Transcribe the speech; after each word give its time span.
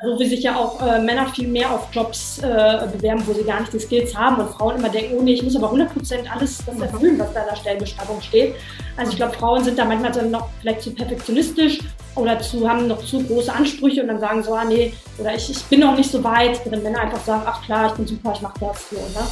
So 0.00 0.16
wie 0.20 0.28
sich 0.28 0.44
ja 0.44 0.54
auch 0.54 0.80
äh, 0.80 1.00
Männer 1.00 1.26
viel 1.26 1.48
mehr 1.48 1.72
auf 1.72 1.88
Jobs 1.90 2.38
äh, 2.38 2.86
bewerben, 2.92 3.20
wo 3.26 3.32
sie 3.32 3.42
gar 3.42 3.58
nicht 3.58 3.72
die 3.72 3.80
Skills 3.80 4.14
haben 4.14 4.40
und 4.40 4.50
Frauen 4.50 4.76
immer 4.76 4.90
denken, 4.90 5.16
oh 5.18 5.22
nee, 5.22 5.32
ich 5.32 5.42
muss 5.42 5.56
aber 5.56 5.72
100% 5.72 5.88
alles 6.32 6.58
das 6.64 6.78
erfüllen, 6.78 7.18
was 7.18 7.32
da 7.32 7.40
in 7.40 7.48
der 7.48 7.56
Stellenbeschreibung 7.56 8.22
steht. 8.22 8.54
Also 8.96 9.10
ich 9.10 9.16
glaube, 9.16 9.34
Frauen 9.34 9.64
sind 9.64 9.76
da 9.76 9.84
manchmal 9.84 10.12
dann 10.12 10.30
noch 10.30 10.50
vielleicht 10.60 10.82
zu 10.82 10.92
perfektionistisch 10.92 11.80
oder 12.14 12.38
zu, 12.38 12.68
haben 12.68 12.86
noch 12.86 13.04
zu 13.04 13.24
große 13.24 13.52
Ansprüche 13.52 14.02
und 14.02 14.06
dann 14.06 14.20
sagen 14.20 14.40
so, 14.40 14.54
ah 14.54 14.64
nee, 14.64 14.94
oder 15.18 15.34
ich, 15.34 15.50
ich 15.50 15.64
bin 15.64 15.80
noch 15.80 15.96
nicht 15.96 16.12
so 16.12 16.22
weit, 16.22 16.64
während 16.64 16.84
Männer 16.84 17.00
einfach 17.00 17.24
sagen, 17.24 17.42
ach 17.44 17.60
klar, 17.64 17.88
ich 17.88 17.94
bin 17.94 18.06
super, 18.06 18.32
ich 18.36 18.40
mache 18.40 18.60
das 18.60 18.90
so, 18.90 18.96
oder? 18.98 19.26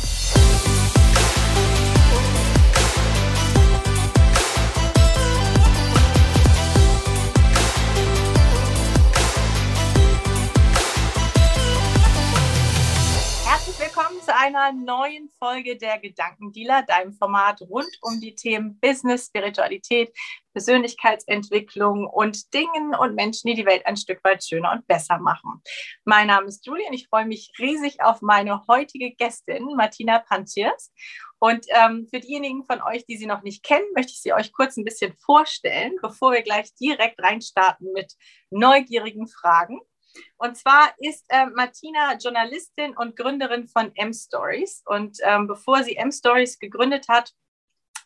Einer 14.57 14.73
neuen 14.73 15.31
Folge 15.39 15.77
der 15.77 15.99
Gedankendealer, 15.99 16.83
deinem 16.83 17.13
Format 17.13 17.61
rund 17.63 17.91
um 18.03 18.21
die 18.21 18.35
Themen 18.35 18.79
Business, 18.81 19.27
Spiritualität, 19.27 20.13
Persönlichkeitsentwicklung 20.53 22.07
und 22.07 22.53
Dingen 22.55 22.95
und 22.95 23.15
Menschen, 23.15 23.49
die 23.49 23.55
die 23.55 23.67
Welt 23.67 23.87
ein 23.87 23.97
Stück 23.97 24.25
weit 24.25 24.43
schöner 24.43 24.73
und 24.73 24.87
besser 24.87 25.19
machen. 25.19 25.63
Mein 26.05 26.29
Name 26.29 26.47
ist 26.47 26.65
Julie 26.67 26.87
und 26.87 26.95
ich 26.95 27.09
freue 27.09 27.27
mich 27.27 27.53
riesig 27.59 28.03
auf 28.03 28.23
meine 28.23 28.67
heutige 28.67 29.15
Gästin, 29.15 29.67
Martina 29.77 30.21
Pantiers. 30.21 30.93
Und 31.39 31.67
ähm, 31.69 32.07
für 32.09 32.21
diejenigen 32.21 32.65
von 32.65 32.81
euch, 32.81 33.05
die 33.05 33.19
sie 33.19 33.27
noch 33.27 33.43
nicht 33.43 33.63
kennen, 33.63 33.85
möchte 33.95 34.13
ich 34.13 34.23
sie 34.23 34.33
euch 34.33 34.53
kurz 34.53 34.79
ein 34.79 34.85
bisschen 34.85 35.15
vorstellen, 35.19 35.97
bevor 36.01 36.33
wir 36.33 36.41
gleich 36.41 36.75
direkt 36.77 37.23
reinstarten 37.23 37.93
mit 37.93 38.15
neugierigen 38.51 39.29
Fragen. 39.29 39.79
Und 40.37 40.57
zwar 40.57 40.95
ist 40.99 41.25
äh, 41.29 41.47
Martina 41.47 42.17
Journalistin 42.19 42.97
und 42.97 43.17
Gründerin 43.17 43.69
von 43.69 43.91
M-Stories. 43.95 44.83
Und 44.87 45.19
ähm, 45.23 45.47
bevor 45.47 45.83
sie 45.83 45.97
M-Stories 45.97 46.59
gegründet 46.59 47.09
hat, 47.09 47.33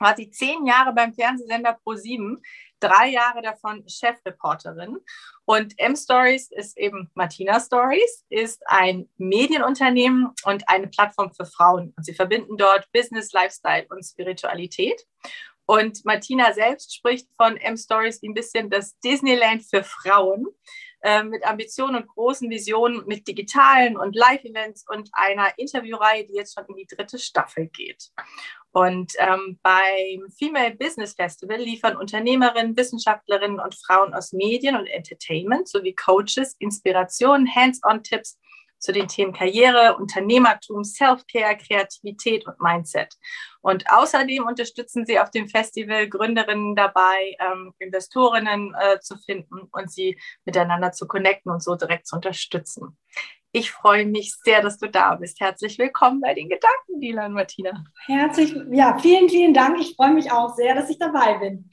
war 0.00 0.16
sie 0.16 0.30
zehn 0.30 0.66
Jahre 0.66 0.92
beim 0.94 1.12
Fernsehsender 1.12 1.78
Pro7, 1.84 2.38
drei 2.80 3.08
Jahre 3.08 3.42
davon 3.42 3.84
Chefreporterin. 3.86 4.98
Und 5.44 5.78
M-Stories 5.78 6.50
ist 6.50 6.78
eben 6.78 7.10
Martina 7.14 7.60
Stories, 7.60 8.24
ist 8.30 8.62
ein 8.66 9.08
Medienunternehmen 9.18 10.32
und 10.44 10.68
eine 10.68 10.88
Plattform 10.88 11.32
für 11.32 11.44
Frauen. 11.44 11.92
Und 11.96 12.04
sie 12.04 12.14
verbinden 12.14 12.56
dort 12.56 12.90
Business, 12.92 13.32
Lifestyle 13.32 13.86
und 13.90 14.02
Spiritualität. 14.02 15.06
Und 15.66 16.04
Martina 16.04 16.52
selbst 16.52 16.96
spricht 16.96 17.28
von 17.36 17.56
M-Stories 17.56 18.22
wie 18.22 18.28
ein 18.28 18.34
bisschen 18.34 18.70
das 18.70 18.98
Disneyland 19.00 19.62
für 19.62 19.84
Frauen. 19.84 20.46
Äh, 21.02 21.22
mit 21.22 21.46
Ambitionen 21.46 21.96
und 21.96 22.08
großen 22.08 22.50
Visionen, 22.50 23.06
mit 23.06 23.26
digitalen 23.26 23.96
und 23.96 24.14
Live-Events 24.14 24.84
und 24.86 25.08
einer 25.12 25.58
Interviewreihe, 25.58 26.26
die 26.26 26.34
jetzt 26.34 26.54
schon 26.54 26.66
in 26.66 26.76
die 26.76 26.86
dritte 26.86 27.18
Staffel 27.18 27.68
geht. 27.68 28.10
Und 28.72 29.12
ähm, 29.18 29.58
beim 29.62 30.30
Female 30.38 30.76
Business 30.76 31.14
Festival 31.14 31.56
liefern 31.56 31.96
Unternehmerinnen, 31.96 32.76
Wissenschaftlerinnen 32.76 33.60
und 33.60 33.74
Frauen 33.74 34.12
aus 34.12 34.32
Medien 34.32 34.76
und 34.76 34.86
Entertainment 34.88 35.68
sowie 35.68 35.94
Coaches 35.94 36.54
Inspirationen, 36.58 37.52
Hands-on-Tipps 37.52 38.38
zu 38.80 38.92
den 38.92 39.06
Themen 39.08 39.32
Karriere, 39.32 39.96
Unternehmertum, 39.96 40.82
Self-Care, 40.82 41.56
Kreativität 41.58 42.46
und 42.46 42.60
Mindset. 42.60 43.14
Und 43.60 43.84
außerdem 43.90 44.46
unterstützen 44.46 45.06
sie 45.06 45.20
auf 45.20 45.30
dem 45.30 45.48
Festival 45.48 46.08
Gründerinnen 46.08 46.74
dabei, 46.74 47.36
ähm, 47.38 47.74
Investorinnen 47.78 48.74
äh, 48.74 48.98
zu 49.00 49.16
finden 49.18 49.68
und 49.70 49.92
sie 49.92 50.18
miteinander 50.44 50.92
zu 50.92 51.06
connecten 51.06 51.52
und 51.52 51.62
so 51.62 51.76
direkt 51.76 52.06
zu 52.06 52.16
unterstützen. 52.16 52.98
Ich 53.52 53.72
freue 53.72 54.06
mich 54.06 54.32
sehr, 54.44 54.62
dass 54.62 54.78
du 54.78 54.88
da 54.88 55.16
bist. 55.16 55.40
Herzlich 55.40 55.76
willkommen 55.76 56.20
bei 56.20 56.34
den 56.34 56.48
Gedankendealern, 56.48 57.32
Martina. 57.32 57.84
Herzlich, 58.06 58.54
ja, 58.70 58.96
vielen, 58.98 59.28
vielen 59.28 59.52
Dank. 59.52 59.80
Ich 59.80 59.96
freue 59.96 60.12
mich 60.12 60.30
auch 60.30 60.54
sehr, 60.54 60.76
dass 60.76 60.88
ich 60.88 61.00
dabei 61.00 61.36
bin. 61.38 61.68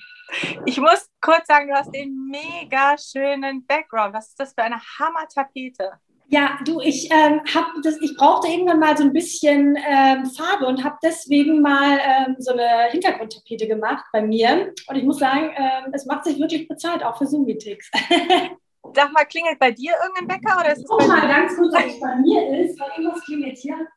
Ich 0.66 0.80
muss 0.80 1.10
kurz 1.22 1.46
sagen, 1.46 1.70
du 1.70 1.76
hast 1.76 1.94
den 1.94 2.30
mega 2.30 2.98
schönen 2.98 3.66
Background. 3.66 4.14
Was 4.14 4.30
ist 4.30 4.40
das 4.40 4.54
für 4.54 4.64
eine 4.64 4.82
Hammer-Tapete? 4.82 6.00
Ja, 6.30 6.60
du, 6.66 6.82
ich 6.82 7.10
ähm, 7.10 7.42
habe 7.56 7.82
das, 7.84 8.02
ich 8.02 8.18
brauchte 8.18 8.50
irgendwann 8.50 8.80
mal 8.80 8.98
so 8.98 9.04
ein 9.04 9.14
bisschen 9.14 9.78
ähm, 9.78 10.26
Farbe 10.26 10.66
und 10.66 10.84
habe 10.84 10.98
deswegen 11.02 11.62
mal 11.62 12.00
ähm, 12.04 12.36
so 12.38 12.52
eine 12.52 12.90
Hintergrundtapete 12.92 13.66
gemacht 13.66 14.04
bei 14.12 14.22
mir. 14.22 14.74
Und 14.88 14.96
ich 14.98 15.04
muss 15.04 15.20
sagen, 15.20 15.54
ähm, 15.56 15.92
es 15.94 16.06
macht 16.06 16.26
sich 16.26 16.38
wirklich 16.38 16.68
bezahlt, 16.68 17.02
auch 17.02 17.18
für 17.18 17.26
Zoom-Meetings. 17.28 17.90
Sag 18.94 19.14
mal, 19.14 19.26
klingelt 19.26 19.58
bei 19.58 19.72
dir 19.72 19.94
irgendein 20.04 20.38
Wecker 20.38 20.60
oder 20.60 20.74
ist 20.74 20.80
es 20.80 20.88
Guck 20.88 21.08
mal 21.08 21.28
ganz 21.28 21.56
gut, 21.56 21.74
ob 21.74 21.86
es 21.86 22.00
bei 22.00 22.16
mir 22.16 22.60
ist, 22.60 22.80
weil 22.80 22.90
irgendwas 22.98 23.24
klingelt 23.24 23.58
hier. 23.58 23.88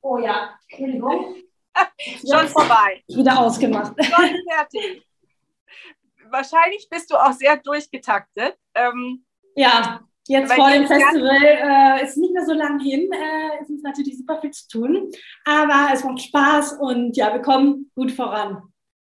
Oh 0.00 0.18
ja, 0.18 0.58
Entschuldigung. 0.68 1.36
Schon 2.28 2.48
vorbei. 2.48 3.04
Wieder 3.06 3.38
ausgemacht. 3.38 3.94
Schon 4.04 4.36
fertig. 4.50 5.06
Wahrscheinlich 6.30 6.88
bist 6.90 7.10
du 7.10 7.16
auch 7.16 7.32
sehr 7.32 7.56
durchgetaktet. 7.56 8.56
Ähm, 8.74 9.24
ja, 9.54 10.00
Jetzt 10.28 10.52
vor 10.52 10.70
dem 10.70 10.86
Festival 10.86 11.42
äh, 11.42 12.04
ist 12.04 12.16
nicht 12.16 12.32
mehr 12.32 12.44
so 12.44 12.52
lang 12.52 12.80
hin. 12.80 13.10
Äh, 13.12 13.62
es 13.62 13.70
ist 13.70 13.84
natürlich 13.84 14.18
super 14.18 14.40
viel 14.40 14.50
zu 14.50 14.68
tun, 14.68 15.10
aber 15.44 15.90
es 15.92 16.02
macht 16.02 16.20
Spaß 16.20 16.78
und 16.80 17.16
ja, 17.16 17.32
wir 17.32 17.42
kommen 17.42 17.90
gut 17.94 18.10
voran. 18.10 18.62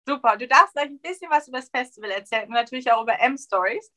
Super. 0.09 0.37
Du 0.37 0.47
darfst 0.47 0.73
gleich 0.75 0.87
ein 0.87 1.01
bisschen 1.01 1.31
was 1.31 1.49
über 1.49 1.59
das 1.59 1.69
Festival 1.69 2.11
erzählen 2.11 2.47
und 2.47 2.55
natürlich 2.55 2.91
auch 2.91 3.03
über 3.03 3.21
M-Stories. 3.21 3.93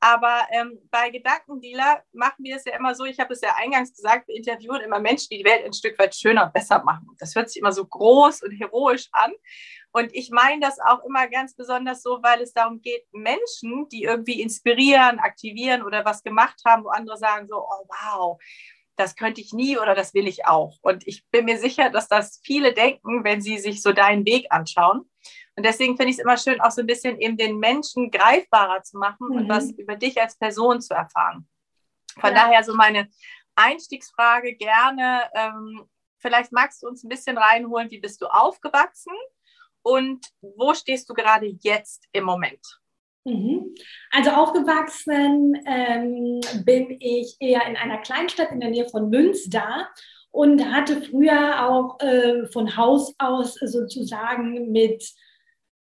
Aber 0.00 0.48
ähm, 0.50 0.80
bei 0.90 1.10
Gedankendealer 1.10 2.02
machen 2.12 2.38
wir 2.44 2.56
es 2.56 2.64
ja 2.64 2.76
immer 2.76 2.92
so, 2.92 3.04
ich 3.04 3.20
habe 3.20 3.34
es 3.34 3.40
ja 3.40 3.54
eingangs 3.56 3.94
gesagt, 3.94 4.26
wir 4.26 4.34
interviewen 4.34 4.80
immer 4.80 4.98
Menschen, 4.98 5.28
die 5.30 5.38
die 5.38 5.44
Welt 5.44 5.64
ein 5.64 5.72
Stück 5.72 5.96
weit 5.96 6.12
schöner 6.16 6.46
und 6.46 6.52
besser 6.52 6.82
machen. 6.82 7.06
Das 7.20 7.36
hört 7.36 7.48
sich 7.48 7.60
immer 7.60 7.70
so 7.70 7.86
groß 7.86 8.42
und 8.42 8.50
heroisch 8.50 9.08
an. 9.12 9.32
Und 9.92 10.14
ich 10.14 10.30
meine 10.30 10.60
das 10.60 10.80
auch 10.80 11.04
immer 11.04 11.28
ganz 11.28 11.54
besonders 11.54 12.02
so, 12.02 12.22
weil 12.22 12.40
es 12.40 12.54
darum 12.54 12.80
geht, 12.80 13.04
Menschen, 13.12 13.88
die 13.90 14.04
irgendwie 14.04 14.40
inspirieren, 14.40 15.18
aktivieren 15.18 15.82
oder 15.82 16.04
was 16.04 16.22
gemacht 16.22 16.62
haben, 16.64 16.84
wo 16.84 16.88
andere 16.88 17.18
sagen 17.18 17.46
so, 17.46 17.58
oh 17.58 17.86
wow, 17.88 18.42
das 18.96 19.16
könnte 19.16 19.42
ich 19.42 19.52
nie 19.52 19.78
oder 19.78 19.94
das 19.94 20.14
will 20.14 20.26
ich 20.26 20.46
auch. 20.46 20.78
Und 20.80 21.06
ich 21.06 21.26
bin 21.30 21.44
mir 21.44 21.58
sicher, 21.58 21.90
dass 21.90 22.08
das 22.08 22.40
viele 22.42 22.72
denken, 22.72 23.22
wenn 23.22 23.42
sie 23.42 23.58
sich 23.58 23.82
so 23.82 23.92
deinen 23.92 24.24
Weg 24.24 24.46
anschauen. 24.50 25.10
Und 25.56 25.66
deswegen 25.66 25.96
finde 25.96 26.10
ich 26.10 26.18
es 26.18 26.22
immer 26.22 26.38
schön, 26.38 26.60
auch 26.62 26.70
so 26.70 26.80
ein 26.80 26.86
bisschen 26.86 27.20
eben 27.20 27.36
den 27.36 27.58
Menschen 27.58 28.10
greifbarer 28.10 28.82
zu 28.82 28.96
machen 28.96 29.28
mhm. 29.28 29.36
und 29.36 29.48
was 29.48 29.70
über 29.72 29.96
dich 29.96 30.18
als 30.20 30.38
Person 30.38 30.80
zu 30.80 30.94
erfahren. 30.94 31.46
Von 32.18 32.34
ja. 32.34 32.44
daher 32.44 32.64
so 32.64 32.74
meine 32.74 33.10
Einstiegsfrage 33.56 34.54
gerne. 34.54 35.28
Ähm, 35.34 35.86
vielleicht 36.18 36.52
magst 36.52 36.82
du 36.82 36.86
uns 36.86 37.04
ein 37.04 37.10
bisschen 37.10 37.36
reinholen, 37.36 37.90
wie 37.90 38.00
bist 38.00 38.22
du 38.22 38.26
aufgewachsen 38.26 39.12
und 39.82 40.26
wo 40.40 40.74
stehst 40.74 41.08
du 41.08 41.14
gerade 41.14 41.46
jetzt 41.60 42.04
im 42.12 42.24
Moment? 42.24 42.60
Mhm. 43.24 43.74
Also 44.10 44.30
aufgewachsen 44.30 45.54
ähm, 45.66 46.40
bin 46.64 46.96
ich 47.00 47.36
eher 47.40 47.66
in 47.66 47.76
einer 47.76 47.98
Kleinstadt 47.98 48.50
in 48.50 48.60
der 48.60 48.70
Nähe 48.70 48.88
von 48.88 49.10
Münster 49.10 49.88
und 50.30 50.64
hatte 50.72 51.02
früher 51.02 51.68
auch 51.68 52.00
äh, 52.00 52.46
von 52.46 52.76
Haus 52.76 53.14
aus 53.18 53.54
sozusagen 53.54 54.72
mit 54.72 55.04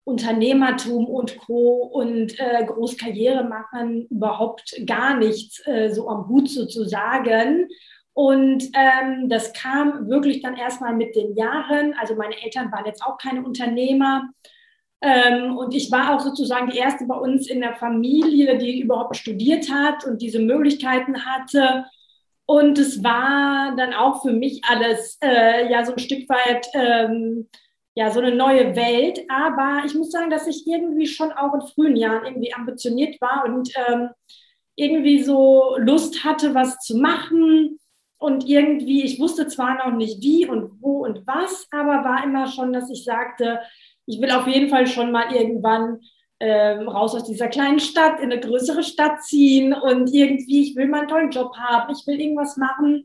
Unternehmertum 0.04 1.06
und 1.08 1.38
Co. 1.40 1.84
und 1.94 2.40
äh, 2.40 2.66
Großkarriere 2.66 3.44
macht 3.44 3.74
überhaupt 4.10 4.76
gar 4.86 5.18
nichts 5.18 5.66
äh, 5.66 5.90
so 5.90 6.10
am 6.10 6.28
Hut 6.28 6.50
sozusagen. 6.50 7.68
Und 8.14 8.70
ähm, 8.74 9.30
das 9.30 9.54
kam 9.54 10.10
wirklich 10.10 10.42
dann 10.42 10.58
erstmal 10.58 10.94
mit 10.94 11.16
den 11.16 11.36
Jahren. 11.36 11.94
Also 12.00 12.16
meine 12.16 12.42
Eltern 12.42 12.72
waren 12.72 12.86
jetzt 12.86 13.04
auch 13.04 13.18
keine 13.18 13.44
Unternehmer. 13.44 14.30
Ähm, 15.02 15.58
und 15.58 15.74
ich 15.74 15.92
war 15.92 16.14
auch 16.14 16.20
sozusagen 16.20 16.70
die 16.70 16.78
erste 16.78 17.06
bei 17.06 17.16
uns 17.16 17.48
in 17.48 17.62
der 17.62 17.76
Familie, 17.76 18.58
die 18.58 18.82
überhaupt 18.82 19.16
studiert 19.16 19.72
hat 19.72 20.06
und 20.06 20.22
diese 20.22 20.40
Möglichkeiten 20.40 21.26
hatte. 21.26 21.86
Und 22.46 22.78
es 22.78 23.04
war 23.04 23.76
dann 23.78 23.94
auch 23.94 24.22
für 24.22 24.34
mich 24.34 24.62
alles 24.66 25.18
äh, 25.24 25.72
ja 25.72 25.86
so 25.86 25.94
ein 25.94 26.00
Stück 26.00 26.28
weit 26.30 26.68
ähm, 26.74 27.48
ja 27.96 28.12
so 28.12 28.20
eine 28.20 28.36
neue 28.36 28.76
Welt. 28.76 29.22
Aber 29.30 29.84
ich 29.86 29.96
muss 29.96 30.12
sagen, 30.12 30.30
dass 30.30 30.48
ich 30.48 30.68
irgendwie 30.68 31.08
schon 31.08 31.32
auch 31.32 31.54
in 31.54 31.62
frühen 31.62 31.96
Jahren 31.96 32.26
irgendwie 32.26 32.54
ambitioniert 32.54 33.20
war 33.22 33.46
und 33.46 33.72
ähm, 33.88 34.10
irgendwie 34.76 35.24
so 35.24 35.78
Lust 35.78 36.24
hatte, 36.26 36.54
was 36.54 36.78
zu 36.80 36.98
machen 36.98 37.80
und 38.22 38.48
irgendwie, 38.48 39.04
ich 39.04 39.20
wusste 39.20 39.48
zwar 39.48 39.76
noch 39.78 39.96
nicht 39.98 40.22
wie 40.22 40.48
und 40.48 40.82
wo 40.82 41.04
und 41.06 41.26
was, 41.26 41.68
aber 41.72 42.04
war 42.04 42.24
immer 42.24 42.48
schon, 42.48 42.72
dass 42.72 42.90
ich 42.90 43.04
sagte, 43.04 43.60
ich 44.06 44.22
will 44.22 44.32
auf 44.32 44.48
jeden 44.48 44.70
Fall 44.70 44.88
schon 44.88 45.12
mal 45.12 45.34
irgendwann 45.34 46.00
ähm, 46.40 46.88
raus 46.88 47.16
aus 47.16 47.24
dieser 47.26 47.48
kleinen 47.48 47.80
Stadt 47.80 48.20
in 48.20 48.32
eine 48.32 48.40
größere 48.40 48.84
Stadt 48.84 49.24
ziehen 49.24 49.74
und 49.74 50.14
irgendwie, 50.14 50.64
ich 50.64 50.76
will 50.76 50.88
mal 50.88 51.00
einen 51.02 51.08
tollen 51.08 51.32
Job 51.32 51.56
haben, 51.58 51.94
ich 51.94 52.06
will 52.08 52.20
irgendwas 52.20 52.58
machen, 52.58 53.04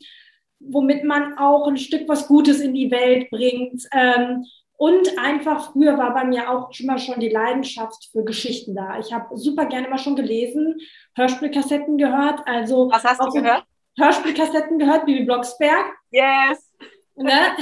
womit 0.61 1.05
man 1.05 1.39
auch 1.39 1.67
ein 1.67 1.77
Stück 1.79 2.09
was 2.09 2.29
Gutes 2.29 2.61
in 2.61 2.75
die 2.75 2.91
Welt 2.91 3.31
bringt. 3.31 3.83
Ähm, 3.93 4.45
Und 4.79 5.09
einfach 5.19 5.73
früher 5.73 5.97
war 5.97 6.13
bei 6.13 6.25
mir 6.25 6.51
auch 6.51 6.71
immer 6.79 6.99
schon 6.99 7.21
die 7.21 7.31
Leidenschaft 7.31 8.11
für 8.13 8.25
Geschichten 8.25 8.75
da. 8.75 8.99
Ich 8.99 9.13
habe 9.13 9.37
super 9.37 9.67
gerne 9.67 9.87
immer 9.87 9.99
schon 9.99 10.17
gelesen, 10.17 10.77
Hörspielkassetten 11.15 11.97
gehört. 11.99 12.41
Also 12.47 12.91
Was 12.91 13.05
hast 13.05 13.25
du 13.25 13.31
gehört? 13.31 13.65
Hörspielkassetten 13.99 14.79
gehört, 14.79 15.07
Bibi 15.07 15.25
Blocksberg. 15.25 15.87
Yes. 16.11 16.71
Ne? 17.17 17.57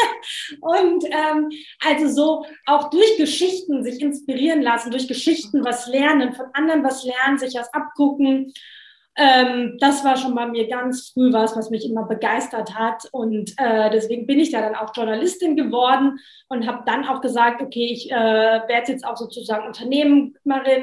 und 0.60 1.04
ähm, 1.04 1.50
also 1.84 2.08
so 2.08 2.46
auch 2.66 2.90
durch 2.90 3.16
Geschichten 3.16 3.84
sich 3.84 4.00
inspirieren 4.00 4.62
lassen, 4.62 4.90
durch 4.90 5.06
Geschichten 5.06 5.64
was 5.64 5.86
lernen, 5.86 6.32
von 6.32 6.46
anderen 6.54 6.82
was 6.82 7.04
lernen, 7.04 7.38
sich 7.38 7.54
was 7.54 7.72
abgucken. 7.72 8.52
Ähm, 9.18 9.78
das 9.80 10.04
war 10.04 10.16
schon 10.16 10.34
bei 10.34 10.46
mir 10.46 10.68
ganz 10.68 11.10
früh 11.10 11.32
was, 11.32 11.56
was 11.56 11.70
mich 11.70 11.88
immer 11.88 12.04
begeistert 12.06 12.74
hat. 12.74 13.08
Und 13.12 13.54
äh, 13.56 13.90
deswegen 13.90 14.26
bin 14.26 14.40
ich 14.40 14.50
da 14.50 14.60
dann 14.60 14.74
auch 14.74 14.94
Journalistin 14.94 15.56
geworden 15.56 16.18
und 16.48 16.66
habe 16.66 16.82
dann 16.84 17.06
auch 17.06 17.20
gesagt, 17.20 17.62
okay, 17.62 17.86
ich 17.92 18.10
äh, 18.10 18.14
werde 18.14 18.92
jetzt 18.92 19.06
auch 19.06 19.16
sozusagen 19.16 19.66
Unternehmerin 19.66 20.32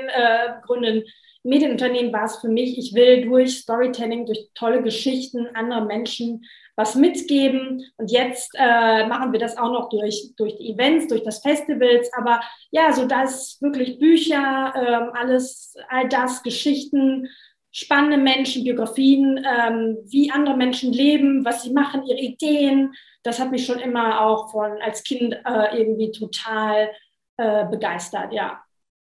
äh, 0.08 0.54
gründen. 0.66 1.04
Medienunternehmen 1.44 2.12
war 2.14 2.26
es 2.26 2.38
für 2.38 2.50
mich. 2.50 2.78
Ich 2.78 2.94
will 2.94 3.26
durch 3.26 3.58
Storytelling, 3.60 4.26
durch 4.26 4.50
tolle 4.56 4.82
Geschichten 4.82 5.48
andere 5.54 5.86
Menschen 5.86 6.46
was 6.76 6.96
mitgeben. 6.96 7.86
Und 7.98 8.12
jetzt 8.12 8.52
äh, 8.56 9.06
machen 9.08 9.32
wir 9.32 9.40
das 9.40 9.58
auch 9.58 9.72
noch 9.72 9.90
durch, 9.90 10.34
durch 10.38 10.56
die 10.56 10.72
Events, 10.72 11.08
durch 11.08 11.24
das 11.24 11.40
Festivals. 11.40 12.12
Aber 12.14 12.42
ja, 12.72 12.92
so 12.92 13.06
das 13.06 13.58
wirklich 13.62 14.00
Bücher, 14.00 14.74
ähm, 14.76 15.12
alles, 15.14 15.76
all 15.90 16.08
das, 16.08 16.42
Geschichten, 16.42 17.28
spannende 17.72 18.18
Menschen, 18.18 18.64
Biografien, 18.64 19.38
ähm, 19.38 19.98
wie 20.06 20.32
andere 20.32 20.58
Menschen 20.58 20.94
leben, 20.94 21.46
was 21.46 21.64
sie 21.64 21.74
machen, 21.74 22.06
ihre 22.06 22.20
Ideen. 22.20 22.94
Das 23.24 23.40
hat 23.40 23.52
mich 23.52 23.66
schon 23.66 23.80
immer 23.80 24.22
auch 24.22 24.52
von 24.52 24.82
als 24.82 25.04
Kind 25.04 25.34
äh, 25.34 25.78
irgendwie 25.78 26.12
total 26.12 26.90
äh, 27.38 27.66
begeistert, 27.66 28.34
ja. 28.34 28.63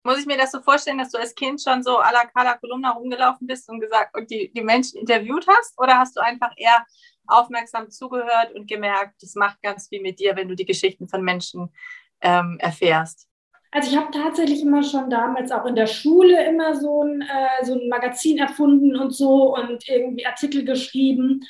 Muss 0.06 0.20
ich 0.20 0.26
mir 0.26 0.38
das 0.38 0.52
so 0.52 0.60
vorstellen, 0.60 0.98
dass 0.98 1.10
du 1.10 1.18
als 1.18 1.34
Kind 1.34 1.60
schon 1.60 1.82
so 1.82 1.98
à 1.98 2.12
la 2.12 2.26
Carla 2.26 2.56
Kolumna 2.58 2.92
rumgelaufen 2.92 3.48
bist 3.48 3.68
und 3.68 3.80
gesagt 3.80 4.16
und 4.16 4.30
die, 4.30 4.52
die 4.52 4.62
Menschen 4.62 5.00
interviewt 5.00 5.46
hast? 5.48 5.76
Oder 5.78 5.98
hast 5.98 6.16
du 6.16 6.20
einfach 6.20 6.52
eher 6.56 6.86
aufmerksam 7.26 7.90
zugehört 7.90 8.54
und 8.54 8.68
gemerkt, 8.68 9.20
das 9.20 9.34
macht 9.34 9.60
ganz 9.62 9.88
viel 9.88 10.00
mit 10.00 10.20
dir, 10.20 10.36
wenn 10.36 10.48
du 10.48 10.54
die 10.54 10.64
Geschichten 10.64 11.08
von 11.08 11.22
Menschen 11.22 11.72
ähm, 12.20 12.56
erfährst? 12.60 13.26
Also 13.72 13.90
ich 13.90 13.96
habe 13.96 14.12
tatsächlich 14.12 14.62
immer 14.62 14.84
schon 14.84 15.10
damals 15.10 15.50
auch 15.50 15.66
in 15.66 15.74
der 15.74 15.88
Schule 15.88 16.46
immer 16.46 16.76
so 16.76 17.02
ein, 17.02 17.22
äh, 17.22 17.64
so 17.64 17.74
ein 17.74 17.88
Magazin 17.88 18.38
erfunden 18.38 18.94
und 18.94 19.10
so 19.10 19.56
und 19.56 19.88
irgendwie 19.88 20.24
Artikel 20.24 20.64
geschrieben 20.64 21.44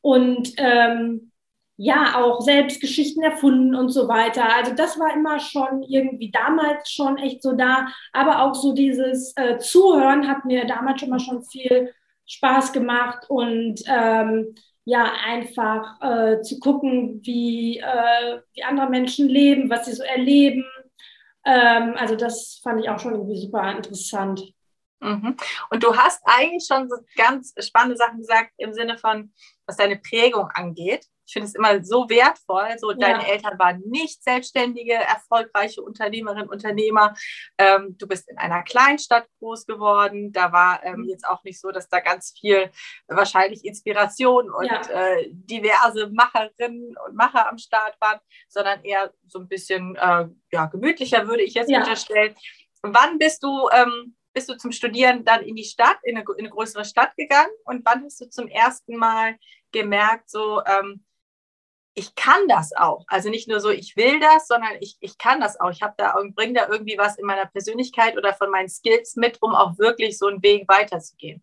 und 0.00 0.54
ähm, 0.56 1.30
ja, 1.78 2.16
auch 2.16 2.40
selbst 2.40 2.80
Geschichten 2.80 3.22
erfunden 3.22 3.74
und 3.74 3.88
so 3.90 4.08
weiter. 4.08 4.54
Also 4.54 4.74
das 4.74 4.98
war 4.98 5.14
immer 5.14 5.38
schon 5.38 5.82
irgendwie 5.82 6.30
damals 6.30 6.90
schon 6.90 7.16
echt 7.18 7.42
so 7.42 7.52
da. 7.52 7.88
Aber 8.12 8.42
auch 8.42 8.54
so 8.54 8.74
dieses 8.74 9.32
äh, 9.36 9.58
Zuhören 9.58 10.28
hat 10.28 10.44
mir 10.44 10.66
damals 10.66 11.00
schon 11.00 11.10
mal 11.10 11.20
schon 11.20 11.42
viel 11.44 11.94
Spaß 12.26 12.72
gemacht 12.72 13.24
und 13.28 13.80
ähm, 13.86 14.54
ja, 14.84 15.12
einfach 15.24 16.00
äh, 16.02 16.40
zu 16.42 16.58
gucken, 16.58 17.20
wie, 17.22 17.78
äh, 17.78 18.40
wie 18.54 18.64
andere 18.64 18.90
Menschen 18.90 19.28
leben, 19.28 19.70
was 19.70 19.86
sie 19.86 19.92
so 19.92 20.02
erleben 20.02 20.64
ähm, 21.48 21.94
also 21.96 22.14
das 22.14 22.60
fand 22.62 22.80
ich 22.80 22.90
auch 22.90 22.98
schon 22.98 23.12
irgendwie 23.12 23.40
super 23.40 23.70
interessant. 23.72 24.52
Mhm. 25.00 25.36
Und 25.70 25.82
du 25.82 25.96
hast 25.96 26.20
eigentlich 26.24 26.66
schon 26.66 26.88
so 26.90 26.96
ganz 27.16 27.54
spannende 27.58 27.96
Sachen 27.96 28.18
gesagt 28.18 28.52
im 28.58 28.74
Sinne 28.74 28.98
von, 28.98 29.32
was 29.66 29.76
deine 29.76 29.96
Prägung 29.96 30.48
angeht. 30.52 31.06
Ich 31.28 31.34
finde 31.34 31.46
es 31.46 31.54
immer 31.54 31.84
so 31.84 32.08
wertvoll. 32.08 32.78
So, 32.78 32.92
deine 32.94 33.22
ja. 33.22 33.28
Eltern 33.28 33.58
waren 33.58 33.82
nicht 33.84 34.24
selbstständige, 34.24 34.94
erfolgreiche 34.94 35.82
Unternehmerinnen, 35.82 36.48
Unternehmer. 36.48 37.14
Ähm, 37.58 37.96
du 37.98 38.08
bist 38.08 38.30
in 38.30 38.38
einer 38.38 38.62
Kleinstadt 38.62 39.26
groß 39.38 39.66
geworden. 39.66 40.32
Da 40.32 40.52
war 40.52 40.82
ähm, 40.84 41.00
mhm. 41.00 41.04
jetzt 41.04 41.28
auch 41.28 41.44
nicht 41.44 41.60
so, 41.60 41.70
dass 41.70 41.90
da 41.90 42.00
ganz 42.00 42.32
viel 42.40 42.70
wahrscheinlich 43.08 43.66
Inspiration 43.66 44.50
und 44.50 44.64
ja. 44.64 44.80
äh, 44.88 45.28
diverse 45.30 46.08
Macherinnen 46.08 46.96
und 47.06 47.14
Macher 47.14 47.46
am 47.46 47.58
Start 47.58 48.00
waren, 48.00 48.20
sondern 48.48 48.82
eher 48.82 49.12
so 49.26 49.40
ein 49.40 49.48
bisschen 49.48 49.96
äh, 49.96 50.28
ja, 50.50 50.66
gemütlicher, 50.66 51.28
würde 51.28 51.42
ich 51.42 51.52
jetzt 51.52 51.70
ja. 51.70 51.80
unterstellen. 51.80 52.34
Wann 52.80 53.18
bist 53.18 53.42
du 53.42 53.68
ähm, 53.70 54.16
bist 54.32 54.48
du 54.48 54.56
zum 54.56 54.72
Studieren 54.72 55.24
dann 55.24 55.42
in 55.42 55.56
die 55.56 55.64
Stadt, 55.64 55.98
in 56.04 56.16
eine, 56.16 56.24
in 56.36 56.46
eine, 56.46 56.50
größere 56.50 56.84
Stadt 56.84 57.14
gegangen? 57.16 57.50
Und 57.64 57.84
wann 57.84 58.04
hast 58.04 58.20
du 58.20 58.30
zum 58.30 58.46
ersten 58.46 58.96
Mal 58.96 59.36
gemerkt, 59.72 60.30
so, 60.30 60.62
ähm, 60.64 61.04
ich 61.98 62.14
kann 62.14 62.46
das 62.48 62.74
auch. 62.76 63.04
Also 63.08 63.28
nicht 63.28 63.48
nur 63.48 63.60
so, 63.60 63.70
ich 63.70 63.96
will 63.96 64.20
das, 64.20 64.46
sondern 64.46 64.70
ich, 64.80 64.96
ich 65.00 65.18
kann 65.18 65.40
das 65.40 65.58
auch. 65.58 65.70
Ich 65.70 65.82
habe 65.82 65.94
da 65.96 66.14
bringe 66.34 66.54
da 66.54 66.68
irgendwie 66.70 66.96
was 66.96 67.18
in 67.18 67.26
meiner 67.26 67.46
Persönlichkeit 67.46 68.16
oder 68.16 68.32
von 68.32 68.50
meinen 68.50 68.68
Skills 68.68 69.16
mit, 69.16 69.38
um 69.42 69.54
auch 69.54 69.78
wirklich 69.78 70.16
so 70.16 70.26
einen 70.26 70.42
Weg 70.42 70.68
weiterzugehen. 70.68 71.42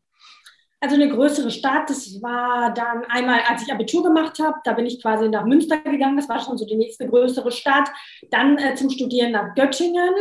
Also 0.80 0.96
eine 0.96 1.10
größere 1.10 1.52
Stadt, 1.52 1.90
das 1.90 2.22
war 2.22 2.74
dann 2.74 3.06
einmal, 3.06 3.42
als 3.48 3.64
ich 3.64 3.72
Abitur 3.72 4.04
gemacht 4.04 4.40
habe, 4.40 4.58
da 4.64 4.74
bin 4.74 4.86
ich 4.86 5.02
quasi 5.02 5.28
nach 5.28 5.46
Münster 5.46 5.78
gegangen, 5.78 6.18
das 6.18 6.30
war 6.30 6.40
schon 6.40 6.58
so 6.58 6.66
die 6.66 6.76
nächste 6.76 7.08
größere 7.08 7.52
Stadt. 7.52 7.90
Dann 8.30 8.58
äh, 8.58 8.76
zum 8.76 8.90
Studieren 8.90 9.32
nach 9.32 9.56
Göttingen. 9.56 10.14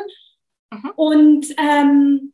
Mhm. 0.70 0.90
Und 0.96 1.46
ähm, 1.58 2.32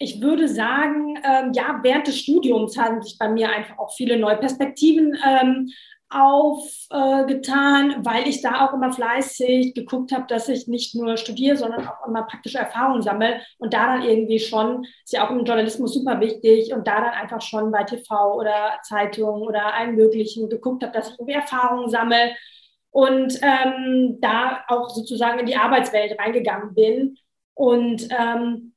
ich 0.00 0.20
würde 0.20 0.48
sagen, 0.48 1.18
ähm, 1.24 1.52
ja, 1.52 1.80
während 1.82 2.06
des 2.06 2.18
Studiums 2.18 2.76
haben 2.76 3.02
sich 3.02 3.16
bei 3.18 3.28
mir 3.28 3.50
einfach 3.50 3.78
auch 3.78 3.94
viele 3.94 4.18
neue 4.18 4.36
Perspektiven 4.36 5.16
ähm, 5.24 5.70
aufgetan, 6.10 7.90
äh, 7.90 7.96
weil 8.04 8.28
ich 8.28 8.40
da 8.40 8.66
auch 8.66 8.72
immer 8.72 8.92
fleißig 8.92 9.74
geguckt 9.74 10.12
habe, 10.12 10.26
dass 10.26 10.48
ich 10.48 10.66
nicht 10.66 10.94
nur 10.94 11.16
studiere, 11.18 11.56
sondern 11.56 11.86
auch 11.86 12.06
immer 12.06 12.22
praktische 12.22 12.58
Erfahrungen 12.58 13.02
sammle 13.02 13.40
und 13.58 13.74
da 13.74 13.98
dann 13.98 14.02
irgendwie 14.02 14.38
schon, 14.38 14.84
ist 15.04 15.12
ja 15.12 15.26
auch 15.26 15.30
im 15.30 15.44
Journalismus 15.44 15.92
super 15.92 16.20
wichtig 16.20 16.72
und 16.72 16.86
da 16.86 17.00
dann 17.02 17.10
einfach 17.10 17.42
schon 17.42 17.70
bei 17.70 17.84
TV 17.84 18.34
oder 18.34 18.78
Zeitungen 18.82 19.42
oder 19.42 19.74
allen 19.74 19.96
möglichen 19.96 20.48
geguckt 20.48 20.82
habe, 20.82 20.92
dass 20.92 21.10
ich 21.10 21.18
irgendwie 21.18 21.34
Erfahrungen 21.34 21.90
sammle 21.90 22.34
und 22.90 23.38
ähm, 23.42 24.18
da 24.20 24.64
auch 24.68 24.88
sozusagen 24.88 25.38
in 25.40 25.46
die 25.46 25.56
Arbeitswelt 25.56 26.18
reingegangen 26.18 26.74
bin. 26.74 27.18
Und 27.54 28.08
ähm, 28.10 28.74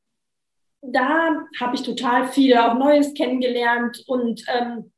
da 0.82 1.38
habe 1.60 1.76
ich 1.76 1.84
total 1.84 2.28
viel 2.28 2.58
auch 2.58 2.74
Neues 2.74 3.14
kennengelernt 3.14 4.04
und 4.08 4.44
ähm, 4.48 4.92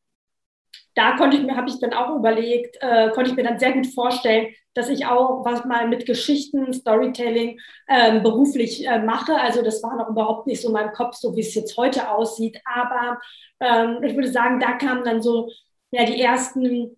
da 0.95 1.15
konnte 1.17 1.37
ich 1.37 1.43
mir, 1.43 1.55
habe 1.55 1.69
ich 1.69 1.79
dann 1.79 1.93
auch 1.93 2.15
überlegt, 2.15 2.77
äh, 2.81 3.09
konnte 3.11 3.31
ich 3.31 3.35
mir 3.35 3.43
dann 3.43 3.59
sehr 3.59 3.73
gut 3.73 3.87
vorstellen, 3.87 4.53
dass 4.73 4.89
ich 4.89 5.05
auch 5.05 5.45
was 5.45 5.65
mal 5.65 5.87
mit 5.87 6.05
Geschichten, 6.05 6.73
Storytelling 6.73 7.59
ähm, 7.87 8.23
beruflich 8.23 8.87
äh, 8.87 8.99
mache. 8.99 9.35
Also 9.35 9.61
das 9.61 9.83
war 9.83 9.95
noch 9.95 10.09
überhaupt 10.09 10.47
nicht 10.47 10.61
so 10.61 10.69
in 10.69 10.73
meinem 10.73 10.93
Kopf, 10.93 11.15
so 11.15 11.35
wie 11.35 11.41
es 11.41 11.53
jetzt 11.53 11.77
heute 11.77 12.09
aussieht. 12.09 12.59
Aber 12.65 13.19
ähm, 13.59 14.03
ich 14.03 14.15
würde 14.15 14.31
sagen, 14.31 14.59
da 14.59 14.73
kamen 14.73 15.03
dann 15.03 15.21
so 15.21 15.49
ja, 15.91 16.05
die 16.05 16.19
ersten 16.19 16.95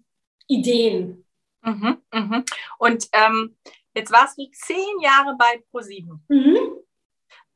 Ideen. 0.48 1.26
Mhm, 1.62 1.98
mh. 2.14 2.44
Und 2.78 3.08
ähm, 3.12 3.58
jetzt 3.94 4.12
warst 4.12 4.38
du 4.38 4.50
zehn 4.52 5.00
Jahre 5.02 5.36
bei 5.38 5.64
ProSieben. 5.72 6.24
Mhm. 6.30 6.58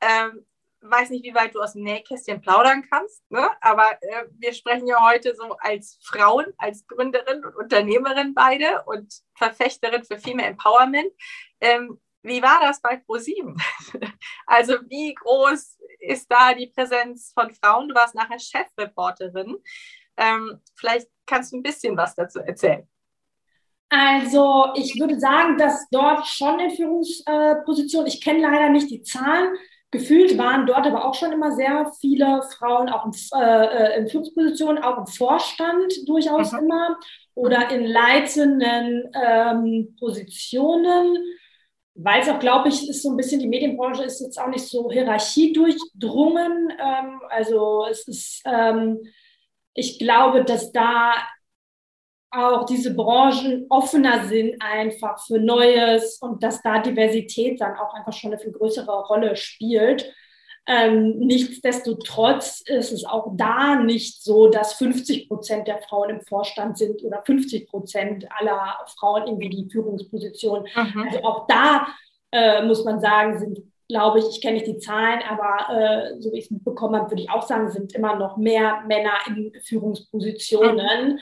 Ähm, 0.01 0.45
weiß 0.81 1.09
nicht, 1.09 1.25
wie 1.25 1.35
weit 1.35 1.55
du 1.55 1.61
aus 1.61 1.73
dem 1.73 1.83
Nähkästchen 1.83 2.41
plaudern 2.41 2.85
kannst, 2.89 3.29
ne? 3.29 3.49
aber 3.61 3.91
äh, 4.01 4.25
wir 4.37 4.53
sprechen 4.53 4.87
ja 4.87 5.03
heute 5.03 5.35
so 5.35 5.55
als 5.59 5.99
Frauen, 6.01 6.45
als 6.57 6.87
Gründerin 6.87 7.43
und 7.43 7.55
Unternehmerin 7.55 8.33
beide 8.33 8.83
und 8.85 9.13
Verfechterin 9.35 10.03
für 10.03 10.17
Female 10.17 10.49
Empowerment. 10.49 11.11
Ähm, 11.59 11.99
wie 12.21 12.41
war 12.41 12.59
das 12.61 12.81
bei 12.81 12.97
ProSieben? 12.97 13.61
also 14.45 14.73
wie 14.87 15.13
groß 15.13 15.77
ist 15.99 16.31
da 16.31 16.53
die 16.53 16.67
Präsenz 16.67 17.31
von 17.33 17.51
Frauen? 17.51 17.89
Du 17.89 17.95
warst 17.95 18.15
nachher 18.15 18.39
Chefreporterin. 18.39 19.57
Ähm, 20.17 20.61
vielleicht 20.75 21.07
kannst 21.25 21.53
du 21.53 21.57
ein 21.57 21.63
bisschen 21.63 21.95
was 21.95 22.15
dazu 22.15 22.39
erzählen. 22.39 22.87
Also 23.89 24.71
ich 24.75 24.99
würde 24.99 25.19
sagen, 25.19 25.57
dass 25.57 25.89
dort 25.89 26.27
schon 26.27 26.59
in 26.59 26.71
Führungspositionen, 26.71 28.07
ich 28.07 28.21
kenne 28.21 28.41
leider 28.41 28.69
nicht 28.69 28.91
die 28.91 29.01
Zahlen, 29.01 29.55
Gefühlt 29.91 30.37
waren 30.37 30.67
dort 30.67 30.85
aber 30.85 31.05
auch 31.05 31.15
schon 31.15 31.31
immer 31.31 31.51
sehr 31.51 31.91
viele 31.99 32.43
Frauen 32.57 32.89
auch 32.89 33.05
in, 33.05 33.11
äh, 33.39 33.97
in 33.97 34.07
Führungspositionen, 34.07 34.83
auch 34.83 34.99
im 34.99 35.07
Vorstand 35.07 35.93
durchaus 36.07 36.51
mhm. 36.51 36.59
immer 36.59 36.99
oder 37.33 37.71
in 37.71 37.85
leitenden 37.85 39.11
ähm, 39.13 39.95
Positionen, 39.99 41.17
weil 41.95 42.21
es 42.21 42.29
auch, 42.29 42.39
glaube 42.39 42.69
ich, 42.69 42.87
ist 42.87 43.01
so 43.01 43.09
ein 43.09 43.17
bisschen, 43.17 43.39
die 43.39 43.47
Medienbranche 43.47 44.03
ist 44.03 44.21
jetzt 44.21 44.39
auch 44.39 44.49
nicht 44.49 44.67
so 44.67 44.91
Hierarchie 44.91 45.53
durchdrungen. 45.53 46.71
Ähm, 46.79 47.21
also 47.29 47.85
es 47.89 48.07
ist, 48.07 48.41
ähm, 48.45 48.99
ich 49.73 49.97
glaube, 49.97 50.43
dass 50.43 50.71
da 50.71 51.13
auch 52.31 52.65
diese 52.65 52.93
Branchen 52.93 53.65
offener 53.69 54.25
sind 54.27 54.61
einfach 54.61 55.19
für 55.25 55.39
Neues 55.39 56.19
und 56.21 56.43
dass 56.43 56.61
da 56.61 56.79
Diversität 56.79 57.59
dann 57.59 57.75
auch 57.75 57.93
einfach 57.93 58.13
schon 58.13 58.31
eine 58.31 58.39
viel 58.39 58.51
größere 58.51 59.05
Rolle 59.05 59.35
spielt. 59.35 60.13
Ähm, 60.67 61.17
nichtsdestotrotz 61.17 62.61
ist 62.61 62.91
es 62.91 63.03
auch 63.03 63.31
da 63.35 63.75
nicht 63.75 64.21
so, 64.21 64.49
dass 64.49 64.73
50 64.73 65.27
Prozent 65.27 65.67
der 65.67 65.79
Frauen 65.79 66.11
im 66.11 66.21
Vorstand 66.21 66.77
sind 66.77 67.03
oder 67.03 67.23
50 67.25 67.67
Prozent 67.67 68.27
aller 68.37 68.77
Frauen 68.99 69.25
irgendwie 69.25 69.49
die 69.49 69.69
Führungsposition. 69.71 70.67
Mhm. 70.75 71.07
Also 71.07 71.23
auch 71.23 71.47
da 71.47 71.87
äh, 72.31 72.63
muss 72.63 72.85
man 72.85 72.99
sagen, 72.99 73.39
sind, 73.39 73.59
glaube 73.87 74.19
ich, 74.19 74.25
ich 74.29 74.41
kenne 74.41 74.55
nicht 74.55 74.67
die 74.67 74.77
Zahlen, 74.77 75.21
aber 75.27 75.73
äh, 75.73 76.21
so 76.21 76.31
wie 76.31 76.37
ich 76.37 76.45
es 76.45 76.51
mitbekommen 76.51 76.95
habe, 76.95 77.09
würde 77.09 77.23
ich 77.23 77.31
auch 77.31 77.47
sagen, 77.47 77.71
sind 77.71 77.95
immer 77.95 78.15
noch 78.17 78.37
mehr 78.37 78.83
Männer 78.87 79.13
in 79.25 79.51
Führungspositionen. 79.63 81.19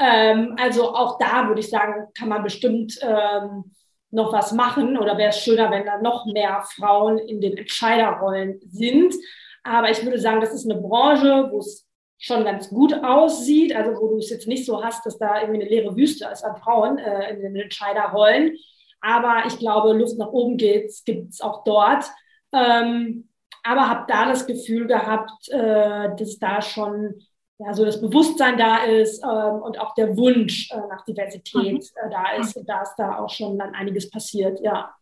Ähm, 0.00 0.56
also 0.58 0.94
auch 0.94 1.18
da 1.18 1.46
würde 1.46 1.60
ich 1.60 1.68
sagen, 1.68 2.08
kann 2.16 2.30
man 2.30 2.42
bestimmt 2.42 2.98
ähm, 3.02 3.70
noch 4.10 4.32
was 4.32 4.52
machen 4.52 4.96
oder 4.96 5.18
wäre 5.18 5.28
es 5.28 5.40
schöner, 5.40 5.70
wenn 5.70 5.84
da 5.84 5.98
noch 5.98 6.24
mehr 6.24 6.62
Frauen 6.74 7.18
in 7.18 7.40
den 7.40 7.56
Entscheiderrollen 7.56 8.60
sind. 8.64 9.14
Aber 9.62 9.90
ich 9.90 10.02
würde 10.02 10.18
sagen, 10.18 10.40
das 10.40 10.54
ist 10.54 10.68
eine 10.68 10.80
Branche, 10.80 11.48
wo 11.50 11.58
es 11.58 11.86
schon 12.18 12.44
ganz 12.44 12.70
gut 12.70 12.94
aussieht, 13.04 13.76
also 13.76 14.00
wo 14.00 14.08
du 14.08 14.18
es 14.18 14.30
jetzt 14.30 14.48
nicht 14.48 14.64
so 14.64 14.82
hast, 14.82 15.04
dass 15.04 15.18
da 15.18 15.40
irgendwie 15.40 15.60
eine 15.60 15.70
leere 15.70 15.94
Wüste 15.96 16.28
ist 16.32 16.44
an 16.44 16.56
Frauen 16.56 16.98
äh, 16.98 17.30
in 17.30 17.40
den 17.40 17.56
Entscheiderrollen. 17.56 18.56
Aber 19.02 19.44
ich 19.46 19.58
glaube, 19.58 19.92
Luft 19.92 20.18
nach 20.18 20.28
oben 20.28 20.56
gibt 20.56 20.90
es 20.90 21.40
auch 21.40 21.64
dort. 21.64 22.04
Ähm, 22.52 23.28
aber 23.62 23.88
habe 23.88 24.04
da 24.08 24.26
das 24.26 24.46
Gefühl 24.46 24.86
gehabt, 24.86 25.48
äh, 25.50 26.14
dass 26.16 26.38
da 26.38 26.62
schon 26.62 27.20
ja, 27.60 27.74
so 27.74 27.84
das 27.84 28.00
Bewusstsein 28.00 28.56
da 28.56 28.84
ist 28.84 29.22
ähm, 29.22 29.62
und 29.62 29.78
auch 29.78 29.94
der 29.94 30.16
Wunsch 30.16 30.70
äh, 30.70 30.76
nach 30.88 31.04
Diversität 31.04 31.72
mhm. 31.72 32.06
äh, 32.06 32.10
da 32.10 32.32
ist. 32.32 32.56
Und 32.56 32.66
da 32.66 32.82
ist 32.82 32.94
da 32.96 33.18
auch 33.18 33.28
schon 33.28 33.58
dann 33.58 33.74
einiges 33.74 34.10
passiert, 34.10 34.60
ja. 34.60 34.94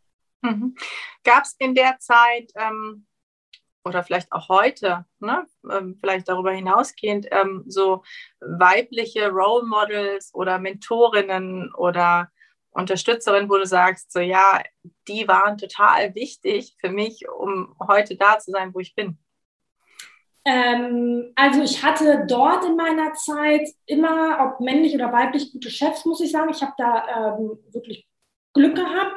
Mhm. 0.43 0.75
Gab 1.25 1.45
es 1.45 1.55
in 1.59 1.75
der 1.75 1.99
Zeit 2.01 2.51
ähm, 2.57 3.07
oder 3.85 4.03
vielleicht 4.03 4.33
auch 4.33 4.49
heute, 4.49 5.05
ne, 5.21 5.47
ähm, 5.71 5.97
vielleicht 6.01 6.29
darüber 6.29 6.51
hinausgehend, 6.51 7.29
ähm, 7.31 7.65
so 7.69 8.03
weibliche 8.41 9.31
Role 9.31 9.65
Models 9.65 10.35
oder 10.35 10.59
Mentorinnen 10.59 11.73
oder 11.75 12.29
Unterstützerinnen, 12.71 13.49
wo 13.49 13.57
du 13.57 13.67
sagst, 13.67 14.13
so 14.13 14.19
ja, 14.19 14.63
die 15.07 15.29
waren 15.29 15.59
total 15.59 16.15
wichtig 16.17 16.77
für 16.81 16.91
mich, 16.91 17.29
um 17.29 17.75
heute 17.87 18.17
da 18.17 18.39
zu 18.39 18.51
sein, 18.51 18.75
wo 18.75 18.81
ich 18.81 18.95
bin? 18.95 19.19
Ähm, 20.49 21.31
also 21.35 21.63
ich 21.63 21.85
hatte 21.85 22.25
dort 22.27 22.65
in 22.65 22.75
meiner 22.75 23.13
Zeit 23.13 23.69
immer, 23.85 24.39
ob 24.41 24.61
männlich 24.61 24.95
oder 24.95 25.13
weiblich, 25.13 25.53
gute 25.53 25.71
Chefs, 25.71 26.07
muss 26.07 26.23
ich 26.23 26.31
sagen. 26.31 26.49
Ich 26.51 26.63
habe 26.63 26.73
da 26.79 27.37
ähm, 27.37 27.59
wirklich 27.71 28.09
Glück 28.55 28.75
gehabt. 28.75 29.13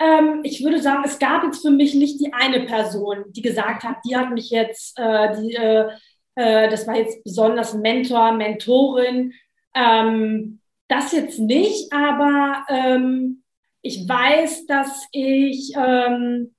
Ähm, 0.00 0.40
ich 0.42 0.64
würde 0.64 0.82
sagen, 0.82 1.04
es 1.04 1.20
gab 1.20 1.44
jetzt 1.44 1.62
für 1.62 1.70
mich 1.70 1.94
nicht 1.94 2.18
die 2.20 2.32
eine 2.32 2.66
Person, 2.66 3.26
die 3.28 3.42
gesagt 3.42 3.84
hat, 3.84 3.98
die 4.04 4.16
hat 4.16 4.32
mich 4.32 4.50
jetzt, 4.50 4.98
äh, 4.98 5.36
die, 5.40 5.54
äh, 5.54 5.88
äh, 6.34 6.68
das 6.68 6.84
war 6.88 6.96
jetzt 6.96 7.22
besonders 7.22 7.72
Mentor, 7.74 8.32
Mentorin. 8.32 9.34
Ähm, 9.72 10.60
das 10.88 11.12
jetzt 11.12 11.38
nicht, 11.38 11.92
aber 11.92 12.64
ähm, 12.68 13.44
ich 13.82 14.08
weiß, 14.08 14.66
dass 14.66 15.06
ich 15.12 15.72
ähm, 15.76 16.55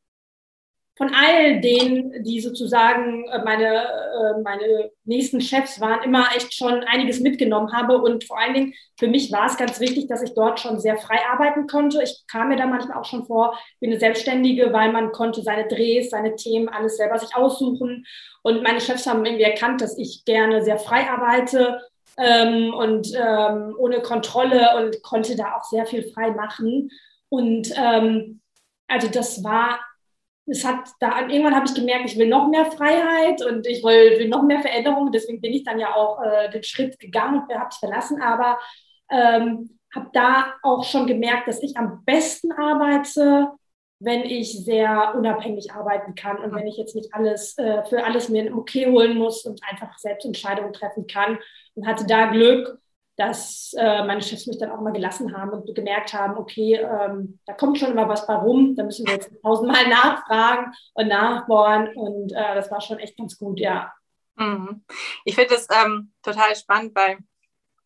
von 0.97 1.13
all 1.13 1.61
denen, 1.61 2.23
die 2.23 2.41
sozusagen 2.41 3.27
äh, 3.29 3.43
meine, 3.43 3.83
äh, 3.83 4.41
meine 4.43 4.91
nächsten 5.05 5.39
Chefs 5.41 5.79
waren, 5.79 6.01
immer 6.03 6.25
echt 6.35 6.53
schon 6.55 6.83
einiges 6.83 7.19
mitgenommen 7.19 7.71
habe. 7.71 7.99
Und 7.99 8.23
vor 8.23 8.39
allen 8.39 8.55
Dingen 8.55 8.73
für 8.97 9.07
mich 9.07 9.31
war 9.31 9.45
es 9.45 9.57
ganz 9.57 9.79
wichtig, 9.79 10.07
dass 10.07 10.23
ich 10.23 10.33
dort 10.33 10.59
schon 10.59 10.79
sehr 10.79 10.97
frei 10.97 11.19
arbeiten 11.31 11.67
konnte. 11.67 12.01
Ich 12.01 12.23
kam 12.27 12.49
mir 12.49 12.55
da 12.55 12.65
manchmal 12.65 12.97
auch 12.97 13.05
schon 13.05 13.25
vor 13.25 13.57
wie 13.79 13.87
eine 13.87 13.99
Selbstständige, 13.99 14.73
weil 14.73 14.91
man 14.91 15.11
konnte 15.11 15.43
seine 15.43 15.67
Drehs, 15.67 16.09
seine 16.09 16.35
Themen, 16.35 16.67
alles 16.67 16.97
selber 16.97 17.19
sich 17.19 17.35
aussuchen. 17.35 18.05
Und 18.41 18.63
meine 18.63 18.81
Chefs 18.81 19.05
haben 19.05 19.23
irgendwie 19.23 19.45
erkannt, 19.45 19.81
dass 19.81 19.97
ich 19.99 20.25
gerne 20.25 20.63
sehr 20.63 20.79
frei 20.79 21.07
arbeite 21.07 21.79
ähm, 22.17 22.73
und 22.73 23.13
ähm, 23.15 23.75
ohne 23.77 24.01
Kontrolle 24.01 24.75
und 24.77 25.03
konnte 25.03 25.35
da 25.35 25.55
auch 25.55 25.63
sehr 25.63 25.85
viel 25.85 26.11
frei 26.11 26.31
machen. 26.31 26.89
Und 27.29 27.71
ähm, 27.77 28.41
also 28.87 29.07
das 29.09 29.43
war 29.43 29.79
es 30.47 30.65
hat 30.65 30.89
da 30.99 31.27
irgendwann 31.27 31.55
habe 31.55 31.65
ich 31.67 31.75
gemerkt, 31.75 32.05
ich 32.05 32.17
will 32.17 32.27
noch 32.27 32.47
mehr 32.47 32.71
Freiheit 32.71 33.45
und 33.45 33.67
ich 33.67 33.83
will, 33.83 34.17
will 34.17 34.29
noch 34.29 34.43
mehr 34.43 34.61
Veränderung. 34.61 35.11
Deswegen 35.11 35.41
bin 35.41 35.53
ich 35.53 35.63
dann 35.63 35.79
ja 35.79 35.93
auch 35.93 36.23
äh, 36.23 36.49
den 36.49 36.63
Schritt 36.63 36.99
gegangen 36.99 37.43
und 37.47 37.53
habe 37.53 37.69
es 37.69 37.77
verlassen. 37.77 38.21
Aber 38.21 38.57
ähm, 39.11 39.77
habe 39.93 40.09
da 40.13 40.53
auch 40.63 40.83
schon 40.85 41.05
gemerkt, 41.05 41.47
dass 41.47 41.61
ich 41.61 41.77
am 41.77 42.03
besten 42.05 42.51
arbeite, 42.53 43.49
wenn 43.99 44.21
ich 44.21 44.63
sehr 44.63 45.15
unabhängig 45.15 45.73
arbeiten 45.73 46.15
kann 46.15 46.37
und 46.37 46.53
wenn 46.53 46.67
ich 46.67 46.77
jetzt 46.77 46.95
nicht 46.95 47.13
alles 47.13 47.57
äh, 47.57 47.83
für 47.85 48.05
alles 48.05 48.29
mir 48.29 48.43
ein 48.43 48.53
Okay 48.53 48.85
holen 48.85 49.17
muss 49.17 49.45
und 49.45 49.59
einfach 49.69 49.97
selbst 49.97 50.25
Entscheidungen 50.25 50.71
treffen 50.71 51.07
kann. 51.07 51.39
Und 51.75 51.85
hatte 51.85 52.05
da 52.07 52.27
Glück 52.27 52.79
dass 53.17 53.73
äh, 53.77 54.05
meine 54.05 54.21
Chefs 54.21 54.45
mich 54.45 54.59
dann 54.59 54.71
auch 54.71 54.79
mal 54.79 54.93
gelassen 54.93 55.35
haben 55.35 55.49
und 55.49 55.73
gemerkt 55.73 56.13
haben, 56.13 56.37
okay, 56.37 56.75
ähm, 56.75 57.39
da 57.45 57.53
kommt 57.53 57.79
schon 57.79 57.91
immer 57.91 58.07
was 58.07 58.27
bei 58.27 58.35
rum, 58.35 58.75
da 58.75 58.83
müssen 58.83 59.07
wir 59.07 59.15
jetzt 59.15 59.31
tausendmal 59.41 59.87
nachfragen 59.89 60.71
und 60.93 61.07
nachbohren 61.07 61.93
und 61.95 62.31
äh, 62.31 62.55
das 62.55 62.69
war 62.69 62.79
schon 62.79 62.99
echt 62.99 63.17
ganz 63.17 63.37
gut, 63.37 63.59
ja. 63.59 63.91
Mhm. 64.35 64.85
Ich 65.25 65.33
finde 65.33 65.55
das 65.55 65.67
ähm, 65.71 66.13
total 66.21 66.55
spannend, 66.55 66.95
weil 66.95 67.17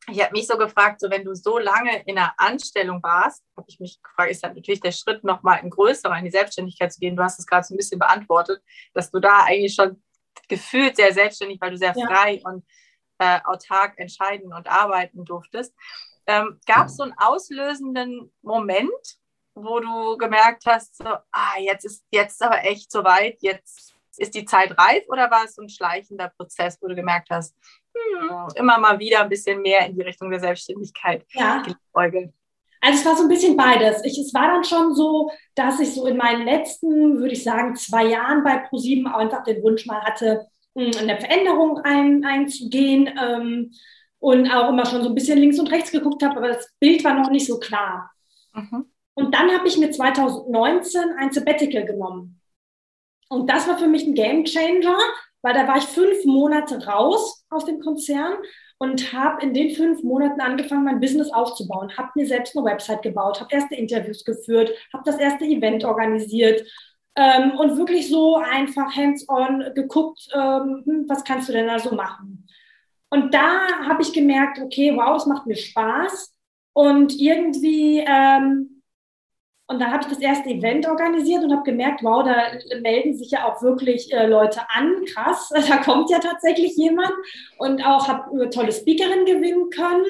ich 0.09 0.21
habe 0.21 0.33
mich 0.33 0.47
so 0.47 0.57
gefragt, 0.57 0.99
so 0.99 1.09
wenn 1.09 1.23
du 1.23 1.33
so 1.33 1.59
lange 1.59 2.03
in 2.05 2.17
einer 2.17 2.33
Anstellung 2.37 3.01
warst, 3.01 3.43
habe 3.55 3.67
ich 3.69 3.79
mich 3.79 4.01
gefragt, 4.01 4.31
ist 4.31 4.43
dann 4.43 4.55
natürlich 4.55 4.81
der 4.81 4.91
Schritt 4.91 5.23
nochmal 5.23 5.59
ein 5.59 5.69
größerer, 5.69 6.17
in 6.17 6.25
die 6.25 6.31
Selbstständigkeit 6.31 6.91
zu 6.91 6.99
gehen. 6.99 7.15
Du 7.15 7.23
hast 7.23 7.39
es 7.39 7.45
gerade 7.45 7.63
so 7.63 7.73
ein 7.73 7.77
bisschen 7.77 7.99
beantwortet, 7.99 8.61
dass 8.93 9.11
du 9.11 9.19
da 9.19 9.43
eigentlich 9.45 9.75
schon 9.75 10.03
gefühlt 10.49 10.97
sehr 10.97 11.13
selbstständig, 11.13 11.61
weil 11.61 11.71
du 11.71 11.77
sehr 11.77 11.93
ja. 11.95 12.05
frei 12.05 12.41
und 12.43 12.65
äh, 13.21 13.39
autark 13.45 13.99
entscheiden 13.99 14.51
und 14.51 14.67
arbeiten 14.67 15.23
durftest. 15.23 15.73
Ähm, 16.25 16.59
Gab 16.65 16.87
es 16.87 16.97
so 16.97 17.03
einen 17.03 17.13
auslösenden 17.17 18.33
Moment, 18.41 19.19
wo 19.53 19.79
du 19.79 20.17
gemerkt 20.17 20.65
hast, 20.65 20.97
so, 20.97 21.05
ah, 21.05 21.59
jetzt 21.59 21.85
ist 21.85 22.03
jetzt 22.11 22.41
aber 22.41 22.63
echt 22.63 22.91
soweit, 22.91 23.37
jetzt 23.41 23.93
ist 24.17 24.33
die 24.33 24.45
Zeit 24.45 24.77
reif 24.77 25.03
oder 25.07 25.29
war 25.29 25.45
es 25.45 25.55
so 25.55 25.61
ein 25.61 25.69
schleichender 25.69 26.31
Prozess, 26.35 26.77
wo 26.81 26.87
du 26.87 26.95
gemerkt 26.95 27.29
hast, 27.29 27.55
hm, 27.95 28.47
immer 28.55 28.79
mal 28.79 28.97
wieder 28.99 29.21
ein 29.21 29.29
bisschen 29.29 29.61
mehr 29.61 29.85
in 29.85 29.95
die 29.95 30.01
Richtung 30.01 30.31
der 30.31 30.39
Selbstständigkeit 30.39 31.25
ja. 31.33 31.63
geäugelt? 31.93 32.33
Also 32.81 32.99
es 32.99 33.05
war 33.05 33.15
so 33.15 33.23
ein 33.23 33.29
bisschen 33.29 33.55
beides. 33.55 34.03
Ich, 34.03 34.17
es 34.17 34.33
war 34.33 34.47
dann 34.47 34.63
schon 34.63 34.95
so, 34.95 35.29
dass 35.53 35.79
ich 35.79 35.93
so 35.93 36.07
in 36.07 36.17
meinen 36.17 36.43
letzten, 36.45 37.19
würde 37.19 37.33
ich 37.33 37.43
sagen, 37.43 37.75
zwei 37.75 38.05
Jahren 38.05 38.43
bei 38.43 38.57
ProSieben 38.57 39.05
einfach 39.05 39.43
den 39.43 39.61
Wunsch 39.61 39.85
mal 39.85 40.01
hatte, 40.01 40.47
eine 40.75 41.19
Veränderung 41.19 41.79
ein, 41.79 42.23
einzugehen 42.23 43.09
ähm, 43.21 43.73
und 44.19 44.49
auch 44.49 44.69
immer 44.69 44.85
schon 44.85 45.03
so 45.03 45.09
ein 45.09 45.15
bisschen 45.15 45.37
links 45.37 45.59
und 45.59 45.71
rechts 45.71 45.91
geguckt 45.91 46.23
habe, 46.23 46.37
aber 46.37 46.49
das 46.49 46.71
Bild 46.79 47.03
war 47.03 47.13
noch 47.13 47.29
nicht 47.29 47.47
so 47.47 47.59
klar. 47.59 48.11
Mhm. 48.53 48.85
Und 49.13 49.35
dann 49.35 49.51
habe 49.51 49.67
ich 49.67 49.77
mir 49.77 49.91
2019 49.91 51.01
ein 51.17 51.31
Sabbatical 51.31 51.85
genommen. 51.85 52.39
Und 53.29 53.49
das 53.49 53.67
war 53.67 53.77
für 53.77 53.87
mich 53.87 54.05
ein 54.05 54.13
Game 54.13 54.45
Changer, 54.45 54.97
weil 55.41 55.53
da 55.53 55.67
war 55.67 55.77
ich 55.77 55.85
fünf 55.85 56.25
Monate 56.25 56.85
raus 56.85 57.45
aus 57.49 57.65
dem 57.65 57.79
Konzern 57.79 58.33
und 58.77 59.13
habe 59.13 59.43
in 59.43 59.53
den 59.53 59.75
fünf 59.75 60.03
Monaten 60.03 60.41
angefangen, 60.41 60.85
mein 60.85 60.99
Business 60.99 61.31
aufzubauen, 61.31 61.95
habe 61.97 62.09
mir 62.15 62.25
selbst 62.25 62.55
eine 62.55 62.65
Website 62.65 63.01
gebaut, 63.01 63.39
habe 63.39 63.53
erste 63.53 63.75
Interviews 63.75 64.23
geführt, 64.23 64.71
habe 64.93 65.03
das 65.05 65.17
erste 65.17 65.45
Event 65.45 65.83
organisiert 65.83 66.63
ähm, 67.15 67.51
und 67.57 67.77
wirklich 67.77 68.09
so 68.09 68.37
einfach 68.37 68.95
hands-on 68.95 69.73
geguckt, 69.75 70.27
ähm, 70.33 70.83
hm, 70.85 71.05
was 71.07 71.23
kannst 71.23 71.49
du 71.49 71.53
denn 71.53 71.67
da 71.67 71.79
so 71.79 71.93
machen. 71.93 72.47
Und 73.09 73.33
da 73.33 73.67
habe 73.87 74.01
ich 74.01 74.13
gemerkt, 74.13 74.59
okay, 74.59 74.95
wow, 74.95 75.13
das 75.13 75.25
macht 75.25 75.45
mir 75.45 75.57
Spaß. 75.57 76.33
Und 76.73 77.19
irgendwie, 77.19 77.99
ähm, 77.99 78.81
und 79.67 79.79
dann 79.79 79.91
habe 79.91 80.03
ich 80.03 80.09
das 80.09 80.19
erste 80.19 80.49
Event 80.49 80.87
organisiert 80.87 81.43
und 81.43 81.51
habe 81.51 81.63
gemerkt, 81.63 82.03
wow, 82.03 82.23
da 82.23 82.77
melden 82.79 83.17
sich 83.17 83.31
ja 83.31 83.45
auch 83.45 83.61
wirklich 83.61 84.11
äh, 84.13 84.27
Leute 84.27 84.61
an, 84.69 85.03
krass, 85.05 85.49
da 85.67 85.77
kommt 85.77 86.09
ja 86.09 86.19
tatsächlich 86.19 86.77
jemand. 86.77 87.11
Und 87.57 87.85
auch 87.85 88.07
habe 88.07 88.31
eine 88.31 88.49
tolle 88.49 88.71
Speakerin 88.71 89.25
gewinnen 89.25 89.69
können. 89.69 90.05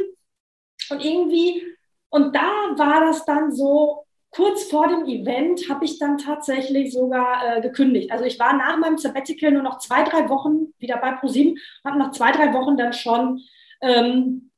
Und 0.91 1.03
irgendwie, 1.03 1.63
und 2.09 2.35
da 2.35 2.49
war 2.75 3.01
das 3.01 3.25
dann 3.25 3.51
so, 3.51 4.05
kurz 4.31 4.63
vor 4.63 4.87
dem 4.87 5.05
Event 5.05 5.69
habe 5.69 5.85
ich 5.85 5.99
dann 5.99 6.17
tatsächlich 6.17 6.93
sogar 6.93 7.57
äh, 7.57 7.61
gekündigt. 7.61 8.11
Also 8.11 8.25
ich 8.25 8.39
war 8.39 8.53
nach 8.53 8.77
meinem 8.77 8.97
Sabbatical 8.97 9.51
nur 9.51 9.63
noch 9.63 9.77
zwei, 9.79 10.03
drei 10.03 10.29
Wochen 10.29 10.73
wieder 10.79 10.97
bei 10.97 11.11
ProSieben, 11.11 11.57
habe 11.85 11.99
nach 11.99 12.11
zwei, 12.11 12.31
drei 12.31 12.53
Wochen 12.53 12.77
dann 12.77 12.93
schon 12.93 13.41
ähm, 13.81 14.51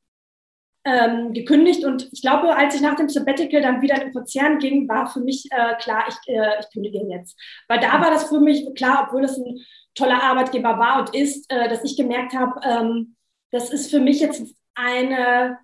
ähm, 0.85 1.33
gekündigt. 1.33 1.83
Und 1.85 2.09
ich 2.11 2.21
glaube, 2.21 2.55
als 2.55 2.75
ich 2.75 2.81
nach 2.81 2.95
dem 2.95 3.09
Sabbatical 3.09 3.61
dann 3.61 3.81
wieder 3.81 3.95
in 3.95 4.01
den 4.01 4.13
Konzern 4.13 4.59
ging, 4.59 4.87
war 4.87 5.07
für 5.07 5.21
mich 5.21 5.47
äh, 5.51 5.75
klar, 5.75 6.05
ich, 6.07 6.33
äh, 6.33 6.59
ich 6.59 6.71
kündige 6.71 7.05
jetzt. 7.09 7.39
Weil 7.67 7.79
da 7.79 7.93
war 7.93 8.11
das 8.11 8.29
für 8.29 8.39
mich 8.39 8.65
klar, 8.75 9.07
obwohl 9.07 9.23
es 9.23 9.37
ein 9.37 9.59
toller 9.95 10.21
Arbeitgeber 10.21 10.77
war 10.77 10.99
und 10.99 11.15
ist, 11.15 11.51
äh, 11.51 11.67
dass 11.67 11.83
ich 11.83 11.97
gemerkt 11.97 12.33
habe, 12.33 12.59
ähm, 12.63 13.15
das 13.51 13.71
ist 13.71 13.89
für 13.89 13.99
mich 13.99 14.19
jetzt 14.19 14.55
eine 14.75 15.57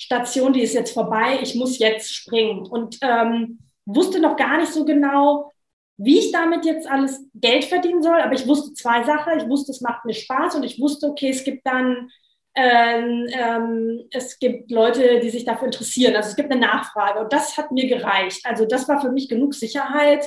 Station, 0.00 0.54
die 0.54 0.62
ist 0.62 0.72
jetzt 0.72 0.94
vorbei, 0.94 1.38
ich 1.42 1.54
muss 1.54 1.78
jetzt 1.78 2.14
springen. 2.14 2.66
Und 2.66 2.96
ähm, 3.02 3.58
wusste 3.84 4.18
noch 4.18 4.36
gar 4.36 4.56
nicht 4.56 4.72
so 4.72 4.86
genau, 4.86 5.52
wie 5.98 6.18
ich 6.18 6.32
damit 6.32 6.64
jetzt 6.64 6.90
alles 6.90 7.22
Geld 7.34 7.66
verdienen 7.66 8.02
soll, 8.02 8.18
aber 8.18 8.32
ich 8.32 8.46
wusste 8.46 8.72
zwei 8.72 9.04
Sachen. 9.04 9.38
Ich 9.38 9.46
wusste, 9.46 9.72
es 9.72 9.82
macht 9.82 10.06
mir 10.06 10.14
Spaß 10.14 10.54
und 10.54 10.62
ich 10.62 10.80
wusste, 10.80 11.06
okay, 11.08 11.28
es 11.28 11.44
gibt 11.44 11.66
dann, 11.66 12.08
ähm, 12.54 13.28
ähm, 13.30 14.08
es 14.10 14.38
gibt 14.38 14.70
Leute, 14.70 15.20
die 15.20 15.28
sich 15.28 15.44
dafür 15.44 15.66
interessieren. 15.66 16.16
Also 16.16 16.30
es 16.30 16.36
gibt 16.36 16.50
eine 16.50 16.62
Nachfrage 16.62 17.20
und 17.20 17.30
das 17.30 17.58
hat 17.58 17.70
mir 17.70 17.86
gereicht. 17.86 18.40
Also 18.46 18.64
das 18.64 18.88
war 18.88 19.02
für 19.02 19.12
mich 19.12 19.28
genug 19.28 19.52
Sicherheit 19.52 20.26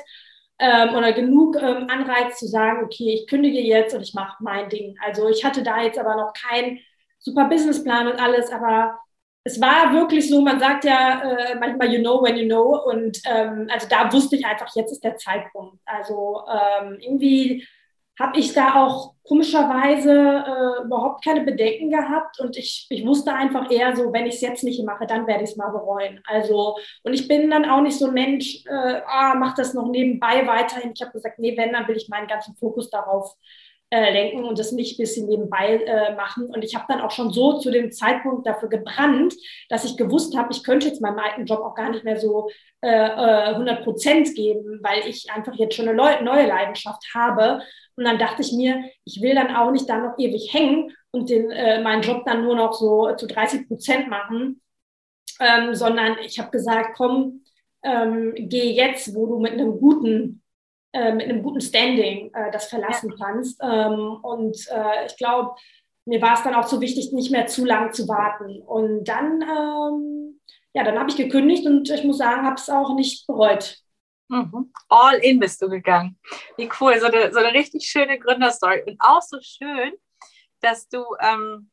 ähm, 0.59 0.93
oder 0.95 1.13
genug 1.13 1.55
ähm, 1.59 1.87
Anreiz 1.89 2.37
zu 2.37 2.45
sagen, 2.45 2.83
okay, 2.85 3.15
ich 3.15 3.27
kündige 3.27 3.59
jetzt 3.59 3.95
und 3.95 4.03
ich 4.03 4.13
mache 4.13 4.43
mein 4.43 4.69
Ding. 4.69 4.95
Also 5.03 5.27
ich 5.29 5.43
hatte 5.43 5.63
da 5.63 5.81
jetzt 5.81 5.97
aber 5.97 6.15
noch 6.15 6.33
keinen 6.33 6.77
super 7.17 7.45
Businessplan 7.45 8.09
und 8.09 8.19
alles, 8.21 8.51
aber 8.51 8.99
es 9.43 9.59
war 9.59 9.93
wirklich 9.93 10.29
so, 10.29 10.41
man 10.41 10.59
sagt 10.59 10.85
ja 10.85 11.21
äh, 11.21 11.55
manchmal, 11.59 11.93
you 11.93 11.99
know 11.99 12.23
when 12.23 12.37
you 12.37 12.45
know. 12.45 12.81
Und 12.85 13.19
ähm, 13.25 13.67
also 13.71 13.87
da 13.89 14.11
wusste 14.11 14.37
ich 14.37 14.45
einfach, 14.45 14.73
jetzt 14.75 14.91
ist 14.91 15.03
der 15.03 15.17
Zeitpunkt. 15.17 15.79
Also 15.85 16.43
ähm, 16.47 16.97
irgendwie 16.99 17.67
habe 18.19 18.37
ich 18.37 18.53
da 18.53 18.75
auch 18.75 19.15
komischerweise 19.23 20.11
äh, 20.11 20.83
überhaupt 20.85 21.25
keine 21.25 21.41
Bedenken 21.41 21.89
gehabt 21.89 22.39
und 22.39 22.55
ich, 22.57 22.85
ich 22.89 23.05
wusste 23.05 23.33
einfach 23.33 23.71
eher 23.71 23.95
so, 23.95 24.13
wenn 24.13 24.27
ich 24.27 24.35
es 24.35 24.41
jetzt 24.41 24.63
nicht 24.63 24.83
mache, 24.85 25.07
dann 25.07 25.25
werde 25.25 25.43
ich 25.43 25.51
es 25.51 25.55
mal 25.55 25.71
bereuen. 25.71 26.21
Also, 26.25 26.77
und 27.03 27.13
ich 27.13 27.27
bin 27.27 27.49
dann 27.49 27.65
auch 27.65 27.81
nicht 27.81 27.97
so 27.97 28.07
ein 28.07 28.13
Mensch, 28.13 28.63
äh, 28.67 29.01
ah, 29.07 29.33
mach 29.35 29.55
das 29.55 29.73
noch 29.73 29.89
nebenbei 29.89 30.45
weiterhin. 30.45 30.91
Ich 30.93 31.01
habe 31.01 31.11
gesagt, 31.11 31.39
nee, 31.39 31.57
wenn, 31.57 31.73
dann 31.73 31.87
will 31.87 31.97
ich 31.97 32.07
meinen 32.07 32.27
ganzen 32.27 32.55
Fokus 32.55 32.89
darauf 32.89 33.35
äh, 33.93 34.11
lenken 34.11 34.43
und 34.43 34.57
das 34.57 34.71
nicht 34.71 34.97
ein 34.97 35.03
bisschen 35.03 35.27
nebenbei 35.27 35.75
äh, 35.75 36.15
machen. 36.15 36.47
Und 36.47 36.63
ich 36.63 36.73
habe 36.73 36.85
dann 36.87 37.01
auch 37.01 37.11
schon 37.11 37.31
so 37.31 37.59
zu 37.59 37.69
dem 37.69 37.91
Zeitpunkt 37.91 38.47
dafür 38.47 38.67
gebrannt, 38.67 39.35
dass 39.69 39.85
ich 39.85 39.97
gewusst 39.97 40.35
habe, 40.35 40.51
ich 40.51 40.63
könnte 40.63 40.87
jetzt 40.87 40.99
meinem 40.99 41.19
alten 41.19 41.45
Job 41.45 41.59
auch 41.59 41.75
gar 41.75 41.91
nicht 41.91 42.03
mehr 42.03 42.19
so 42.19 42.49
äh, 42.81 42.89
100 42.89 43.79
äh, 43.79 43.83
Prozent 43.83 44.33
geben, 44.33 44.79
weil 44.81 45.07
ich 45.07 45.31
einfach 45.31 45.53
jetzt 45.53 45.75
schon 45.75 45.87
eine 45.87 45.95
neue 45.95 46.47
Leidenschaft 46.47 47.03
habe. 47.13 47.61
Und 47.95 48.05
dann 48.05 48.17
dachte 48.17 48.41
ich 48.41 48.51
mir, 48.53 48.83
ich 49.05 49.21
will 49.21 49.35
dann 49.35 49.55
auch 49.55 49.69
nicht 49.69 49.87
da 49.87 49.99
noch 49.99 50.17
ewig 50.17 50.51
hängen 50.51 50.91
und 51.11 51.29
den, 51.29 51.51
äh, 51.51 51.79
meinen 51.83 52.01
Job 52.01 52.23
dann 52.25 52.43
nur 52.43 52.55
noch 52.55 52.73
so 52.73 53.13
zu 53.15 53.27
30 53.27 53.67
Prozent 53.67 54.09
machen, 54.09 54.59
ähm, 55.39 55.75
sondern 55.75 56.17
ich 56.25 56.39
habe 56.39 56.49
gesagt, 56.49 56.95
komm, 56.97 57.43
ähm, 57.83 58.33
geh 58.35 58.71
jetzt, 58.71 59.13
wo 59.13 59.27
du 59.27 59.39
mit 59.39 59.51
einem 59.53 59.77
guten 59.79 60.42
äh, 60.93 61.11
mit 61.11 61.27
einem 61.27 61.43
guten 61.43 61.61
Standing 61.61 62.31
äh, 62.33 62.51
das 62.51 62.67
verlassen 62.67 63.13
kannst. 63.19 63.59
Ähm, 63.61 64.17
und 64.21 64.55
äh, 64.69 65.05
ich 65.07 65.17
glaube, 65.17 65.55
mir 66.05 66.21
war 66.21 66.35
es 66.35 66.43
dann 66.43 66.55
auch 66.55 66.67
so 66.67 66.81
wichtig, 66.81 67.11
nicht 67.11 67.31
mehr 67.31 67.47
zu 67.47 67.65
lang 67.65 67.93
zu 67.93 68.07
warten. 68.07 68.61
Und 68.61 69.05
dann, 69.05 69.41
ähm, 69.41 70.39
ja, 70.73 70.83
dann 70.83 70.99
habe 70.99 71.09
ich 71.09 71.15
gekündigt 71.15 71.65
und 71.65 71.89
ich 71.89 72.03
muss 72.03 72.17
sagen, 72.17 72.45
habe 72.45 72.55
es 72.55 72.69
auch 72.69 72.95
nicht 72.95 73.25
bereut. 73.27 73.77
Mhm. 74.29 74.71
All 74.89 75.15
in 75.17 75.39
bist 75.39 75.61
du 75.61 75.69
gegangen. 75.69 76.17
Wie 76.57 76.69
cool, 76.79 76.99
so 76.99 77.07
eine, 77.07 77.31
so 77.31 77.39
eine 77.39 77.53
richtig 77.53 77.85
schöne 77.85 78.19
Gründerstory. 78.19 78.83
Und 78.85 78.97
auch 78.99 79.21
so 79.21 79.37
schön, 79.41 79.93
dass 80.61 80.87
du 80.87 81.03
ähm, 81.21 81.69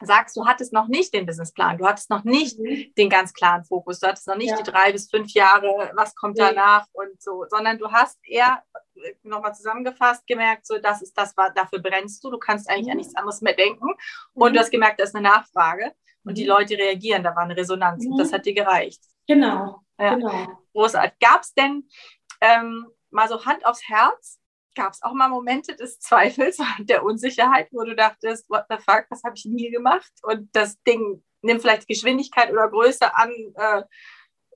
sagst, 0.00 0.36
du 0.36 0.46
hattest 0.46 0.72
noch 0.72 0.88
nicht 0.88 1.14
den 1.14 1.26
Businessplan, 1.26 1.78
du 1.78 1.86
hattest 1.86 2.10
noch 2.10 2.24
nicht 2.24 2.58
mhm. 2.58 2.92
den 2.96 3.08
ganz 3.08 3.32
klaren 3.32 3.64
Fokus, 3.64 4.00
du 4.00 4.08
hattest 4.08 4.26
noch 4.28 4.36
nicht 4.36 4.50
ja. 4.50 4.56
die 4.56 4.70
drei 4.70 4.92
bis 4.92 5.10
fünf 5.10 5.32
Jahre, 5.32 5.90
was 5.94 6.14
kommt 6.14 6.36
nee. 6.36 6.44
danach 6.44 6.86
und 6.92 7.20
so, 7.20 7.44
sondern 7.48 7.78
du 7.78 7.90
hast 7.90 8.18
eher 8.24 8.62
äh, 8.94 9.14
nochmal 9.22 9.54
zusammengefasst 9.54 10.26
gemerkt, 10.26 10.66
so 10.66 10.78
das 10.78 11.02
ist 11.02 11.16
das, 11.16 11.34
dafür 11.54 11.78
brennst 11.80 12.22
du, 12.24 12.30
du 12.30 12.38
kannst 12.38 12.68
eigentlich 12.68 12.86
mhm. 12.86 12.92
an 12.92 12.96
nichts 12.98 13.16
anderes 13.16 13.40
mehr 13.40 13.54
denken 13.54 13.88
und 14.34 14.50
mhm. 14.50 14.54
du 14.54 14.60
hast 14.60 14.70
gemerkt, 14.70 15.00
da 15.00 15.04
ist 15.04 15.14
eine 15.14 15.28
Nachfrage 15.28 15.92
und 16.24 16.36
die 16.36 16.44
mhm. 16.44 16.50
Leute 16.50 16.76
reagieren, 16.76 17.22
da 17.22 17.34
war 17.34 17.42
eine 17.42 17.56
Resonanz 17.56 18.04
und 18.04 18.18
das 18.18 18.30
mhm. 18.30 18.34
hat 18.34 18.46
dir 18.46 18.54
gereicht. 18.54 19.02
Genau, 19.26 19.80
ja. 19.98 20.14
genau. 20.14 20.46
Großartig. 20.72 21.18
Gab 21.20 21.40
es 21.40 21.54
denn 21.54 21.88
ähm, 22.40 22.86
mal 23.10 23.28
so 23.28 23.44
Hand 23.44 23.64
aufs 23.64 23.88
Herz, 23.88 24.38
gab 24.76 24.92
es 24.92 25.02
auch 25.02 25.12
mal 25.12 25.28
Momente 25.28 25.74
des 25.74 25.98
Zweifels 25.98 26.58
und 26.78 26.88
der 26.88 27.02
Unsicherheit, 27.02 27.68
wo 27.72 27.82
du 27.82 27.96
dachtest, 27.96 28.48
what 28.48 28.66
the 28.68 28.76
fuck, 28.76 29.06
das 29.10 29.24
habe 29.24 29.34
ich 29.36 29.44
nie 29.46 29.70
gemacht 29.70 30.12
und 30.22 30.48
das 30.52 30.80
Ding 30.84 31.24
nimmt 31.42 31.62
vielleicht 31.62 31.88
Geschwindigkeit 31.88 32.52
oder 32.52 32.68
Größe 32.68 33.16
an, 33.16 33.30
äh, 33.30 33.82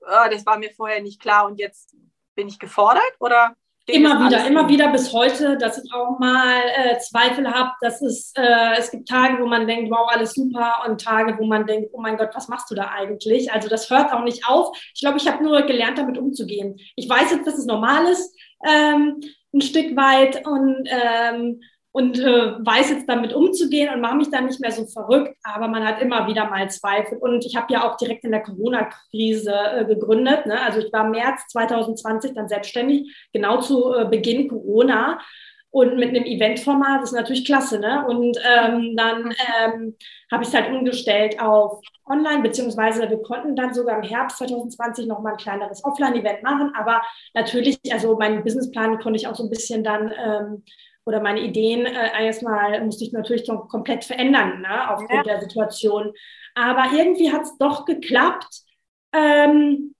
oh, 0.03 0.31
das 0.31 0.47
war 0.47 0.59
mir 0.59 0.71
vorher 0.71 1.03
nicht 1.03 1.21
klar 1.21 1.47
und 1.47 1.59
jetzt 1.59 1.97
bin 2.37 2.47
ich 2.47 2.59
gefordert 2.59 3.15
oder? 3.19 3.57
Immer 3.87 4.25
wieder, 4.25 4.47
immer 4.47 4.69
wieder 4.69 4.93
bis 4.93 5.12
heute, 5.12 5.57
dass 5.57 5.83
ich 5.83 5.93
auch 5.93 6.19
mal 6.19 6.61
äh, 6.77 6.99
Zweifel 6.99 7.50
habe, 7.50 7.73
dass 7.81 8.00
es, 8.03 8.33
äh, 8.37 8.79
es 8.79 8.91
gibt 8.91 9.09
Tage, 9.09 9.43
wo 9.43 9.47
man 9.47 9.67
denkt, 9.67 9.91
wow, 9.91 10.09
alles 10.09 10.35
super 10.35 10.85
und 10.87 11.00
Tage, 11.00 11.37
wo 11.39 11.47
man 11.47 11.67
denkt, 11.67 11.91
oh 11.93 12.00
mein 12.00 12.17
Gott, 12.17 12.31
was 12.35 12.49
machst 12.49 12.71
du 12.71 12.75
da 12.75 12.91
eigentlich? 12.91 13.53
Also 13.53 13.69
das 13.69 13.91
hört 13.91 14.12
auch 14.12 14.23
nicht 14.23 14.47
auf. 14.47 14.77
Ich 14.95 15.00
glaube, 15.00 15.19
ich 15.19 15.27
habe 15.27 15.43
nur 15.43 15.62
gelernt, 15.62 15.99
damit 15.99 16.18
umzugehen. 16.18 16.79
Ich 16.94 17.09
weiß 17.09 17.33
jetzt, 17.33 17.47
dass 17.47 17.59
es 17.59 17.66
normal 17.66 18.07
ist, 18.07 18.33
ähm, 18.66 19.20
ein 19.53 19.61
Stück 19.61 19.96
weit 19.96 20.46
und, 20.46 20.88
ähm, 20.88 21.61
und 21.92 22.20
äh, 22.20 22.53
weiß 22.64 22.90
jetzt 22.90 23.09
damit 23.09 23.33
umzugehen 23.33 23.92
und 23.92 24.01
mache 24.01 24.16
mich 24.16 24.31
dann 24.31 24.46
nicht 24.46 24.61
mehr 24.61 24.70
so 24.70 24.87
verrückt, 24.87 25.37
aber 25.42 25.66
man 25.66 25.85
hat 25.85 26.01
immer 26.01 26.29
wieder 26.29 26.49
mal 26.49 26.70
Zweifel. 26.70 27.18
Und 27.18 27.44
ich 27.44 27.57
habe 27.57 27.73
ja 27.73 27.88
auch 27.88 27.96
direkt 27.96 28.25
in 28.25 28.31
der 28.31 28.42
Corona-Krise 28.42 29.53
äh, 29.53 29.85
gegründet. 29.87 30.46
Ne? 30.46 30.61
Also 30.61 30.79
ich 30.79 30.92
war 30.92 31.09
März 31.09 31.46
2020 31.49 32.35
dann 32.35 32.49
selbstständig, 32.49 33.12
genau 33.33 33.61
zu 33.61 33.92
äh, 33.92 34.05
Beginn 34.05 34.49
Corona 34.49 35.18
und 35.72 35.96
mit 35.96 36.09
einem 36.09 36.24
Eventformat, 36.24 37.00
das 37.00 37.11
ist 37.11 37.16
natürlich 37.16 37.44
klasse, 37.44 37.78
ne? 37.78 38.04
Und 38.09 38.37
ähm, 38.38 38.96
dann 38.96 39.33
ähm, 39.62 39.96
habe 40.30 40.42
ich 40.42 40.48
es 40.48 40.54
halt 40.54 40.70
umgestellt 40.72 41.40
auf 41.40 41.80
online, 42.06 42.42
beziehungsweise 42.42 43.09
wir 43.09 43.22
konnten 43.22 43.54
dann 43.54 43.72
sogar 43.72 43.96
im 43.96 44.02
Herbst 44.02 44.38
2020 44.38 45.06
nochmal 45.06 45.35
ein 45.35 45.38
kleineres 45.38 45.85
Offline-Event 45.85 46.42
machen, 46.42 46.72
aber 46.76 47.02
natürlich, 47.35 47.78
also 47.92 48.16
meinen 48.16 48.42
Businessplan 48.42 48.98
konnte 48.98 49.18
ich 49.18 49.28
auch 49.28 49.37
so 49.37 49.44
ein 49.44 49.50
bisschen 49.50 49.85
dann 49.85 50.12
ähm, 50.12 50.64
oder 51.06 51.20
meine 51.20 51.40
Ideen 51.40 51.87
äh, 51.87 52.26
erstmal 52.26 52.85
musste 52.85 53.04
ich 53.04 53.12
natürlich 53.12 53.48
komplett 53.68 54.04
verändern, 54.04 54.61
ne, 54.61 54.90
aufgrund 54.90 55.11
ja. 55.12 55.22
der 55.22 55.40
Situation. 55.40 56.12
Aber 56.54 56.87
irgendwie 56.92 57.33
hat 57.33 57.42
es 57.42 57.56
doch 57.59 57.85
geklappt. 57.85 58.62
Ähm, 59.12 59.94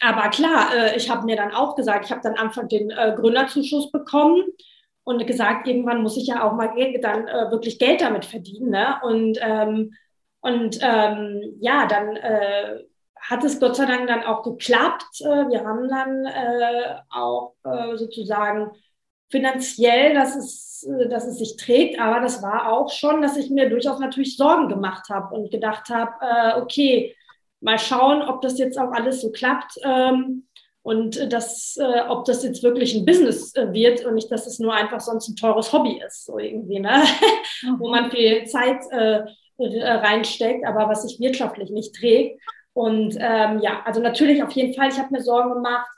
aber 0.00 0.28
klar, 0.28 0.74
äh, 0.74 0.96
ich 0.96 1.10
habe 1.10 1.24
mir 1.24 1.36
dann 1.36 1.52
auch 1.52 1.74
gesagt, 1.74 2.04
ich 2.04 2.10
habe 2.10 2.20
dann 2.22 2.34
Anfang 2.34 2.68
den 2.68 2.90
äh, 2.90 3.14
Gründerzuschuss 3.16 3.90
bekommen 3.90 4.44
und 5.04 5.26
gesagt, 5.26 5.68
irgendwann 5.68 6.02
muss 6.02 6.16
ich 6.16 6.26
ja 6.26 6.42
auch 6.42 6.54
mal 6.54 6.72
dann 7.00 7.28
äh, 7.28 7.50
wirklich 7.50 7.78
Geld 7.78 8.00
damit 8.00 8.24
verdienen. 8.24 8.70
Ne? 8.70 8.96
Und, 9.02 9.38
ähm, 9.40 9.92
und 10.40 10.78
ähm, 10.82 11.56
ja, 11.60 11.86
dann 11.86 12.16
äh, 12.16 12.78
hat 13.20 13.44
es 13.44 13.60
Gott 13.60 13.76
sei 13.76 13.86
Dank 13.86 14.08
dann 14.08 14.24
auch 14.24 14.42
geklappt. 14.42 15.20
Äh, 15.20 15.48
wir 15.48 15.64
haben 15.64 15.88
dann 15.88 16.24
äh, 16.26 16.96
auch 17.10 17.54
äh, 17.64 17.96
sozusagen 17.96 18.70
finanziell, 19.30 20.14
dass 20.14 20.36
es, 20.36 20.86
äh, 20.88 21.08
dass 21.08 21.26
es 21.26 21.38
sich 21.38 21.56
trägt, 21.56 22.00
aber 22.00 22.20
das 22.20 22.42
war 22.42 22.72
auch 22.72 22.90
schon, 22.90 23.20
dass 23.20 23.36
ich 23.36 23.50
mir 23.50 23.68
durchaus 23.68 23.98
natürlich 23.98 24.36
Sorgen 24.36 24.68
gemacht 24.68 25.10
habe 25.10 25.34
und 25.34 25.50
gedacht 25.50 25.88
habe, 25.90 26.62
okay, 26.62 27.14
mal 27.60 27.78
schauen, 27.78 28.22
ob 28.22 28.42
das 28.42 28.58
jetzt 28.58 28.78
auch 28.78 28.92
alles 28.92 29.22
so 29.22 29.32
klappt. 29.32 29.78
Ähm, 29.82 30.46
und 30.84 31.16
äh, 31.16 31.26
das, 31.26 31.78
äh, 31.80 32.02
ob 32.08 32.26
das 32.26 32.44
jetzt 32.44 32.62
wirklich 32.62 32.94
ein 32.94 33.06
Business 33.06 33.54
äh, 33.56 33.72
wird 33.72 34.04
und 34.04 34.14
nicht, 34.14 34.30
dass 34.30 34.46
es 34.46 34.58
nur 34.58 34.74
einfach 34.74 35.00
sonst 35.00 35.28
ein 35.28 35.36
teures 35.36 35.72
Hobby 35.72 36.00
ist, 36.06 36.26
so 36.26 36.38
irgendwie, 36.38 36.78
ne? 36.78 37.02
wo 37.78 37.88
man 37.88 38.10
viel 38.10 38.44
Zeit 38.44 38.80
äh, 38.90 39.22
reinsteckt, 39.58 40.66
aber 40.66 40.88
was 40.88 41.02
sich 41.02 41.18
wirtschaftlich 41.20 41.70
nicht 41.70 41.94
trägt. 41.94 42.38
Und 42.74 43.16
ähm, 43.18 43.60
ja, 43.60 43.82
also 43.84 44.00
natürlich 44.00 44.42
auf 44.42 44.52
jeden 44.52 44.74
Fall, 44.74 44.88
ich 44.90 44.98
habe 44.98 45.08
mir 45.10 45.22
Sorgen 45.22 45.54
gemacht, 45.54 45.88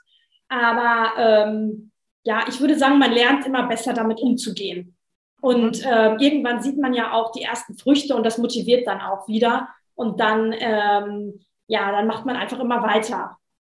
aber 0.47 1.11
ähm, 1.17 1.91
ja, 2.23 2.45
ich 2.47 2.61
würde 2.61 2.77
sagen, 2.77 2.97
man 2.97 3.11
lernt 3.11 3.45
immer 3.45 3.67
besser 3.67 3.93
damit 3.93 4.21
umzugehen. 4.21 4.95
Und 5.41 5.85
äh, 5.85 6.15
irgendwann 6.15 6.61
sieht 6.61 6.77
man 6.77 6.93
ja 6.93 7.11
auch 7.11 7.33
die 7.33 7.43
ersten 7.43 7.77
Früchte 7.77 8.15
und 8.15 8.25
das 8.25 8.37
motiviert 8.37 8.87
dann 8.87 9.01
auch 9.01 9.27
wieder. 9.27 9.67
Und 9.95 10.21
dann, 10.21 10.55
ähm, 10.57 11.41
ja, 11.67 11.91
dann 11.91 12.07
macht 12.07 12.25
man 12.25 12.37
einfach 12.37 12.59
immer 12.59 12.83
weiter. 12.83 13.37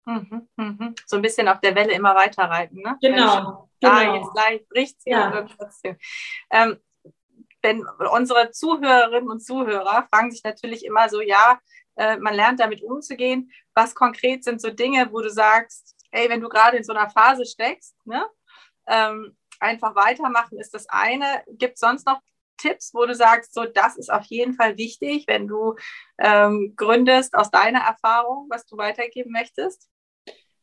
Mhm, 0.08 0.48
mhm. 0.56 0.96
So 1.06 1.18
ein 1.18 1.22
bisschen 1.22 1.50
auf 1.50 1.60
der 1.60 1.76
Welle 1.76 1.92
immer 1.92 2.16
weiter 2.16 2.44
reiten, 2.44 2.82
ne? 2.82 2.98
Genau. 3.02 3.70
Da 3.82 4.00
genau. 4.00 4.16
jetzt 4.16 4.36
leicht 4.36 4.70
bricht 4.70 5.02
sie 5.02 5.10
ja. 5.10 5.46
trotzdem. 5.58 5.98
Ähm, 6.50 6.78
wenn 7.62 7.86
unsere 8.14 8.52
Zuhörerinnen 8.52 9.30
und 9.30 9.42
Zuhörer 9.42 10.08
fragen 10.10 10.32
sich 10.32 10.44
natürlich 10.46 10.86
immer 10.86 11.10
so, 11.10 11.20
ja, 11.20 11.60
äh, 11.98 12.16
man 12.18 12.34
lernt 12.36 12.62
damit 12.62 12.82
umzugehen. 12.82 13.52
Was 13.74 13.96
konkret 13.96 14.46
sind 14.46 14.62
so 14.62 14.70
Dinge, 14.70 15.12
wo 15.12 15.20
du 15.20 15.30
sagst, 15.30 15.98
ey, 16.12 16.30
wenn 16.30 16.40
du 16.40 16.48
gerade 16.48 16.78
in 16.78 16.86
so 16.86 16.94
einer 16.94 17.10
Phase 17.10 17.46
steckst, 17.46 17.98
ne, 18.06 18.26
ähm, 18.88 19.36
einfach 19.60 19.94
weitermachen 19.96 20.58
ist 20.58 20.74
das 20.74 20.88
eine. 20.88 21.44
Gibt 21.48 21.74
es 21.74 21.80
sonst 21.82 22.08
noch 22.08 22.22
Tipps, 22.58 22.94
wo 22.94 23.06
du 23.06 23.14
sagst, 23.14 23.54
so 23.54 23.66
das 23.66 23.98
ist 23.98 24.10
auf 24.12 24.24
jeden 24.26 24.54
Fall 24.54 24.78
wichtig, 24.78 25.26
wenn 25.28 25.48
du 25.48 25.76
ähm, 26.18 26.74
gründest 26.78 27.36
aus 27.36 27.52
deiner 27.52 27.82
Erfahrung, 27.82 28.48
was 28.50 28.66
du 28.66 28.78
weitergeben 28.78 29.32
möchtest? 29.32 29.90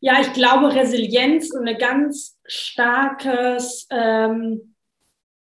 Ja, 0.07 0.21
ich 0.21 0.35
glaube, 0.35 0.75
Resilienz 0.75 1.51
und 1.55 1.67
ein 1.67 1.79
ganz 1.79 2.39
starkes 2.45 3.87
ähm, 3.91 4.75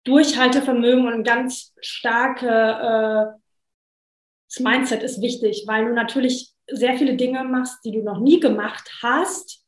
Durchhaltevermögen 0.05 1.07
und 1.07 1.15
ein 1.15 1.25
ganz 1.25 1.73
starkes 1.81 2.51
äh, 2.51 3.25
Mindset 4.63 5.03
ist 5.03 5.23
wichtig, 5.23 5.65
weil 5.67 5.87
du 5.87 5.95
natürlich 5.95 6.53
sehr 6.71 6.99
viele 6.99 7.17
Dinge 7.17 7.45
machst, 7.45 7.83
die 7.87 7.93
du 7.93 8.03
noch 8.03 8.21
nie 8.21 8.41
gemacht 8.41 8.91
hast 9.03 9.65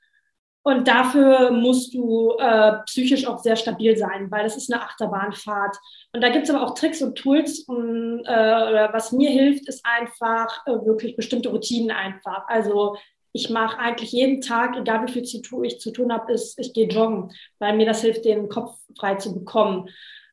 Und 0.63 0.89
dafür 0.89 1.51
musst 1.53 1.95
du 1.95 2.33
äh, 2.39 2.79
psychisch 2.87 3.27
auch 3.27 3.39
sehr 3.39 3.57
stabil 3.57 3.97
sein, 3.99 4.31
weil 4.31 4.45
das 4.45 4.57
ist 4.57 4.73
eine 4.73 4.83
Achterbahnfahrt. 4.83 5.77
Und 6.13 6.23
da 6.23 6.31
gibt 6.31 6.45
es 6.45 6.51
aber 6.51 6.65
auch 6.65 6.75
Tricks 6.75 7.03
und 7.03 7.17
Tools. 7.17 7.61
Und 7.69 8.25
äh, 8.27 8.89
was 8.93 9.13
mir 9.13 9.31
hilft, 9.31 9.69
ist 9.69 9.85
einfach 9.85 10.67
äh, 10.67 10.73
wirklich 10.73 11.17
bestimmte 11.17 11.51
Routinen 11.51 11.91
einfach. 11.91 12.49
Also 12.49 12.97
ich 13.35 13.51
mache 13.51 13.79
eigentlich 13.79 14.13
jeden 14.13 14.41
Tag, 14.41 14.77
egal 14.79 15.07
wie 15.07 15.13
viel 15.13 15.25
zu 15.25 15.43
tun, 15.43 15.65
ich 15.65 15.81
zu 15.81 15.91
tun 15.91 16.11
habe, 16.11 16.33
ist, 16.33 16.59
ich 16.59 16.73
gehe 16.73 16.89
joggen, 16.89 17.31
weil 17.59 17.77
mir 17.77 17.85
das 17.85 18.01
hilft, 18.01 18.25
den 18.25 18.49
Kopf 18.49 18.79
frei 18.99 19.17
zu 19.17 19.35
bekommen. 19.35 19.91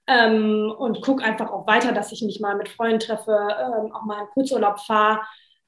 Ähm, 0.08 0.74
und 0.78 1.02
gucke 1.02 1.24
einfach 1.24 1.52
auch 1.52 1.68
weiter, 1.68 1.92
dass 1.92 2.14
ich 2.14 2.22
mich 2.22 2.40
mal 2.40 2.56
mit 2.56 2.70
Freunden 2.70 3.00
treffe, 3.00 3.32
ähm, 3.32 3.92
auch 3.94 4.04
mal 4.06 4.22
in 4.22 4.28
Kurzurlaub 4.34 4.80
fahre 4.80 5.22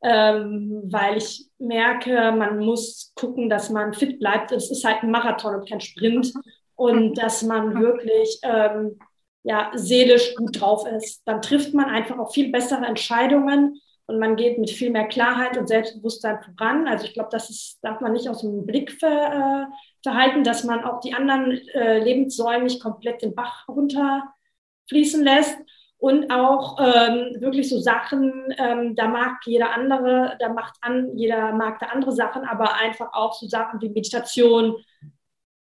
ähm, 0.04 0.84
weil 0.86 1.18
ich 1.18 1.50
merke, 1.60 2.34
man 2.34 2.60
muss 2.60 3.14
gucken, 3.16 3.50
dass 3.50 3.70
man 3.70 3.94
fit 3.94 4.20
bleibt. 4.20 4.52
Es 4.52 4.70
ist 4.70 4.84
halt 4.84 5.02
ein 5.02 5.12
Marathon 5.12 5.56
und 5.56 5.70
kein 5.70 5.80
Sprint 5.80 6.34
und 6.76 7.12
mhm. 7.12 7.14
dass 7.14 7.42
man 7.42 7.80
wirklich 7.80 8.40
ähm, 8.44 9.00
ja, 9.44 9.72
seelisch 9.76 10.36
gut 10.36 10.60
drauf 10.60 10.86
ist. 10.86 11.22
Dann 11.26 11.42
trifft 11.42 11.74
man 11.74 11.86
einfach 11.86 12.20
auch 12.20 12.34
viel 12.34 12.52
bessere 12.52 12.86
Entscheidungen 12.86 13.80
und 14.06 14.20
man 14.20 14.36
geht 14.36 14.58
mit 14.58 14.70
viel 14.70 14.90
mehr 14.90 15.08
Klarheit 15.08 15.58
und 15.58 15.68
Selbstbewusstsein 15.68 16.40
voran. 16.42 16.88
Also 16.88 17.06
ich 17.06 17.14
glaube, 17.14 17.30
das 17.32 17.50
ist, 17.50 17.80
darf 17.82 18.02
man 18.02 18.14
nicht 18.14 18.28
aus 18.28 18.42
dem 18.42 18.66
Blick 18.66 18.92
ver, 18.92 19.70
äh, 19.70 19.74
verhalten, 20.04 20.44
dass 20.44 20.64
man 20.64 20.84
auch 20.84 21.00
die 21.00 21.14
anderen 21.14 21.52
äh, 21.70 22.00
Lebenssäulen 22.00 22.64
nicht 22.64 22.82
komplett 22.82 23.22
den 23.22 23.34
Bach 23.34 23.68
runterfließen 23.68 25.24
lässt 25.24 25.58
und 26.04 26.30
auch 26.32 26.78
ähm, 26.80 27.40
wirklich 27.40 27.70
so 27.70 27.80
Sachen, 27.80 28.54
ähm, 28.58 28.94
da 28.94 29.08
mag 29.08 29.38
jeder 29.46 29.74
andere, 29.74 30.36
da 30.38 30.50
macht 30.50 30.76
an, 30.82 31.16
jeder 31.16 31.54
mag 31.54 31.80
da 31.80 31.86
andere 31.86 32.12
Sachen, 32.12 32.44
aber 32.44 32.76
einfach 32.76 33.14
auch 33.14 33.34
so 33.34 33.48
Sachen 33.48 33.80
wie 33.80 33.88
Meditation, 33.88 34.76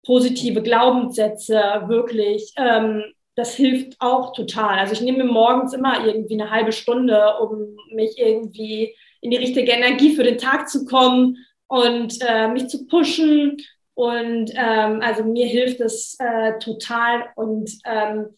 positive 0.03 0.63
Glaubenssätze, 0.63 1.85
wirklich, 1.89 2.55
ähm, 2.57 3.05
das 3.37 3.55
hilft 3.55 3.97
auch 4.01 4.33
total. 4.33 4.79
Also 4.79 4.93
ich 4.93 5.01
nehme 5.01 5.25
mir 5.25 5.33
morgens 5.33 5.73
immer 5.73 6.05
irgendwie 6.05 6.35
eine 6.35 6.51
halbe 6.51 6.73
Stunde, 6.73 7.39
um 7.41 7.77
mich 7.93 8.19
irgendwie 8.19 8.95
in 9.21 9.31
die 9.31 9.37
richtige 9.37 9.73
Energie 9.73 10.15
für 10.15 10.25
den 10.25 10.39
Tag 10.39 10.69
zu 10.69 10.85
kommen 10.85 11.37
und 11.69 12.19
äh, 12.27 12.49
mich 12.49 12.69
zu 12.69 12.87
pushen. 12.87 13.57
Und 13.95 14.51
ähm, 14.55 15.01
also 15.03 15.25
mir 15.25 15.47
hilft 15.47 15.81
es 15.81 16.17
äh, 16.19 16.59
total 16.59 17.27
und 17.37 17.71
ähm, 17.85 18.29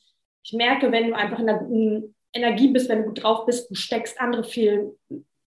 ich 0.44 0.52
merke, 0.52 0.90
wenn 0.90 1.08
du 1.08 1.16
einfach 1.16 1.38
in 1.38 1.48
einer 1.48 1.58
guten 1.60 2.14
Energie 2.32 2.68
bist, 2.68 2.88
wenn 2.88 2.98
du 2.98 3.04
gut 3.04 3.22
drauf 3.22 3.46
bist, 3.46 3.70
du 3.70 3.74
steckst 3.74 4.20
andere 4.20 4.44
viel 4.44 4.96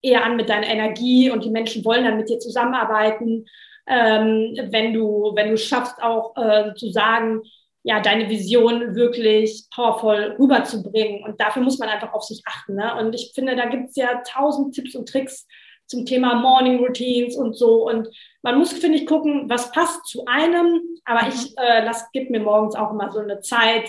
eher 0.02 0.24
an 0.24 0.36
mit 0.36 0.48
deiner 0.48 0.68
Energie 0.68 1.30
und 1.30 1.44
die 1.44 1.50
Menschen 1.50 1.84
wollen 1.84 2.04
dann 2.04 2.16
mit 2.16 2.28
dir 2.28 2.38
zusammenarbeiten. 2.38 3.46
Ähm, 3.88 4.56
wenn 4.70 4.92
du, 4.92 5.32
wenn 5.34 5.50
du 5.50 5.58
schaffst, 5.58 6.00
auch 6.02 6.36
äh, 6.36 6.74
zu 6.74 6.90
sagen, 6.90 7.42
ja, 7.86 8.00
deine 8.00 8.28
Vision 8.28 8.96
wirklich 8.96 9.66
powervoll 9.72 10.34
rüberzubringen. 10.40 11.22
Und 11.22 11.40
dafür 11.40 11.62
muss 11.62 11.78
man 11.78 11.88
einfach 11.88 12.12
auf 12.12 12.24
sich 12.24 12.42
achten. 12.44 12.74
Ne? 12.74 12.92
Und 12.96 13.14
ich 13.14 13.30
finde, 13.32 13.54
da 13.54 13.66
gibt 13.66 13.90
es 13.90 13.96
ja 13.96 14.22
tausend 14.26 14.74
Tipps 14.74 14.96
und 14.96 15.08
Tricks 15.08 15.46
zum 15.86 16.04
Thema 16.04 16.34
Morning 16.34 16.84
Routines 16.84 17.36
und 17.36 17.54
so. 17.54 17.88
Und 17.88 18.08
man 18.42 18.58
muss, 18.58 18.72
finde 18.72 18.98
ich, 18.98 19.06
gucken, 19.06 19.48
was 19.48 19.70
passt 19.70 20.04
zu 20.08 20.24
einem. 20.26 20.80
Aber 21.04 21.28
ich 21.28 21.56
äh, 21.58 21.84
lass, 21.84 22.10
gebe 22.10 22.32
mir 22.32 22.40
morgens 22.40 22.74
auch 22.74 22.90
immer 22.90 23.12
so 23.12 23.20
eine 23.20 23.38
Zeit, 23.38 23.88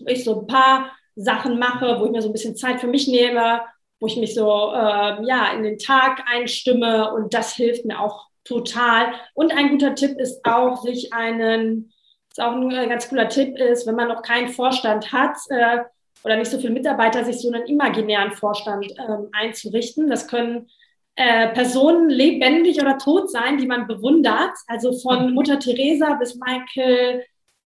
wo 0.00 0.08
ich 0.08 0.24
so 0.24 0.40
ein 0.40 0.48
paar 0.48 0.90
Sachen 1.14 1.60
mache, 1.60 2.00
wo 2.00 2.06
ich 2.06 2.10
mir 2.10 2.20
so 2.20 2.30
ein 2.30 2.32
bisschen 2.32 2.56
Zeit 2.56 2.80
für 2.80 2.88
mich 2.88 3.06
nehme, 3.06 3.60
wo 4.00 4.08
ich 4.08 4.16
mich 4.16 4.34
so 4.34 4.72
äh, 4.72 5.24
ja, 5.24 5.52
in 5.54 5.62
den 5.62 5.78
Tag 5.78 6.24
einstimme 6.26 7.14
und 7.14 7.32
das 7.32 7.54
hilft 7.54 7.84
mir 7.84 8.00
auch 8.00 8.26
total. 8.42 9.14
Und 9.34 9.56
ein 9.56 9.70
guter 9.70 9.94
Tipp 9.94 10.18
ist 10.18 10.44
auch, 10.44 10.82
sich 10.82 11.12
einen, 11.12 11.92
ist 12.36 12.44
auch 12.44 12.52
ein 12.52 12.88
ganz 12.88 13.08
cooler 13.08 13.28
Tipp 13.28 13.56
ist, 13.58 13.86
wenn 13.86 13.94
man 13.94 14.08
noch 14.08 14.22
keinen 14.22 14.48
Vorstand 14.48 15.12
hat 15.12 15.36
äh, 15.50 15.78
oder 16.24 16.36
nicht 16.36 16.50
so 16.50 16.58
viele 16.58 16.72
Mitarbeiter, 16.72 17.24
sich 17.24 17.38
so 17.38 17.52
einen 17.52 17.66
imaginären 17.66 18.32
Vorstand 18.32 18.86
ähm, 18.98 19.28
einzurichten. 19.32 20.08
Das 20.08 20.26
können 20.26 20.68
äh, 21.14 21.48
Personen 21.50 22.08
lebendig 22.08 22.80
oder 22.80 22.98
tot 22.98 23.30
sein, 23.30 23.58
die 23.58 23.66
man 23.66 23.86
bewundert. 23.86 24.52
Also 24.66 24.92
von 24.98 25.28
mhm. 25.28 25.34
Mutter 25.34 25.60
Teresa 25.60 26.14
bis 26.14 26.34
Michael 26.34 27.24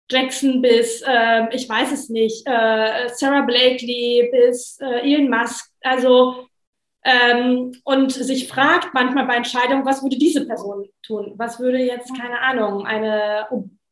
Jackson 0.09 0.61
bis, 0.61 1.01
äh, 1.01 1.55
ich 1.55 1.69
weiß 1.69 1.93
es 1.93 2.09
nicht, 2.09 2.45
äh, 2.45 3.07
Sarah 3.13 3.43
Blakely 3.43 4.29
bis 4.31 4.79
äh, 4.81 4.99
Elon 4.99 5.29
Musk. 5.29 5.71
Also, 5.81 6.47
ähm, 7.05 7.71
und 7.85 8.11
sich 8.11 8.49
fragt 8.49 8.93
manchmal 8.93 9.27
bei 9.27 9.35
Entscheidungen, 9.35 9.85
was 9.85 10.03
würde 10.03 10.17
diese 10.17 10.45
Person 10.45 10.89
tun? 11.03 11.35
Was 11.37 11.57
würde 11.59 11.77
jetzt, 11.77 12.13
keine 12.19 12.39
Ahnung, 12.39 12.85
eine 12.85 13.47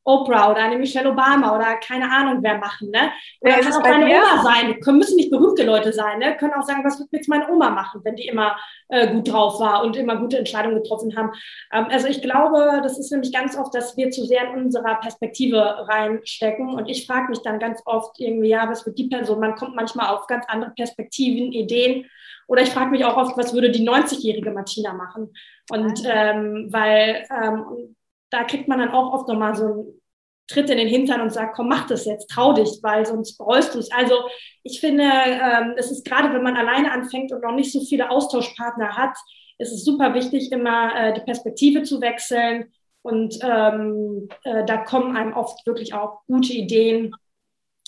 Oprah 0.06 0.52
oder 0.52 0.62
eine 0.62 0.78
Michelle 0.78 1.10
Obama 1.10 1.56
oder 1.56 1.76
keine 1.78 2.10
Ahnung 2.10 2.38
wer 2.42 2.60
machen. 2.60 2.92
Ne? 2.92 3.12
Oder 3.42 3.54
kann 3.54 3.74
auch 3.74 3.82
deine 3.82 4.06
Oma 4.06 4.44
sein. 4.44 4.80
Können, 4.80 5.00
müssen 5.00 5.16
nicht 5.16 5.32
berühmte 5.32 5.64
Leute 5.64 5.92
sein. 5.92 6.20
Ne? 6.20 6.38
Können 6.38 6.54
auch 6.54 6.64
sagen, 6.64 6.84
was 6.86 7.00
wird 7.00 7.10
jetzt 7.12 7.28
meine 7.28 7.50
Oma 7.50 7.72
machen, 7.72 8.02
wenn 8.04 8.16
die 8.16 8.28
immer 8.28 8.56
äh, 8.90 9.12
gut 9.12 9.32
drauf 9.32 9.60
war 9.60 9.84
und 9.84 9.96
immer 9.96 10.18
gute 10.18 10.38
Entscheidungen 10.38 10.82
getroffen 10.82 11.18
haben. 11.18 11.32
Ähm, 11.74 11.88
also 11.90 12.08
ich 12.08 12.22
glaube, 12.22 12.82
das 12.84 13.00
ist 13.00 13.12
nämlich 13.12 13.34
ganz 13.34 13.58
oft, 13.58 13.74
dass 13.74 13.98
wir 13.98 14.12
zu 14.12 14.26
sehr 14.26 14.54
in 14.54 14.66
unserer 14.66 14.96
Perspektive 14.96 15.88
reinstecken. 15.90 16.76
Und 16.76 16.88
ich 16.88 17.08
frage 17.08 17.30
mich 17.30 17.42
dann 17.42 17.58
ganz 17.58 17.82
oft 17.86 18.20
irgendwie, 18.20 18.50
ja, 18.50 18.70
was 18.70 18.86
wird 18.86 19.00
die 19.00 19.08
Person? 19.08 19.40
Man 19.40 19.56
kommt 19.56 19.76
manchmal 19.76 20.14
auf 20.14 20.28
ganz 20.28 20.46
andere 20.48 20.72
Perspektiven, 20.72 21.52
Ideen. 21.52 22.06
Oder 22.48 22.62
ich 22.62 22.70
frage 22.70 22.92
mich 22.92 23.04
auch 23.04 23.18
oft, 23.18 23.36
was 23.38 23.56
würde 23.56 23.72
die 23.72 23.88
90-jährige 23.88 24.52
Martina 24.52 24.94
machen? 24.94 25.34
Und 25.72 26.04
ähm, 26.06 26.68
weil 26.70 27.26
ähm, 27.32 27.96
da 28.30 28.44
kriegt 28.44 28.68
man 28.68 28.80
dann 28.80 28.92
auch 28.92 29.14
oft 29.14 29.28
nochmal 29.28 29.56
so 29.56 29.66
einen 29.66 30.02
Tritt 30.48 30.70
in 30.70 30.78
den 30.78 30.88
Hintern 30.88 31.22
und 31.22 31.32
sagt, 31.32 31.56
komm, 31.56 31.70
mach 31.70 31.88
das 31.88 32.06
jetzt, 32.06 32.30
trau 32.30 32.54
dich, 32.54 32.80
weil 32.84 33.06
sonst 33.06 33.38
bereust 33.38 33.74
du 33.74 33.80
es. 33.80 33.92
Also 33.92 34.16
ich 34.64 34.80
finde, 34.80 35.04
ähm, 35.04 35.74
es 35.78 35.90
ist 35.90 36.06
gerade, 36.06 36.34
wenn 36.34 36.44
man 36.44 36.56
alleine 36.56 36.92
anfängt 36.92 37.32
und 37.32 37.44
noch 37.44 37.56
nicht 37.56 37.72
so 37.72 37.82
viele 37.82 38.12
Austauschpartner 38.12 38.96
hat, 38.96 39.18
ist 39.58 39.72
es 39.72 39.84
super 39.84 40.14
wichtig, 40.14 40.52
immer 40.52 40.96
äh, 40.96 41.14
die 41.14 41.22
Perspektive 41.22 41.84
zu 41.84 42.00
wechseln. 42.02 42.72
Und 43.02 43.40
ähm, 43.42 44.28
äh, 44.44 44.66
da 44.66 44.78
kommen 44.78 45.16
einem 45.16 45.34
oft 45.34 45.66
wirklich 45.66 45.94
auch 45.94 46.22
gute 46.28 46.54
Ideen. 46.54 47.16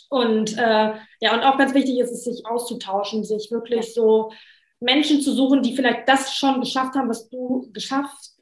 Und 0.10 0.58
äh, 0.58 0.94
ja, 1.20 1.34
und 1.34 1.44
auch 1.44 1.58
ganz 1.58 1.74
wichtig 1.74 2.00
ist 2.00 2.12
es, 2.12 2.24
sich 2.24 2.46
auszutauschen, 2.46 3.24
sich 3.24 3.52
wirklich 3.52 3.94
so 3.94 4.32
Menschen 4.80 5.22
zu 5.22 5.34
suchen, 5.34 5.62
die 5.62 5.76
vielleicht 5.76 6.08
das 6.08 6.36
schon 6.36 6.60
geschafft 6.60 6.96
haben, 6.96 7.10
was 7.10 7.30
du 7.30 7.70
geschafft 7.74 8.14
hast, 8.16 8.37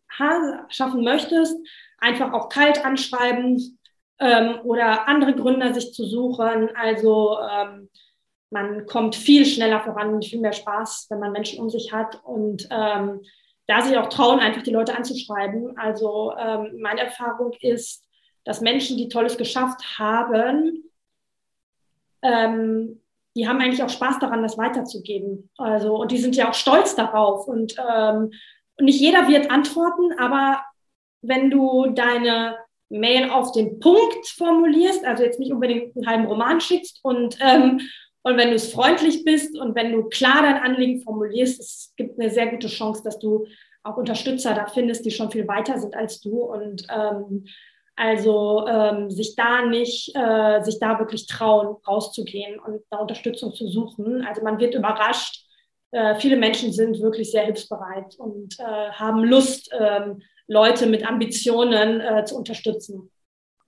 schaffen 0.70 1.04
möchtest, 1.04 1.58
einfach 2.00 2.34
auch 2.34 2.50
kalt 2.50 2.84
anschreiben 2.86 3.80
ähm, 4.20 4.60
oder 4.64 5.08
andere 5.08 5.34
Gründer 5.34 5.74
sich 5.74 5.94
zu 5.94 6.06
suchen. 6.06 6.70
Also 6.76 7.38
ähm, 7.40 7.90
man 8.50 8.86
kommt 8.86 9.16
viel 9.16 9.46
schneller 9.46 9.82
voran, 9.82 10.22
viel 10.22 10.40
mehr 10.40 10.54
Spaß, 10.54 11.08
wenn 11.10 11.20
man 11.20 11.32
Menschen 11.32 11.60
um 11.60 11.70
sich 11.70 11.92
hat 11.92 12.24
und 12.24 12.68
ähm, 12.72 13.22
da 13.68 13.82
sich 13.82 13.98
auch 13.98 14.10
trauen, 14.10 14.40
einfach 14.40 14.62
die 14.62 14.72
Leute 14.72 14.96
anzuschreiben. 14.96 15.78
Also 15.78 16.34
ähm, 16.38 16.80
meine 16.80 17.02
Erfahrung 17.02 17.54
ist, 17.62 18.04
dass 18.44 18.62
Menschen, 18.62 18.98
die 18.98 19.10
Tolles 19.10 19.38
geschafft 19.38 19.98
haben, 19.98 20.84
ähm, 22.22 23.02
die 23.36 23.48
haben 23.48 23.60
eigentlich 23.60 23.84
auch 23.84 23.90
Spaß 23.90 24.20
daran, 24.20 24.44
das 24.44 24.58
weiterzugeben. 24.58 25.50
Also, 25.58 25.96
und 25.96 26.12
die 26.12 26.18
sind 26.18 26.36
ja 26.36 26.50
auch 26.50 26.54
stolz 26.54 26.96
darauf. 26.96 27.48
Und, 27.48 27.76
ähm, 27.78 28.26
und 28.26 28.36
nicht 28.80 29.00
jeder 29.00 29.28
wird 29.28 29.52
antworten, 29.52 30.14
aber 30.20 30.64
wenn 31.22 31.50
du 31.50 31.88
deine 31.88 32.58
Mail 32.90 33.30
auf 33.30 33.52
den 33.52 33.80
Punkt 33.80 34.28
formulierst, 34.28 35.06
also 35.06 35.24
jetzt 35.24 35.40
nicht 35.40 35.52
unbedingt 35.52 35.96
einen 35.96 36.08
halben 36.08 36.26
Roman 36.26 36.62
schickst 36.62 37.00
und, 37.04 37.38
ähm, 37.42 37.82
und 38.24 38.38
wenn 38.38 38.50
du 38.50 38.56
es 38.56 38.72
freundlich 38.72 39.24
bist 39.24 39.58
und 39.58 39.76
wenn 39.76 39.92
du 39.92 40.04
klar 40.10 40.42
dein 40.42 40.58
Anliegen 40.58 41.02
formulierst, 41.02 41.60
es 41.60 41.94
gibt 41.96 42.20
eine 42.20 42.30
sehr 42.30 42.48
gute 42.48 42.68
Chance, 42.68 43.02
dass 43.04 43.20
du 43.20 43.46
auch 43.84 43.98
Unterstützer 43.98 44.54
da 44.54 44.66
findest, 44.66 45.06
die 45.06 45.12
schon 45.12 45.32
viel 45.32 45.48
weiter 45.48 45.80
sind 45.80 45.96
als 45.96 46.22
du 46.22 46.42
und 46.42 46.86
ähm, 46.90 47.46
also 47.96 48.68
ähm, 48.68 49.10
sich 49.10 49.36
da 49.36 49.66
nicht, 49.66 50.14
äh, 50.16 50.62
sich 50.64 50.80
da 50.80 51.00
wirklich 51.00 51.28
trauen, 51.28 51.78
rauszugehen 51.88 52.60
und 52.60 52.82
da 52.90 52.98
Unterstützung 52.98 53.54
zu 53.54 53.68
suchen. 53.68 54.26
Also 54.26 54.44
man 54.44 54.60
wird 54.60 54.76
überrascht. 54.76 55.45
Äh, 55.92 56.16
viele 56.20 56.38
Menschen 56.38 56.72
sind 56.72 57.02
wirklich 57.02 57.32
sehr 57.32 57.46
hilfsbereit 57.46 58.16
und 58.18 58.60
äh, 58.60 58.64
haben 58.64 59.24
Lust, 59.24 59.70
ähm, 59.78 60.22
Leute 60.48 60.86
mit 60.86 61.06
Ambitionen 61.06 62.02
äh, 62.02 62.26
zu 62.26 62.38
unterstützen. 62.38 63.12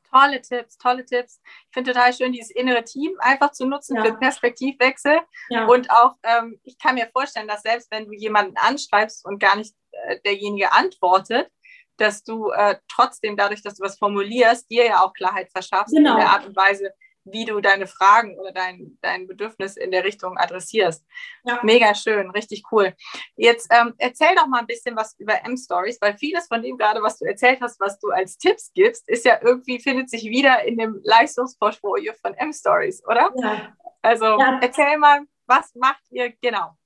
Tolle 0.10 0.42
Tipps, 0.42 0.78
tolle 0.78 1.06
Tipps. 1.06 1.42
Ich 1.68 1.74
finde 1.74 1.92
total 1.92 2.14
schön, 2.14 2.32
dieses 2.32 2.52
innere 2.52 2.84
Team 2.84 3.12
einfach 3.20 3.52
zu 3.52 3.66
nutzen 3.66 3.98
ja. 3.98 4.06
für 4.06 4.14
Perspektivwechsel. 4.14 5.20
Ja. 5.50 5.66
Und 5.66 5.92
auch, 5.92 6.16
ähm, 6.24 6.60
ich 6.64 6.78
kann 6.80 6.96
mir 6.96 7.08
vorstellen, 7.12 7.48
dass 7.48 7.62
selbst 7.62 7.92
wenn 7.92 8.06
du 8.06 8.14
jemanden 8.14 8.56
anschreibst 8.58 9.26
und 9.26 9.40
gar 9.40 9.58
nicht 9.58 9.76
äh, 9.92 10.20
derjenige 10.26 10.72
antwortet, 10.72 11.50
dass 11.98 12.24
du 12.24 12.52
äh, 12.52 12.78
trotzdem 12.90 13.36
dadurch, 13.36 13.62
dass 13.64 13.76
du 13.76 13.84
was 13.84 13.98
formulierst, 13.98 14.70
dir 14.70 14.86
ja 14.86 15.04
auch 15.04 15.14
Klarheit 15.14 15.52
verschaffst 15.52 15.94
genau. 15.94 16.14
in 16.14 16.20
der 16.20 16.30
Art 16.30 16.46
und 16.46 16.56
Weise, 16.56 16.94
wie 17.32 17.46
du 17.46 17.60
deine 17.62 17.88
Fragen 17.88 18.38
oder 18.38 18.52
dein, 18.52 18.98
dein 19.02 19.28
Bedürfnis 19.28 19.78
in 19.78 19.92
der 19.92 20.04
Richtung 20.04 20.38
adressierst. 20.38 21.06
Ja. 21.44 21.60
Mega 21.63 21.94
schön, 21.96 22.30
richtig 22.32 22.63
cool. 22.72 22.94
Jetzt 23.36 23.68
ähm, 23.72 23.94
erzähl 23.98 24.36
doch 24.36 24.48
mal 24.48 24.60
ein 24.60 24.68
bisschen 24.68 24.96
was 24.96 25.18
über 25.20 25.44
M-Stories, 25.46 26.00
weil 26.02 26.18
vieles 26.18 26.48
von 26.48 26.62
dem 26.62 26.78
gerade, 26.78 27.02
was 27.02 27.20
du 27.20 27.26
erzählt 27.26 27.60
hast, 27.62 27.80
was 27.80 28.00
du 28.00 28.10
als 28.10 28.38
Tipps 28.38 28.72
gibst, 28.74 29.08
ist 29.10 29.26
ja 29.26 29.40
irgendwie, 29.42 29.80
findet 29.80 30.10
sich 30.10 30.24
wieder 30.24 30.63
in 30.63 30.78
dem 30.78 31.00
Leistungsportfolio 31.04 32.13
von 32.22 32.34
M-Stories, 32.34 33.04
oder? 33.06 33.32
Ja. 33.36 33.76
Also 34.02 34.26
Ja. 34.26 34.60
erzähl 34.62 34.98
mal, 34.98 35.22
was 35.48 35.74
macht 35.76 36.04
ihr 36.10 36.34
genau? 36.42 36.77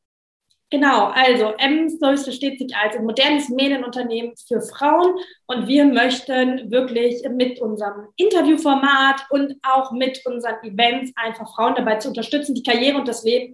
Genau, 0.71 1.07
also 1.07 1.53
M-Stories 1.57 2.23
versteht 2.23 2.57
sich 2.57 2.73
als 2.73 2.95
ein 2.95 3.03
modernes 3.03 3.49
Medienunternehmen 3.49 4.33
für 4.47 4.61
Frauen 4.61 5.15
und 5.45 5.67
wir 5.67 5.83
möchten 5.83 6.71
wirklich 6.71 7.27
mit 7.29 7.59
unserem 7.59 8.07
Interviewformat 8.15 9.25
und 9.31 9.57
auch 9.63 9.91
mit 9.91 10.25
unseren 10.25 10.63
Events 10.63 11.11
einfach 11.17 11.53
Frauen 11.53 11.75
dabei 11.75 11.97
zu 11.97 12.07
unterstützen, 12.07 12.55
die 12.55 12.63
Karriere 12.63 12.97
und 12.97 13.07
das 13.09 13.25
Leben 13.25 13.53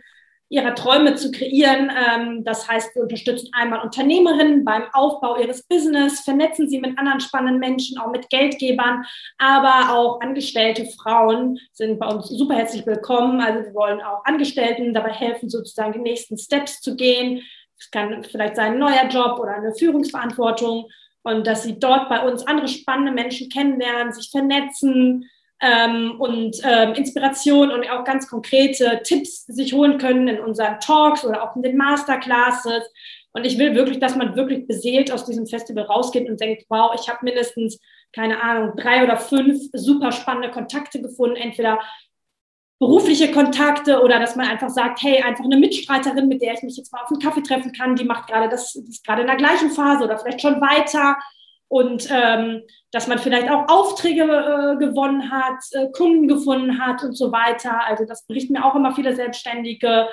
ihrer 0.49 0.75
Träume 0.75 1.15
zu 1.15 1.31
kreieren. 1.31 1.91
Ähm, 1.91 2.43
Das 2.43 2.67
heißt, 2.67 2.95
wir 2.95 3.03
unterstützen 3.03 3.49
einmal 3.53 3.81
Unternehmerinnen 3.81 4.63
beim 4.63 4.83
Aufbau 4.93 5.37
ihres 5.37 5.63
Business, 5.63 6.21
vernetzen 6.21 6.69
sie 6.69 6.79
mit 6.79 6.97
anderen 6.97 7.19
spannenden 7.19 7.59
Menschen, 7.59 7.97
auch 7.97 8.11
mit 8.11 8.29
Geldgebern, 8.29 9.05
aber 9.37 9.93
auch 9.93 10.21
angestellte 10.21 10.85
Frauen 10.85 11.59
sind 11.73 11.99
bei 11.99 12.07
uns 12.07 12.29
super 12.29 12.55
herzlich 12.55 12.85
willkommen. 12.85 13.41
Also 13.41 13.65
wir 13.65 13.73
wollen 13.73 14.01
auch 14.01 14.23
Angestellten 14.25 14.93
dabei 14.93 15.11
helfen, 15.11 15.49
sozusagen 15.49 15.93
die 15.93 15.99
nächsten 15.99 16.37
Steps 16.37 16.81
zu 16.81 16.95
gehen. 16.95 17.41
Es 17.79 17.91
kann 17.91 18.23
vielleicht 18.23 18.55
sein 18.55 18.73
ein 18.73 18.79
neuer 18.79 19.07
Job 19.09 19.39
oder 19.39 19.55
eine 19.55 19.75
Führungsverantwortung 19.75 20.87
und 21.23 21.45
dass 21.45 21.63
sie 21.63 21.77
dort 21.77 22.09
bei 22.09 22.25
uns 22.25 22.47
andere 22.47 22.67
spannende 22.67 23.11
Menschen 23.11 23.49
kennenlernen, 23.49 24.13
sich 24.13 24.29
vernetzen, 24.31 25.29
ähm, 25.59 26.19
und 26.19 26.57
ähm, 26.63 26.93
Inspiration 26.93 27.71
und 27.71 27.89
auch 27.89 28.03
ganz 28.03 28.27
konkrete 28.27 29.01
Tipps 29.03 29.45
sich 29.45 29.73
holen 29.73 29.97
können 29.97 30.27
in 30.27 30.39
unseren 30.39 30.79
Talks 30.79 31.25
oder 31.25 31.43
auch 31.43 31.55
in 31.55 31.63
den 31.63 31.77
Masterclasses. 31.77 32.83
Und 33.33 33.45
ich 33.45 33.57
will 33.57 33.75
wirklich, 33.75 33.99
dass 33.99 34.15
man 34.15 34.35
wirklich 34.35 34.67
beseelt 34.67 35.11
aus 35.11 35.25
diesem 35.25 35.47
Festival 35.47 35.85
rausgeht 35.85 36.29
und 36.29 36.39
denkt, 36.39 36.65
wow, 36.69 36.91
ich 36.99 37.09
habe 37.09 37.19
mindestens, 37.23 37.79
keine 38.13 38.41
Ahnung, 38.41 38.75
drei 38.75 39.03
oder 39.03 39.17
fünf 39.17 39.61
super 39.73 40.11
spannende 40.11 40.51
Kontakte 40.51 41.01
gefunden, 41.01 41.35
entweder 41.35 41.79
berufliche 42.79 43.31
Kontakte 43.31 44.01
oder 44.01 44.19
dass 44.19 44.35
man 44.35 44.47
einfach 44.47 44.69
sagt, 44.69 45.01
hey, 45.01 45.21
einfach 45.23 45.43
eine 45.43 45.57
Mitstreiterin, 45.57 46.27
mit 46.27 46.41
der 46.41 46.53
ich 46.53 46.61
mich 46.61 46.77
jetzt 46.77 46.93
mal 46.93 47.01
auf 47.01 47.09
einen 47.09 47.19
Kaffee 47.19 47.41
treffen 47.41 47.71
kann, 47.73 47.95
die 47.95 48.05
macht 48.05 48.27
gerade 48.27 48.49
das, 48.49 48.75
ist 48.75 49.05
gerade 49.05 49.21
in 49.21 49.27
der 49.27 49.35
gleichen 49.35 49.71
Phase 49.71 50.03
oder 50.03 50.17
vielleicht 50.19 50.41
schon 50.41 50.61
weiter 50.61 51.17
und 51.69 52.07
ähm, 52.11 52.63
dass 52.91 53.07
man 53.07 53.19
vielleicht 53.19 53.49
auch 53.49 53.67
Aufträge 53.67 54.23
äh, 54.23 54.77
gewonnen 54.77 55.29
hat, 55.31 55.59
äh, 55.71 55.87
Kunden 55.91 56.27
gefunden 56.27 56.79
hat 56.79 57.03
und 57.03 57.17
so 57.17 57.31
weiter. 57.31 57.85
Also 57.85 58.05
das 58.05 58.25
berichten 58.25 58.53
mir 58.53 58.65
auch 58.65 58.75
immer 58.75 58.95
viele 58.95 59.15
Selbstständige. 59.15 60.07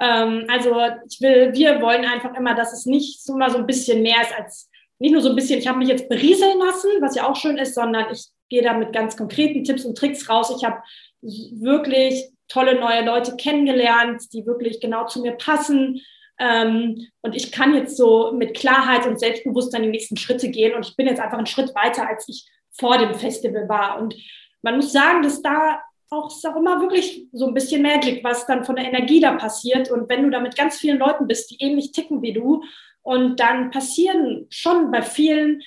Ähm, 0.00 0.46
also 0.48 0.76
ich 1.08 1.20
will, 1.20 1.52
wir 1.54 1.80
wollen 1.80 2.04
einfach 2.04 2.34
immer, 2.34 2.54
dass 2.54 2.72
es 2.72 2.84
nicht 2.84 3.22
so 3.22 3.36
mal 3.36 3.50
so 3.50 3.58
ein 3.58 3.66
bisschen 3.66 4.02
mehr 4.02 4.20
ist 4.22 4.36
als 4.38 4.70
nicht 4.98 5.12
nur 5.12 5.22
so 5.22 5.30
ein 5.30 5.36
bisschen, 5.36 5.60
ich 5.60 5.68
habe 5.68 5.78
mich 5.78 5.88
jetzt 5.88 6.08
berieseln 6.08 6.58
lassen, 6.58 6.90
was 7.00 7.14
ja 7.14 7.28
auch 7.28 7.36
schön 7.36 7.56
ist, 7.56 7.74
sondern 7.74 8.06
ich 8.12 8.26
gehe 8.48 8.62
da 8.62 8.72
mit 8.72 8.92
ganz 8.92 9.16
konkreten 9.16 9.64
Tipps 9.64 9.84
und 9.84 9.96
Tricks 9.96 10.28
raus. 10.28 10.52
Ich 10.56 10.64
habe 10.64 10.82
wirklich 11.22 12.30
tolle 12.48 12.80
neue 12.80 13.04
Leute 13.04 13.36
kennengelernt, 13.36 14.22
die 14.32 14.46
wirklich 14.46 14.80
genau 14.80 15.06
zu 15.06 15.20
mir 15.20 15.32
passen. 15.32 16.00
Ähm, 16.38 17.06
und 17.22 17.34
ich 17.34 17.52
kann 17.52 17.74
jetzt 17.74 17.96
so 17.96 18.32
mit 18.32 18.56
Klarheit 18.56 19.06
und 19.06 19.18
Selbstbewusstsein 19.18 19.82
die 19.82 19.88
nächsten 19.88 20.16
Schritte 20.16 20.50
gehen. 20.50 20.74
Und 20.74 20.86
ich 20.86 20.96
bin 20.96 21.06
jetzt 21.06 21.20
einfach 21.20 21.38
einen 21.38 21.46
Schritt 21.46 21.74
weiter, 21.74 22.08
als 22.08 22.28
ich 22.28 22.46
vor 22.72 22.98
dem 22.98 23.14
Festival 23.14 23.68
war. 23.68 24.00
Und 24.00 24.14
man 24.62 24.76
muss 24.76 24.92
sagen, 24.92 25.22
dass 25.22 25.42
da 25.42 25.80
auch, 26.10 26.28
ist 26.28 26.46
auch 26.46 26.56
immer 26.56 26.80
wirklich 26.80 27.26
so 27.32 27.46
ein 27.46 27.54
bisschen 27.54 27.82
Magic, 27.82 28.24
was 28.24 28.46
dann 28.46 28.64
von 28.64 28.76
der 28.76 28.86
Energie 28.86 29.20
da 29.20 29.32
passiert. 29.32 29.90
Und 29.90 30.08
wenn 30.08 30.22
du 30.22 30.30
da 30.30 30.40
mit 30.40 30.56
ganz 30.56 30.78
vielen 30.78 30.98
Leuten 30.98 31.26
bist, 31.26 31.50
die 31.50 31.62
ähnlich 31.62 31.92
ticken 31.92 32.22
wie 32.22 32.32
du, 32.32 32.62
und 33.02 33.40
dann 33.40 33.70
passieren 33.70 34.46
schon 34.50 34.90
bei 34.90 35.00
vielen 35.00 35.62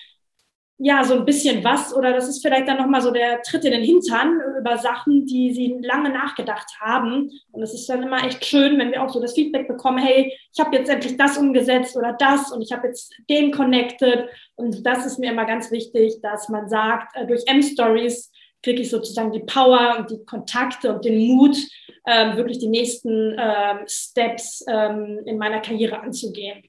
ja, 0.84 1.04
so 1.04 1.13
ein 1.13 1.26
bisschen 1.26 1.63
was 1.63 1.96
oder 1.96 2.12
das 2.12 2.28
ist 2.28 2.41
vielleicht 2.41 2.67
dann 2.67 2.78
nochmal 2.78 3.04
so 3.04 3.12
der 3.12 3.44
Tritt 3.44 3.65
in 3.65 3.72
den 3.72 3.84
Hintern 3.84 4.39
über 4.60 4.80
Sachen, 4.80 5.28
die 5.28 5.54
sie 5.54 5.78
lange 5.80 6.10
nachgedacht 6.10 6.67
haben. 6.80 7.30
Und 7.52 7.62
es 7.62 7.76
ist 7.76 7.88
dann 7.88 8.02
immer 8.02 8.26
echt 8.26 8.44
schön, 8.44 8.80
wenn 8.80 8.91
wir 8.91 9.04
auch 9.04 9.10
so 9.10 9.22
das 9.22 9.34
Feedback 9.34 9.67
bekommen, 9.67 10.00
hey, 10.00 10.36
ich 10.52 10.60
habe 10.60 10.76
jetzt 10.76 10.89
endlich 10.89 11.17
das 11.17 11.38
umgesetzt 11.38 11.96
oder 11.96 12.13
das 12.13 12.52
und 12.52 12.63
ich 12.63 12.72
habe 12.72 12.88
jetzt 12.88 13.13
den 13.30 13.52
connected. 13.52 14.28
Und 14.56 14.84
das 14.84 15.06
ist 15.06 15.20
mir 15.20 15.32
immer 15.32 15.46
ganz 15.46 15.70
wichtig, 15.70 16.15
dass 16.24 16.50
man 16.50 16.67
sagt, 16.67 17.15
äh, 17.15 17.28
durch 17.28 17.44
M-Stories 17.46 18.32
kriege 18.63 18.82
ich 18.82 18.89
sozusagen 18.89 19.32
die 19.32 19.44
Power 19.44 19.98
und 20.00 20.10
die 20.10 20.26
Kontakte 20.26 20.96
und 20.96 21.06
den 21.06 21.28
Mut, 21.28 21.58
ähm, 22.08 22.38
wirklich 22.38 22.58
die 22.58 22.70
nächsten 22.70 23.36
ähm, 23.38 23.86
Steps 23.86 24.65
ähm, 24.67 25.20
in 25.26 25.38
meiner 25.38 25.60
Karriere 25.60 26.00
anzugehen. 26.00 26.63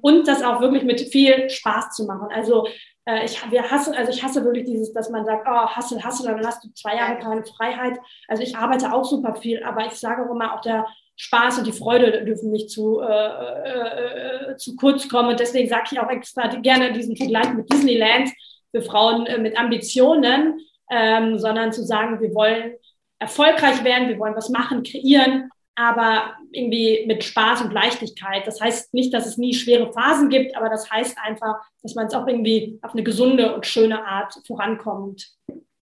Und 0.00 0.26
das 0.26 0.42
auch 0.42 0.60
wirklich 0.60 0.82
mit 0.82 1.00
viel 1.00 1.48
Spaß 1.48 1.94
zu 1.94 2.04
machen. 2.04 2.28
Also 2.32 2.66
äh, 3.06 3.24
ich, 3.24 3.50
wir 3.50 3.70
hassen, 3.70 3.94
also 3.94 4.10
ich 4.10 4.22
hasse 4.22 4.44
wirklich 4.44 4.64
dieses, 4.64 4.92
dass 4.92 5.10
man 5.10 5.24
sagt, 5.24 5.46
oh, 5.48 5.66
hassel, 5.66 6.02
hassel, 6.02 6.26
dann 6.26 6.46
hast 6.46 6.64
du 6.64 6.68
zwei 6.74 6.96
Jahre 6.96 7.18
keine 7.18 7.44
Freiheit. 7.44 7.98
Also 8.28 8.42
ich 8.42 8.56
arbeite 8.56 8.92
auch 8.92 9.04
super 9.04 9.34
viel, 9.34 9.62
aber 9.62 9.86
ich 9.86 9.92
sage 9.92 10.24
auch 10.24 10.34
immer, 10.34 10.54
auch 10.54 10.60
der 10.60 10.86
Spaß 11.16 11.58
und 11.58 11.66
die 11.66 11.72
Freude 11.72 12.24
dürfen 12.24 12.50
nicht 12.50 12.70
zu, 12.70 13.00
äh, 13.00 14.52
äh, 14.52 14.56
zu 14.56 14.74
kurz 14.76 15.08
kommen. 15.08 15.30
Und 15.30 15.40
deswegen 15.40 15.68
sage 15.68 15.88
ich 15.92 16.00
auch 16.00 16.08
extra 16.08 16.46
gerne 16.46 16.92
diesen 16.92 17.16
Vergleich 17.16 17.52
mit 17.52 17.70
Disneyland 17.70 18.30
für 18.70 18.82
Frauen 18.82 19.26
äh, 19.26 19.38
mit 19.38 19.58
Ambitionen, 19.58 20.60
ähm, 20.90 21.38
sondern 21.38 21.72
zu 21.72 21.84
sagen, 21.84 22.20
wir 22.20 22.34
wollen 22.34 22.74
erfolgreich 23.18 23.84
werden, 23.84 24.08
wir 24.08 24.18
wollen 24.18 24.34
was 24.34 24.48
machen, 24.48 24.82
kreieren, 24.82 25.50
aber 25.80 26.34
irgendwie 26.52 27.04
mit 27.06 27.24
Spaß 27.24 27.62
und 27.62 27.72
Leichtigkeit. 27.72 28.46
Das 28.46 28.60
heißt 28.60 28.92
nicht, 28.92 29.14
dass 29.14 29.26
es 29.26 29.38
nie 29.38 29.54
schwere 29.54 29.92
Phasen 29.92 30.28
gibt, 30.28 30.54
aber 30.56 30.68
das 30.68 30.90
heißt 30.90 31.16
einfach, 31.18 31.56
dass 31.82 31.94
man 31.94 32.06
es 32.06 32.14
auch 32.14 32.26
irgendwie 32.26 32.78
auf 32.82 32.92
eine 32.92 33.02
gesunde 33.02 33.54
und 33.54 33.66
schöne 33.66 34.04
Art 34.04 34.34
vorankommt. 34.46 35.30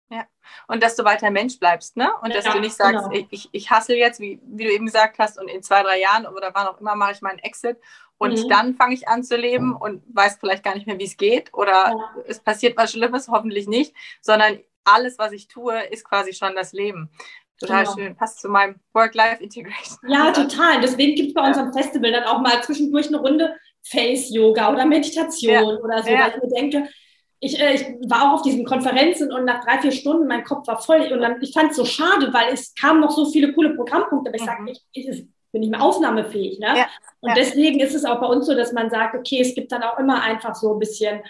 Ja, 0.09 0.25
und 0.67 0.81
dass 0.83 0.95
du 0.95 1.03
weiter 1.03 1.29
Mensch 1.31 1.59
bleibst, 1.59 1.95
ne? 1.95 2.09
Und 2.21 2.33
dass 2.35 2.45
Ja, 2.45 2.53
du 2.53 2.59
nicht 2.59 2.75
sagst, 2.75 3.09
genau. 3.09 3.25
ich, 3.29 3.49
ich, 3.51 3.71
hassel 3.71 3.95
jetzt, 3.95 4.19
wie, 4.19 4.39
wie 4.43 4.63
du 4.63 4.71
eben 4.71 4.85
gesagt 4.87 5.19
hast, 5.19 5.39
und 5.39 5.47
in 5.47 5.61
zwei, 5.61 5.83
drei 5.83 5.99
Jahren 5.99 6.25
oder 6.25 6.51
wann 6.53 6.67
auch 6.67 6.79
immer 6.81 6.95
mache 6.95 7.11
ich 7.13 7.21
meinen 7.21 7.39
Exit 7.39 7.77
und 8.17 8.33
Mhm. 8.43 8.49
dann 8.49 8.75
fange 8.75 8.93
ich 8.95 9.07
an 9.07 9.23
zu 9.23 9.35
leben 9.37 9.75
und 9.75 10.03
weiß 10.13 10.37
vielleicht 10.39 10.63
gar 10.63 10.75
nicht 10.75 10.87
mehr, 10.87 10.99
wie 10.99 11.05
es 11.05 11.17
geht 11.17 11.53
oder 11.53 11.71
Ja. 11.89 12.15
es 12.27 12.39
passiert 12.39 12.77
was 12.77 12.91
Schlimmes, 12.91 13.27
hoffentlich 13.27 13.67
nicht, 13.67 13.93
sondern 14.21 14.59
alles, 14.85 15.17
was 15.17 15.31
ich 15.31 15.47
tue, 15.47 15.79
ist 15.85 16.03
quasi 16.03 16.33
schon 16.33 16.55
das 16.55 16.73
Leben. 16.73 17.09
Total 17.67 17.83
Genau. 17.85 17.95
schön, 17.95 18.15
passt 18.15 18.39
zu 18.41 18.49
meinem 18.49 18.75
Work-Life-Integration. 18.93 19.97
Ja, 20.09 20.31
total. 20.31 20.81
Deswegen 20.81 21.15
gibt 21.15 21.29
es 21.29 21.33
bei 21.33 21.47
unserem 21.47 21.73
Festival 21.73 22.11
dann 22.11 22.23
auch 22.25 22.39
mal 22.41 22.61
zwischendurch 22.63 23.07
eine 23.07 23.17
Runde 23.17 23.55
Face-Yoga 23.85 24.71
oder 24.71 24.85
Meditation 24.85 25.51
Ja. 25.53 25.61
oder 25.63 26.03
so, 26.03 26.09
Ja. 26.09 26.19
weil 26.21 26.29
ich 26.35 26.43
mir 26.43 26.49
denke, 26.49 26.89
ich, 27.39 27.59
äh, 27.59 27.73
ich 27.75 27.81
war 28.09 28.23
auch 28.29 28.35
auf 28.35 28.41
diesen 28.43 28.63
Konferenzen 28.65 29.31
und 29.31 29.43
nach 29.45 29.63
drei, 29.65 29.79
vier 29.79 29.91
Stunden, 29.91 30.27
mein 30.27 30.43
Kopf 30.45 30.65
war 30.67 30.81
voll 30.81 31.01
und 31.11 31.19
dann, 31.21 31.41
ich 31.41 31.51
fand 31.53 31.71
es 31.71 31.77
so 31.77 31.83
schade, 31.85 32.33
weil 32.33 32.53
es 32.53 32.73
kamen 32.75 33.01
noch 33.01 33.11
so 33.11 33.25
viele 33.29 33.53
coole 33.53 33.71
Programmpunkte, 33.75 34.29
aber 34.29 34.35
ich 34.37 34.41
Mhm. 34.43 34.45
sage, 34.45 34.71
ich, 34.71 35.07
ich 35.07 35.25
bin 35.51 35.59
nicht 35.61 35.69
mehr 35.71 35.81
aufnahmefähig. 35.81 36.59
Ne? 36.59 36.67
Ja. 36.77 36.87
Und 37.19 37.29
Ja. 37.29 37.35
deswegen 37.35 37.79
ist 37.81 37.93
es 37.93 38.05
auch 38.05 38.19
bei 38.21 38.27
uns 38.27 38.45
so, 38.45 38.55
dass 38.55 38.71
man 38.71 38.89
sagt, 38.89 39.13
okay, 39.15 39.41
es 39.41 39.53
gibt 39.53 39.71
dann 39.73 39.83
auch 39.83 39.99
immer 39.99 40.21
einfach 40.23 40.55
so 40.55 40.73
ein 40.73 40.79
bisschen 40.79 41.21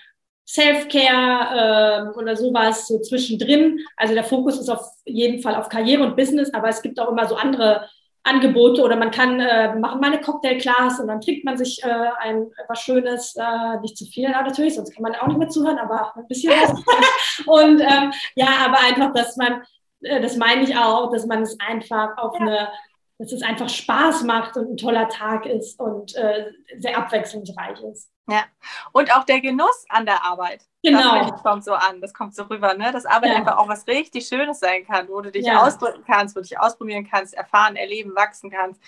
Self-Care 0.48 2.10
ähm, 2.10 2.14
oder 2.18 2.36
sowas 2.36 2.88
so 2.88 3.00
zwischendrin. 3.00 3.80
Also 3.96 4.14
der 4.14 4.24
Fokus 4.24 4.60
ist 4.60 4.70
auf 4.70 4.86
jeden 5.06 5.42
Fall 5.42 5.56
auf 5.56 5.70
Karriere 5.70 6.04
und 6.04 6.16
Business, 6.16 6.54
aber 6.54 6.70
es 6.70 6.82
gibt 6.82 7.00
auch 7.00 7.10
immer 7.10 7.28
so 7.28 7.36
andere 7.36 7.88
Angebote 8.24 8.82
oder 8.82 8.96
man 8.96 9.12
kann 9.12 9.40
äh, 9.40 9.76
machen 9.76 10.00
mal 10.00 10.08
eine 10.08 10.22
Cocktail-Class 10.22 11.00
und 11.00 11.08
dann 11.08 11.20
trinkt 11.20 11.44
man 11.44 11.58
sich 11.58 11.84
äh, 11.84 12.10
ein 12.20 12.48
was 12.70 12.80
Schönes, 12.80 13.36
äh, 13.36 13.80
nicht 13.82 13.98
zu 13.98 14.06
viel 14.06 14.30
natürlich, 14.30 14.76
sonst 14.76 14.94
kann 14.94 15.04
man 15.04 15.16
auch 15.16 15.28
nicht 15.28 15.40
mehr 15.40 15.50
zuhören, 15.50 15.78
aber 15.78 16.16
ein 16.16 16.28
bisschen 16.28 16.54
was. 16.54 16.72
und 17.46 17.82
ähm, 17.82 18.14
ja, 18.36 18.48
aber 18.66 18.80
einfach, 18.80 19.14
dass 19.14 19.36
man, 19.36 19.64
äh, 20.02 20.22
das 20.22 20.38
meine 20.38 20.64
ich 20.64 20.76
auch, 20.76 21.12
dass 21.12 21.26
man 21.26 21.42
es 21.42 21.58
einfach 21.60 22.18
auf 22.18 22.36
eine, 22.40 22.70
dass 23.18 23.34
es 23.34 23.42
einfach 23.42 23.68
Spaß 23.68 24.24
macht 24.24 24.56
und 24.56 24.72
ein 24.72 24.78
toller 24.78 25.10
Tag 25.10 25.46
ist 25.46 25.78
und 25.80 26.16
äh, 26.16 26.52
sehr 26.80 26.98
abwechslungsreich 26.98 27.82
ist. 27.92 28.13
Ja, 28.30 28.46
und 28.94 29.14
auch 29.16 29.26
der 29.26 29.42
Genuss 29.42 29.86
an 29.90 30.06
der 30.06 30.24
Arbeit. 30.24 30.62
Das 30.82 30.92
Genau. 31.04 31.22
ich, 31.36 31.44
kommt 31.44 31.64
so 31.66 31.74
an, 31.74 32.00
das 32.02 32.14
kommt 32.14 32.36
so 32.36 32.44
rüber, 32.44 32.74
ne? 32.74 32.92
dass 32.92 33.06
Arbeit 33.06 33.32
Ja. 33.32 33.38
einfach 33.38 33.58
auch 33.58 33.68
was 33.68 33.86
richtig 33.88 34.28
Schönes 34.28 34.60
sein 34.60 34.86
kann, 34.86 35.10
wo 35.10 35.20
du 35.22 35.30
dich 35.32 35.46
Ja. 35.46 35.62
ausdrücken 35.62 36.04
kannst, 36.06 36.36
wo 36.36 36.40
du 36.40 36.44
dich 36.48 36.58
ausprobieren 36.60 37.08
kannst, 37.10 37.34
erfahren, 37.34 37.76
erleben, 37.76 38.16
wachsen 38.16 38.50
kannst. 38.50 38.82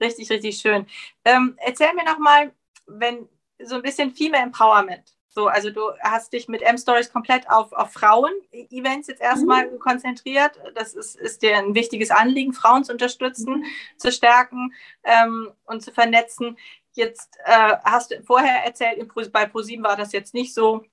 Richtig, 0.00 0.30
richtig 0.30 0.58
schön. 0.58 0.86
Ähm, 1.24 1.56
erzähl 1.58 1.92
mir 1.94 2.04
nochmal, 2.04 2.52
wenn 2.86 3.28
so 3.62 3.76
ein 3.76 3.82
bisschen 3.82 4.14
Female 4.14 4.42
Empowerment. 4.44 5.14
So, 5.34 5.46
also 5.48 5.70
du 5.70 5.80
hast 6.02 6.34
dich 6.34 6.46
mit 6.48 6.60
M-Stories 6.60 7.10
komplett 7.10 7.48
auf, 7.48 7.72
auf 7.72 7.92
Frauen-Events 7.94 9.08
jetzt 9.08 9.22
erstmal 9.22 9.70
Mhm. 9.70 9.78
konzentriert. 9.78 10.60
Das 10.74 10.92
ist, 10.92 11.16
ist 11.16 11.40
dir 11.42 11.56
ein 11.56 11.74
wichtiges 11.74 12.10
Anliegen, 12.10 12.52
Frauen 12.52 12.84
zu 12.84 12.92
unterstützen, 12.92 13.64
zu 13.96 14.12
stärken 14.12 14.74
ähm, 15.04 15.50
und 15.64 15.82
zu 15.82 15.90
vernetzen. 15.90 16.58
Jetzt 16.94 17.38
äh, 17.44 17.76
hast 17.84 18.10
du 18.10 18.22
vorher 18.22 18.64
erzählt, 18.64 19.08
bei 19.32 19.46
ProSieben 19.46 19.84
war 19.84 19.96
das 19.96 20.12
jetzt 20.12 20.34
nicht 20.34 20.54
so. 20.54 20.84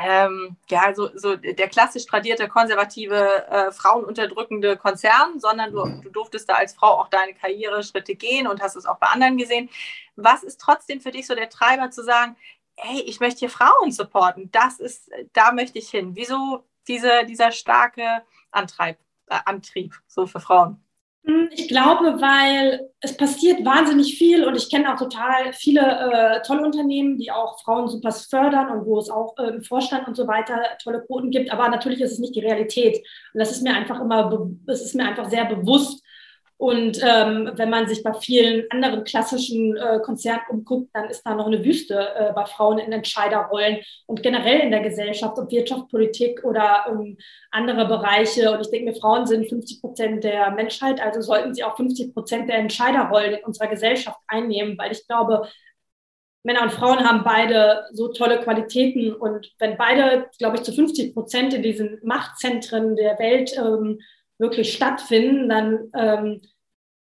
ähm, 0.00 0.56
ja, 0.70 0.94
so, 0.94 1.10
so 1.16 1.36
der 1.36 1.68
klassisch 1.68 2.06
tradierte, 2.06 2.48
konservative, 2.48 3.46
äh, 3.48 3.72
frauenunterdrückende 3.72 4.76
Konzern, 4.76 5.38
sondern 5.38 5.72
du, 5.72 5.84
du 6.02 6.10
durftest 6.10 6.48
da 6.48 6.54
als 6.54 6.74
Frau 6.74 7.00
auch 7.00 7.08
deine 7.08 7.34
Karriereschritte 7.34 8.14
gehen 8.14 8.46
und 8.46 8.62
hast 8.62 8.76
es 8.76 8.86
auch 8.86 8.98
bei 8.98 9.08
anderen 9.08 9.36
gesehen. 9.36 9.68
Was 10.16 10.42
ist 10.42 10.60
trotzdem 10.60 11.00
für 11.00 11.10
dich 11.10 11.26
so 11.26 11.34
der 11.34 11.50
Treiber 11.50 11.90
zu 11.90 12.02
sagen, 12.04 12.36
hey, 12.76 13.00
ich 13.02 13.20
möchte 13.20 13.40
hier 13.40 13.50
Frauen 13.50 13.92
supporten, 13.92 14.50
das 14.50 14.80
ist, 14.80 15.10
da 15.34 15.52
möchte 15.52 15.78
ich 15.78 15.90
hin. 15.90 16.16
Wieso 16.16 16.64
diese, 16.88 17.24
dieser 17.26 17.52
starke 17.52 18.22
Antreib, 18.50 18.98
äh, 19.28 19.38
Antrieb 19.44 19.94
so 20.06 20.26
für 20.26 20.40
Frauen? 20.40 20.82
Hm, 21.24 21.50
ich 21.52 21.68
glaube, 21.68 22.20
weil 22.20 22.90
es 23.00 23.16
passiert 23.16 23.64
wahnsinnig 23.64 24.18
viel 24.18 24.44
und 24.44 24.56
ich 24.56 24.68
kenne 24.70 24.92
auch 24.92 24.98
total 24.98 25.52
viele 25.52 25.80
äh, 25.80 26.42
tolle 26.42 26.64
Unternehmen, 26.64 27.16
die 27.16 27.30
auch 27.30 27.60
Frauen 27.62 27.88
super 27.88 28.10
fördern 28.10 28.70
und 28.70 28.86
wo 28.86 28.98
es 28.98 29.08
auch 29.08 29.36
äh, 29.38 29.54
im 29.54 29.62
Vorstand 29.62 30.08
und 30.08 30.16
so 30.16 30.26
weiter 30.26 30.60
tolle 30.82 31.02
Quoten 31.06 31.30
gibt. 31.30 31.52
Aber 31.52 31.68
natürlich 31.68 32.00
ist 32.00 32.12
es 32.12 32.18
nicht 32.18 32.34
die 32.34 32.40
Realität. 32.40 32.96
Und 33.34 33.38
das 33.38 33.52
ist 33.52 33.62
mir 33.62 33.74
einfach 33.74 34.00
immer, 34.00 34.50
es 34.66 34.82
ist 34.82 34.96
mir 34.96 35.04
einfach 35.04 35.30
sehr 35.30 35.44
bewusst. 35.44 36.01
Und 36.56 37.00
ähm, 37.02 37.50
wenn 37.56 37.70
man 37.70 37.88
sich 37.88 38.02
bei 38.02 38.12
vielen 38.12 38.70
anderen 38.70 39.02
klassischen 39.02 39.76
äh, 39.76 39.98
Konzernen 40.00 40.42
umguckt, 40.48 40.90
dann 40.92 41.10
ist 41.10 41.22
da 41.22 41.34
noch 41.34 41.46
eine 41.46 41.64
Wüste 41.64 42.14
äh, 42.14 42.32
bei 42.32 42.44
Frauen 42.46 42.78
in 42.78 42.92
Entscheiderrollen 42.92 43.78
und 44.06 44.22
generell 44.22 44.60
in 44.60 44.70
der 44.70 44.80
Gesellschaft, 44.80 45.36
ob 45.38 45.50
Wirtschaft, 45.50 45.88
Politik 45.88 46.44
oder 46.44 46.86
ähm, 46.88 47.18
andere 47.50 47.86
Bereiche. 47.86 48.52
Und 48.52 48.60
ich 48.60 48.70
denke 48.70 48.92
mir, 48.92 48.96
Frauen 48.96 49.26
sind 49.26 49.48
50 49.48 49.80
Prozent 49.80 50.24
der 50.24 50.52
Menschheit, 50.52 51.00
also 51.00 51.20
sollten 51.20 51.52
sie 51.52 51.64
auch 51.64 51.76
50 51.76 52.14
Prozent 52.14 52.48
der 52.48 52.58
Entscheiderrollen 52.58 53.34
in 53.34 53.44
unserer 53.44 53.66
Gesellschaft 53.66 54.20
einnehmen, 54.28 54.78
weil 54.78 54.92
ich 54.92 55.06
glaube, 55.08 55.48
Männer 56.44 56.62
und 56.62 56.72
Frauen 56.72 57.08
haben 57.08 57.22
beide 57.24 57.84
so 57.92 58.08
tolle 58.08 58.40
Qualitäten. 58.40 59.12
Und 59.12 59.52
wenn 59.58 59.76
beide, 59.76 60.28
glaube 60.38 60.56
ich, 60.56 60.62
zu 60.62 60.72
50 60.72 61.14
Prozent 61.14 61.54
in 61.54 61.62
diesen 61.62 62.00
Machtzentren 62.02 62.96
der 62.96 63.18
Welt 63.18 63.52
ähm, 63.56 64.00
wirklich 64.42 64.74
stattfinden, 64.74 65.48
dann 65.48 65.90
ähm, 65.96 66.40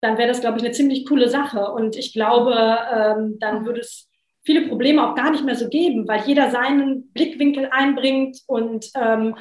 dann 0.01 0.17
wäre 0.17 0.29
das, 0.29 0.41
glaube 0.41 0.59
ich, 0.59 0.65
eine 0.65 0.73
ziemlich 0.73 1.07
coole 1.07 1.29
Sache. 1.29 1.73
Und 1.73 1.97
ich 1.97 2.13
glaube, 2.13 2.55
ähm, 2.55 3.39
dann 3.41 3.67
würde 3.67 3.81
es 3.81 4.09
viele 4.43 4.69
Probleme 4.69 5.07
auch 5.07 5.15
gar 5.15 5.31
nicht 5.31 5.45
mehr 5.45 5.57
so 5.57 5.69
geben, 5.69 6.07
weil 6.07 6.23
jeder 6.25 6.51
seinen 6.51 7.13
Blickwinkel 7.13 7.69
einbringt 7.71 8.39
und 8.47 8.87
ähm, 8.95 9.37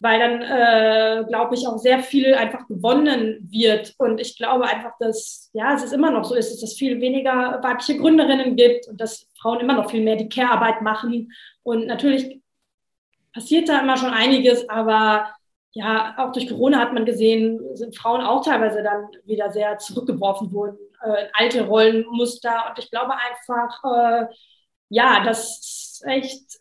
weil 0.00 0.18
dann, 0.18 0.42
äh, 0.42 1.24
glaube 1.28 1.54
ich, 1.54 1.66
auch 1.66 1.78
sehr 1.78 2.00
viel 2.00 2.34
einfach 2.34 2.66
gewonnen 2.66 3.48
wird. 3.50 3.94
Und 3.96 4.20
ich 4.20 4.36
glaube 4.36 4.64
einfach, 4.64 4.92
dass, 4.98 5.50
ja, 5.54 5.74
es 5.74 5.84
ist 5.84 5.92
immer 5.92 6.10
noch 6.10 6.24
so 6.24 6.34
ist, 6.34 6.52
dass 6.52 6.62
es 6.62 6.76
viel 6.76 7.00
weniger 7.00 7.60
weibliche 7.62 7.96
Gründerinnen 7.96 8.56
gibt 8.56 8.88
und 8.88 9.00
dass 9.00 9.28
Frauen 9.40 9.60
immer 9.60 9.74
noch 9.74 9.90
viel 9.90 10.02
mehr 10.02 10.16
die 10.16 10.28
Care-Arbeit 10.28 10.82
machen. 10.82 11.32
Und 11.62 11.86
natürlich 11.86 12.40
passiert 13.32 13.68
da 13.68 13.80
immer 13.80 13.96
schon 13.96 14.12
einiges, 14.12 14.68
aber 14.68 15.33
ja, 15.74 16.14
auch 16.18 16.32
durch 16.32 16.48
Corona 16.48 16.78
hat 16.78 16.92
man 16.92 17.04
gesehen, 17.04 17.60
sind 17.76 17.96
Frauen 17.96 18.20
auch 18.20 18.44
teilweise 18.44 18.82
dann 18.82 19.08
wieder 19.24 19.50
sehr 19.50 19.76
zurückgeworfen 19.78 20.52
worden 20.52 20.78
äh, 21.02 21.24
in 21.24 21.30
alte 21.34 21.66
Rollenmuster. 21.66 22.70
Und 22.70 22.78
ich 22.78 22.90
glaube 22.90 23.14
einfach, 23.14 23.84
äh, 23.84 24.26
ja, 24.88 25.24
dass 25.24 26.00
echt 26.06 26.58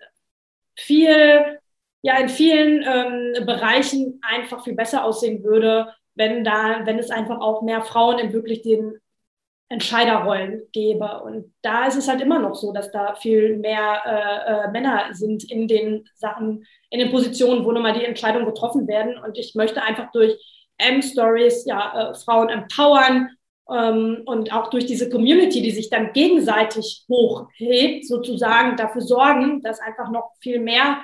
viel, 0.75 1.59
ja, 2.01 2.17
in 2.17 2.29
vielen 2.29 2.83
ähm, 2.83 3.45
Bereichen 3.45 4.19
einfach 4.23 4.63
viel 4.63 4.75
besser 4.75 5.05
aussehen 5.05 5.43
würde, 5.43 5.93
wenn 6.15 6.43
da, 6.43 6.85
wenn 6.85 6.97
es 6.99 7.11
einfach 7.11 7.39
auch 7.39 7.61
mehr 7.61 7.83
Frauen 7.83 8.17
in 8.19 8.33
wirklich 8.33 8.63
den 8.63 8.99
Entscheiderrollen 9.69 10.63
gebe. 10.71 11.21
Und 11.23 11.53
da 11.61 11.87
ist 11.87 11.95
es 11.95 12.07
halt 12.07 12.21
immer 12.21 12.39
noch 12.39 12.55
so, 12.55 12.71
dass 12.71 12.91
da 12.91 13.15
viel 13.15 13.57
mehr 13.57 14.01
äh, 14.05 14.67
äh, 14.67 14.71
Männer 14.71 15.13
sind 15.13 15.49
in 15.49 15.67
den 15.67 16.07
Sachen, 16.15 16.65
in 16.89 16.99
den 16.99 17.11
Positionen, 17.11 17.65
wo 17.65 17.71
nun 17.71 17.81
mal 17.81 17.93
die 17.93 18.05
Entscheidungen 18.05 18.45
getroffen 18.45 18.87
werden. 18.87 19.17
Und 19.17 19.37
ich 19.37 19.55
möchte 19.55 19.81
einfach 19.81 20.11
durch 20.11 20.33
M-Stories 20.77 21.65
ja, 21.65 22.11
äh, 22.11 22.13
Frauen 22.15 22.49
empowern 22.49 23.29
ähm, 23.69 24.21
und 24.25 24.53
auch 24.53 24.69
durch 24.69 24.85
diese 24.85 25.09
Community, 25.09 25.61
die 25.61 25.71
sich 25.71 25.89
dann 25.89 26.13
gegenseitig 26.13 27.05
hochhebt, 27.09 28.05
sozusagen 28.05 28.75
dafür 28.75 29.01
sorgen, 29.01 29.61
dass 29.61 29.79
einfach 29.79 30.11
noch 30.11 30.31
viel 30.39 30.59
mehr 30.59 31.01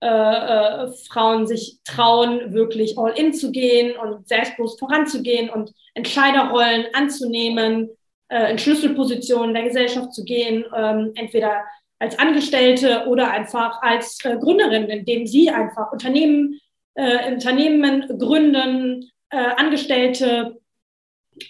äh, 0.00 0.06
äh, 0.08 0.92
Frauen 1.08 1.46
sich 1.46 1.78
trauen, 1.84 2.52
wirklich 2.52 2.98
all 2.98 3.18
in 3.18 3.32
zu 3.32 3.50
gehen 3.50 3.96
und 3.96 4.28
selbstbewusst 4.28 4.78
voranzugehen 4.78 5.48
und 5.48 5.72
Entscheiderrollen 5.94 6.86
anzunehmen, 6.92 7.88
äh, 8.28 8.50
in 8.50 8.58
Schlüsselpositionen 8.58 9.54
der 9.54 9.64
Gesellschaft 9.64 10.12
zu 10.12 10.24
gehen, 10.24 10.66
ähm, 10.76 11.12
entweder 11.14 11.64
als 11.98 12.18
Angestellte 12.18 13.06
oder 13.06 13.30
einfach 13.30 13.80
als 13.80 14.22
äh, 14.24 14.36
Gründerin, 14.36 14.84
indem 14.84 15.26
sie 15.26 15.48
einfach 15.48 15.92
Unternehmen, 15.92 16.60
äh, 16.94 17.32
Unternehmen 17.32 18.06
gründen, 18.18 19.10
Angestellte 19.28 20.56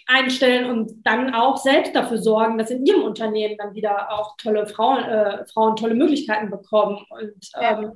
einstellen 0.07 0.71
und 0.71 1.07
dann 1.07 1.35
auch 1.35 1.57
selbst 1.57 1.95
dafür 1.95 2.19
sorgen, 2.19 2.59
dass 2.59 2.71
in 2.71 2.85
ihrem 2.85 3.03
Unternehmen 3.03 3.57
dann 3.59 3.75
wieder 3.75 4.13
auch 4.13 4.37
tolle 4.37 4.67
Frauen, 4.67 5.05
äh, 5.05 5.45
Frauen 5.47 5.77
tolle 5.77 5.95
Möglichkeiten 5.95 6.51
bekommen. 6.51 7.05
Und 7.11 7.51
ähm, 7.61 7.93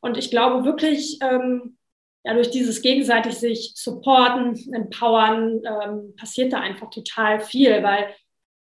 und 0.00 0.16
ich 0.16 0.30
glaube 0.30 0.64
wirklich, 0.64 1.18
ähm, 1.22 1.76
ja, 2.24 2.34
durch 2.34 2.50
dieses 2.50 2.82
gegenseitig 2.82 3.34
sich 3.34 3.72
supporten, 3.76 4.56
empowern, 4.74 5.62
ähm, 5.64 6.14
passiert 6.16 6.52
da 6.52 6.60
einfach 6.60 6.90
total 6.90 7.40
viel, 7.40 7.82
weil 7.82 8.14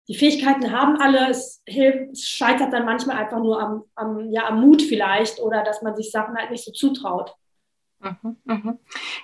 die 0.08 0.16
Fähigkeiten 0.16 0.72
haben 0.72 1.00
alle, 1.00 1.30
es, 1.30 1.62
hilft, 1.64 2.12
es 2.12 2.26
scheitert 2.26 2.72
dann 2.72 2.84
manchmal 2.84 3.18
einfach 3.18 3.38
nur 3.38 3.60
am, 3.60 3.84
am, 3.94 4.30
ja, 4.32 4.48
am 4.48 4.60
Mut 4.60 4.82
vielleicht 4.82 5.38
oder 5.38 5.62
dass 5.62 5.80
man 5.82 5.94
sich 5.94 6.10
Sachen 6.10 6.36
halt 6.36 6.50
nicht 6.50 6.64
so 6.64 6.72
zutraut. 6.72 7.36
Mhm, 8.00 8.36
mhm. 8.44 8.78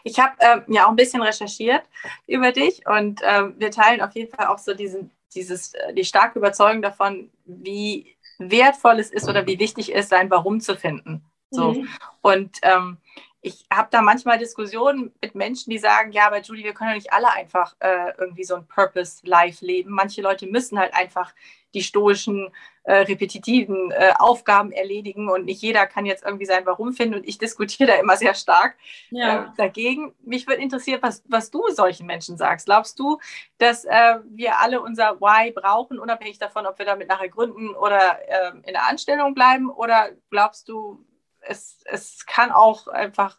Ich 0.04 0.20
habe 0.20 0.34
äh, 0.38 0.60
ja 0.68 0.86
auch 0.86 0.90
ein 0.90 0.96
bisschen 0.96 1.20
recherchiert 1.20 1.82
über 2.28 2.52
dich 2.52 2.86
und 2.86 3.20
äh, 3.22 3.58
wir 3.58 3.72
teilen 3.72 4.00
auf 4.00 4.14
jeden 4.14 4.32
Fall 4.32 4.46
auch 4.46 4.58
so 4.58 4.72
diesen, 4.72 5.10
dieses, 5.34 5.74
äh, 5.74 5.92
die 5.94 6.04
starke 6.04 6.38
Überzeugung 6.38 6.80
davon, 6.80 7.30
wie 7.44 8.16
wertvoll 8.38 9.00
es 9.00 9.10
ist 9.10 9.28
oder 9.28 9.48
wie 9.48 9.58
wichtig 9.58 9.92
es 9.92 10.04
ist, 10.04 10.10
sein 10.10 10.30
Warum 10.30 10.60
zu 10.60 10.76
finden. 10.76 11.24
So. 11.50 11.72
Mhm. 11.72 11.88
Und 12.22 12.58
ähm, 12.62 12.98
ich 13.40 13.64
habe 13.72 13.88
da 13.90 14.02
manchmal 14.02 14.38
Diskussionen 14.38 15.12
mit 15.22 15.34
Menschen, 15.34 15.70
die 15.70 15.78
sagen, 15.78 16.10
ja, 16.12 16.26
aber 16.26 16.40
Julie, 16.40 16.64
wir 16.64 16.74
können 16.74 16.90
ja 16.90 16.96
nicht 16.96 17.12
alle 17.12 17.30
einfach 17.30 17.74
äh, 17.78 18.12
irgendwie 18.18 18.44
so 18.44 18.56
ein 18.56 18.66
Purpose-Life 18.66 19.64
leben. 19.64 19.90
Manche 19.90 20.22
Leute 20.22 20.46
müssen 20.46 20.78
halt 20.78 20.92
einfach 20.92 21.32
die 21.74 21.82
stoischen, 21.82 22.50
äh, 22.82 23.00
repetitiven 23.02 23.90
äh, 23.90 24.12
Aufgaben 24.18 24.72
erledigen 24.72 25.28
und 25.28 25.44
nicht 25.44 25.60
jeder 25.60 25.86
kann 25.86 26.06
jetzt 26.06 26.24
irgendwie 26.24 26.46
sein 26.46 26.64
Warum 26.64 26.94
finden. 26.94 27.16
Und 27.16 27.28
ich 27.28 27.38
diskutiere 27.38 27.92
da 27.92 27.96
immer 27.96 28.16
sehr 28.16 28.34
stark 28.34 28.76
ja. 29.10 29.44
Äh, 29.44 29.46
dagegen. 29.56 30.14
Mich 30.24 30.46
würde 30.46 30.62
interessieren, 30.62 31.00
was, 31.02 31.22
was 31.28 31.50
du 31.50 31.62
solchen 31.68 32.06
Menschen 32.06 32.38
sagst. 32.38 32.66
Glaubst 32.66 32.98
du, 32.98 33.18
dass 33.58 33.84
äh, 33.84 34.18
wir 34.30 34.58
alle 34.58 34.80
unser 34.80 35.20
Why 35.20 35.52
brauchen, 35.52 35.98
unabhängig 35.98 36.38
davon, 36.38 36.66
ob 36.66 36.78
wir 36.78 36.86
damit 36.86 37.08
nachher 37.08 37.28
gründen 37.28 37.74
oder 37.74 38.18
ähm, 38.26 38.62
in 38.66 38.72
der 38.72 38.88
Anstellung 38.88 39.34
bleiben? 39.34 39.68
Oder 39.70 40.08
glaubst 40.30 40.68
du, 40.68 41.04
es, 41.48 41.80
es 41.86 42.26
kann 42.26 42.50
auch 42.50 42.86
einfach 42.88 43.38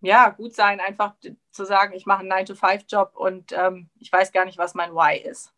ja, 0.00 0.30
gut 0.30 0.54
sein, 0.54 0.80
einfach 0.80 1.14
zu 1.50 1.64
sagen, 1.64 1.94
ich 1.94 2.06
mache 2.06 2.20
einen 2.20 2.32
9-to-5-Job 2.32 3.12
und 3.14 3.52
ähm, 3.52 3.88
ich 3.98 4.12
weiß 4.12 4.32
gar 4.32 4.44
nicht, 4.44 4.58
was 4.58 4.74
mein 4.74 4.92
Why 4.94 5.18
ist. 5.18 5.52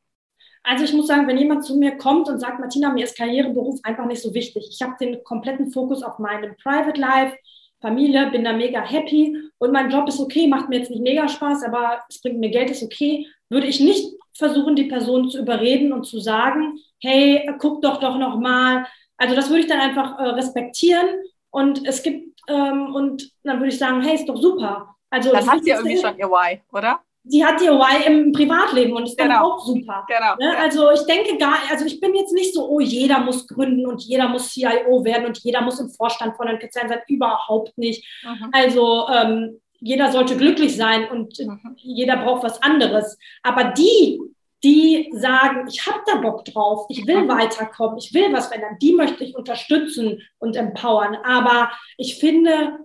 Also 0.62 0.84
ich 0.84 0.92
muss 0.92 1.06
sagen, 1.06 1.26
wenn 1.26 1.38
jemand 1.38 1.64
zu 1.64 1.76
mir 1.76 1.96
kommt 1.96 2.28
und 2.28 2.40
sagt, 2.40 2.60
Martina, 2.60 2.90
mir 2.90 3.04
ist 3.04 3.16
Karriereberuf 3.16 3.80
einfach 3.82 4.06
nicht 4.06 4.22
so 4.22 4.34
wichtig. 4.34 4.68
Ich 4.70 4.82
habe 4.82 4.96
den 5.00 5.22
kompletten 5.24 5.70
Fokus 5.70 6.02
auf 6.02 6.18
meinem 6.18 6.56
Private 6.56 7.00
Life, 7.00 7.36
Familie, 7.80 8.30
bin 8.30 8.44
da 8.44 8.52
mega 8.52 8.80
happy 8.80 9.36
und 9.58 9.72
mein 9.72 9.90
Job 9.90 10.08
ist 10.08 10.18
okay, 10.18 10.48
macht 10.48 10.68
mir 10.68 10.78
jetzt 10.78 10.90
nicht 10.90 11.02
mega 11.02 11.28
Spaß, 11.28 11.62
aber 11.62 12.02
es 12.08 12.20
bringt 12.20 12.40
mir 12.40 12.50
Geld, 12.50 12.70
ist 12.70 12.82
okay, 12.82 13.26
würde 13.48 13.68
ich 13.68 13.80
nicht 13.80 14.14
versuchen, 14.36 14.74
die 14.74 14.84
Person 14.84 15.30
zu 15.30 15.38
überreden 15.38 15.92
und 15.92 16.04
zu 16.04 16.18
sagen, 16.18 16.78
hey, 17.00 17.48
guck 17.58 17.82
doch 17.82 18.00
doch 18.00 18.18
noch 18.18 18.38
mal. 18.38 18.86
Also 19.16 19.34
das 19.34 19.48
würde 19.48 19.60
ich 19.60 19.68
dann 19.68 19.80
einfach 19.80 20.18
äh, 20.18 20.22
respektieren 20.30 21.06
und 21.50 21.86
es 21.86 22.02
gibt, 22.02 22.40
ähm, 22.48 22.94
und 22.94 23.30
dann 23.42 23.58
würde 23.58 23.68
ich 23.68 23.78
sagen, 23.78 24.02
hey, 24.02 24.14
ist 24.14 24.28
doch 24.28 24.36
super. 24.36 24.94
Also, 25.10 25.32
dann 25.32 25.46
hat 25.46 25.64
sie 25.64 25.70
irgendwie 25.70 25.98
schon 25.98 26.18
ihr 26.18 26.28
Why, 26.28 26.60
oder? 26.72 27.00
Die 27.24 27.44
hat 27.44 27.60
ihr 27.60 27.72
Why 27.72 28.06
im 28.06 28.32
Privatleben 28.32 28.94
und 28.94 29.04
ist 29.04 29.18
genau. 29.18 29.34
dann 29.34 29.42
auch 29.42 29.58
super. 29.64 30.06
Genau. 30.08 30.36
Ne? 30.38 30.56
Also 30.56 30.90
ich 30.92 31.02
denke 31.02 31.36
gar, 31.36 31.58
also 31.70 31.84
ich 31.84 32.00
bin 32.00 32.14
jetzt 32.14 32.32
nicht 32.32 32.54
so, 32.54 32.66
oh, 32.66 32.80
jeder 32.80 33.18
muss 33.20 33.46
gründen 33.46 33.86
und 33.86 34.02
jeder 34.02 34.28
muss 34.28 34.50
CIO 34.54 35.04
werden 35.04 35.26
und 35.26 35.36
jeder 35.38 35.60
muss 35.60 35.78
im 35.78 35.90
Vorstand 35.90 36.36
von 36.36 36.48
einem 36.48 36.58
Konzern 36.58 36.88
sein. 36.88 37.00
Überhaupt 37.06 37.76
nicht. 37.76 38.02
Mhm. 38.24 38.48
Also 38.52 39.08
ähm, 39.08 39.60
jeder 39.80 40.10
sollte 40.10 40.36
glücklich 40.36 40.76
sein 40.76 41.08
und 41.10 41.38
mhm. 41.38 41.74
jeder 41.76 42.16
braucht 42.16 42.44
was 42.44 42.62
anderes. 42.62 43.18
Aber 43.42 43.64
die, 43.64 44.20
die 44.64 45.10
sagen, 45.14 45.68
ich 45.68 45.86
habe 45.86 46.00
da 46.06 46.16
Bock 46.16 46.44
drauf, 46.44 46.86
ich 46.88 47.06
will 47.06 47.28
weiterkommen, 47.28 47.98
ich 47.98 48.12
will 48.12 48.32
was 48.32 48.48
verändern, 48.48 48.78
die 48.80 48.94
möchte 48.94 49.24
ich 49.24 49.36
unterstützen 49.36 50.22
und 50.38 50.56
empowern. 50.56 51.16
Aber 51.24 51.70
ich 51.96 52.18
finde, 52.18 52.78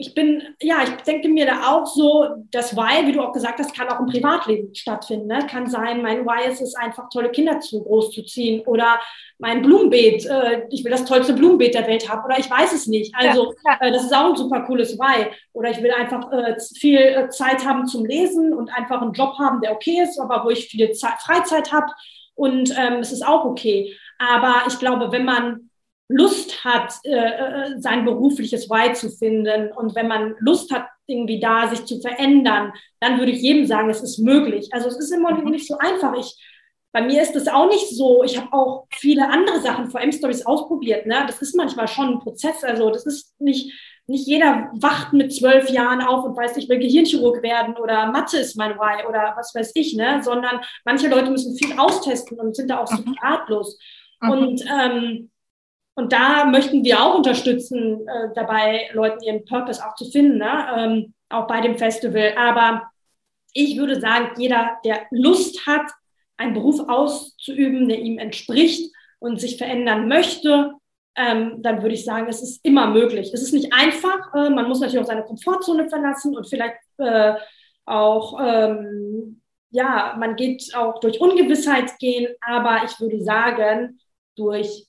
ich 0.00 0.14
bin, 0.14 0.42
ja, 0.62 0.82
ich 0.82 0.90
denke 1.02 1.28
mir 1.28 1.44
da 1.44 1.70
auch 1.70 1.86
so, 1.86 2.26
das 2.50 2.74
Why, 2.74 3.06
wie 3.06 3.12
du 3.12 3.20
auch 3.20 3.32
gesagt 3.32 3.58
hast, 3.58 3.76
kann 3.76 3.88
auch 3.88 4.00
im 4.00 4.06
Privatleben 4.06 4.74
stattfinden. 4.74 5.26
Ne? 5.26 5.46
Kann 5.46 5.68
sein, 5.68 6.00
mein 6.00 6.24
Why 6.24 6.50
ist 6.50 6.62
es 6.62 6.74
einfach, 6.74 7.10
tolle 7.10 7.30
Kinder 7.30 7.60
zu 7.60 7.82
groß 7.82 8.10
zu 8.10 8.24
ziehen 8.24 8.62
oder 8.66 8.98
mein 9.38 9.60
Blumenbeet, 9.60 10.24
äh, 10.24 10.62
ich 10.70 10.84
will 10.84 10.90
das 10.90 11.04
tollste 11.04 11.34
Blumenbeet 11.34 11.74
der 11.74 11.86
Welt 11.86 12.08
haben 12.08 12.24
oder 12.24 12.38
ich 12.38 12.50
weiß 12.50 12.72
es 12.72 12.86
nicht. 12.86 13.14
Also 13.14 13.54
ja. 13.64 13.76
Äh, 13.80 13.92
das 13.92 14.04
ist 14.04 14.14
auch 14.14 14.30
ein 14.30 14.36
super 14.36 14.62
cooles 14.62 14.98
Why. 14.98 15.26
Oder 15.52 15.70
ich 15.70 15.82
will 15.82 15.92
einfach 15.92 16.32
äh, 16.32 16.56
viel 16.78 16.98
äh, 16.98 17.28
Zeit 17.28 17.66
haben 17.66 17.86
zum 17.86 18.06
Lesen 18.06 18.54
und 18.54 18.70
einfach 18.70 19.02
einen 19.02 19.12
Job 19.12 19.38
haben, 19.38 19.60
der 19.60 19.72
okay 19.72 20.00
ist, 20.02 20.18
aber 20.18 20.44
wo 20.44 20.50
ich 20.50 20.66
viel 20.66 20.90
Zeit, 20.92 21.20
Freizeit 21.20 21.72
habe 21.72 21.92
und 22.34 22.74
ähm, 22.78 23.00
es 23.00 23.12
ist 23.12 23.26
auch 23.26 23.44
okay. 23.44 23.94
Aber 24.18 24.62
ich 24.66 24.78
glaube, 24.78 25.12
wenn 25.12 25.24
man 25.24 25.69
Lust 26.10 26.64
hat, 26.64 26.92
äh, 27.04 27.14
äh, 27.14 27.80
sein 27.80 28.04
berufliches 28.04 28.68
Why 28.68 28.92
zu 28.94 29.10
finden 29.10 29.70
und 29.72 29.94
wenn 29.94 30.08
man 30.08 30.34
Lust 30.40 30.72
hat, 30.72 30.86
irgendwie 31.06 31.38
da 31.38 31.68
sich 31.68 31.84
zu 31.86 32.00
verändern, 32.00 32.72
dann 32.98 33.18
würde 33.18 33.32
ich 33.32 33.40
jedem 33.40 33.66
sagen, 33.66 33.90
es 33.90 34.02
ist 34.02 34.18
möglich. 34.18 34.68
Also 34.72 34.88
es 34.88 34.98
ist 34.98 35.12
immer 35.12 35.32
mhm. 35.32 35.50
nicht 35.50 35.68
so 35.68 35.78
einfach. 35.78 36.16
Ich, 36.18 36.36
bei 36.92 37.02
mir 37.02 37.22
ist 37.22 37.36
es 37.36 37.46
auch 37.46 37.68
nicht 37.68 37.88
so. 37.90 38.24
Ich 38.24 38.36
habe 38.36 38.52
auch 38.52 38.86
viele 38.90 39.28
andere 39.28 39.60
Sachen 39.60 39.90
vor 39.90 40.00
M-Stories 40.00 40.46
ausprobiert. 40.46 41.06
Ne? 41.06 41.22
Das 41.26 41.42
ist 41.42 41.54
manchmal 41.54 41.86
schon 41.86 42.14
ein 42.14 42.18
Prozess. 42.18 42.64
Also 42.64 42.90
das 42.90 43.06
ist 43.06 43.40
nicht, 43.40 43.72
nicht 44.08 44.26
jeder 44.26 44.70
wacht 44.74 45.12
mit 45.12 45.32
zwölf 45.32 45.70
Jahren 45.70 46.00
auf 46.00 46.24
und 46.24 46.36
weiß, 46.36 46.56
ich 46.56 46.68
will 46.68 46.78
Gehirnchirurg 46.78 47.40
werden 47.42 47.76
oder 47.76 48.10
Mathe 48.10 48.38
ist 48.38 48.56
mein 48.56 48.72
Why 48.72 49.06
oder 49.08 49.34
was 49.36 49.54
weiß 49.54 49.72
ich, 49.74 49.94
ne? 49.94 50.20
sondern 50.24 50.60
manche 50.84 51.08
Leute 51.08 51.30
müssen 51.30 51.56
viel 51.56 51.78
austesten 51.78 52.40
und 52.40 52.56
sind 52.56 52.68
da 52.68 52.78
auch 52.78 52.88
so 52.88 53.00
mhm. 53.00 53.16
ratlos. 53.22 53.78
Mhm. 54.20 54.30
Und 54.30 54.64
ähm, 54.68 55.30
und 55.94 56.12
da 56.12 56.44
möchten 56.44 56.84
wir 56.84 57.02
auch 57.02 57.16
unterstützen, 57.16 58.06
äh, 58.06 58.28
dabei 58.34 58.88
Leuten 58.92 59.22
ihren 59.22 59.44
Purpose 59.44 59.84
auch 59.84 59.94
zu 59.94 60.10
finden, 60.10 60.38
ne? 60.38 60.66
ähm, 60.76 61.14
auch 61.28 61.46
bei 61.46 61.60
dem 61.60 61.76
Festival. 61.76 62.34
Aber 62.38 62.90
ich 63.52 63.76
würde 63.76 64.00
sagen, 64.00 64.30
jeder, 64.38 64.78
der 64.84 65.02
Lust 65.10 65.66
hat, 65.66 65.90
einen 66.36 66.54
Beruf 66.54 66.80
auszuüben, 66.88 67.88
der 67.88 67.98
ihm 67.98 68.18
entspricht 68.18 68.92
und 69.18 69.40
sich 69.40 69.58
verändern 69.58 70.08
möchte, 70.08 70.72
ähm, 71.16 71.62
dann 71.62 71.82
würde 71.82 71.94
ich 71.94 72.04
sagen, 72.04 72.28
es 72.28 72.42
ist 72.42 72.64
immer 72.64 72.86
möglich. 72.86 73.30
Es 73.34 73.42
ist 73.42 73.52
nicht 73.52 73.72
einfach. 73.72 74.32
Äh, 74.34 74.50
man 74.50 74.68
muss 74.68 74.80
natürlich 74.80 75.02
auch 75.02 75.08
seine 75.08 75.24
Komfortzone 75.24 75.88
verlassen 75.88 76.36
und 76.36 76.48
vielleicht 76.48 76.78
äh, 76.98 77.34
auch, 77.84 78.40
ähm, 78.42 79.42
ja, 79.70 80.16
man 80.18 80.36
geht 80.36 80.74
auch 80.74 80.98
durch 81.00 81.20
Ungewissheit 81.20 81.98
gehen. 81.98 82.32
Aber 82.40 82.82
ich 82.84 82.98
würde 83.00 83.22
sagen, 83.22 84.00
durch 84.36 84.86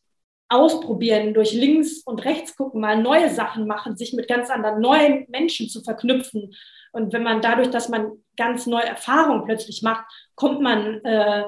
ausprobieren, 0.52 1.34
durch 1.34 1.54
links 1.54 2.02
und 2.04 2.26
rechts 2.26 2.56
gucken, 2.56 2.82
mal 2.82 3.02
neue 3.02 3.30
Sachen 3.30 3.68
machen, 3.68 3.96
sich 3.96 4.14
mit 4.14 4.28
ganz 4.28 4.50
anderen 4.50 4.82
neuen 4.82 5.26
Menschen 5.30 5.70
zu 5.70 5.82
verknüpfen. 5.82 6.54
Und 6.92 7.14
wenn 7.14 7.24
man 7.24 7.42
dadurch, 7.42 7.70
dass 7.70 7.88
man 7.88 8.12
ganz 8.36 8.68
neue 8.68 8.86
Erfahrungen 8.86 9.46
plötzlich 9.46 9.82
macht, 9.82 10.04
kommt 10.36 10.62
man 10.62 11.04
äh, 11.06 11.46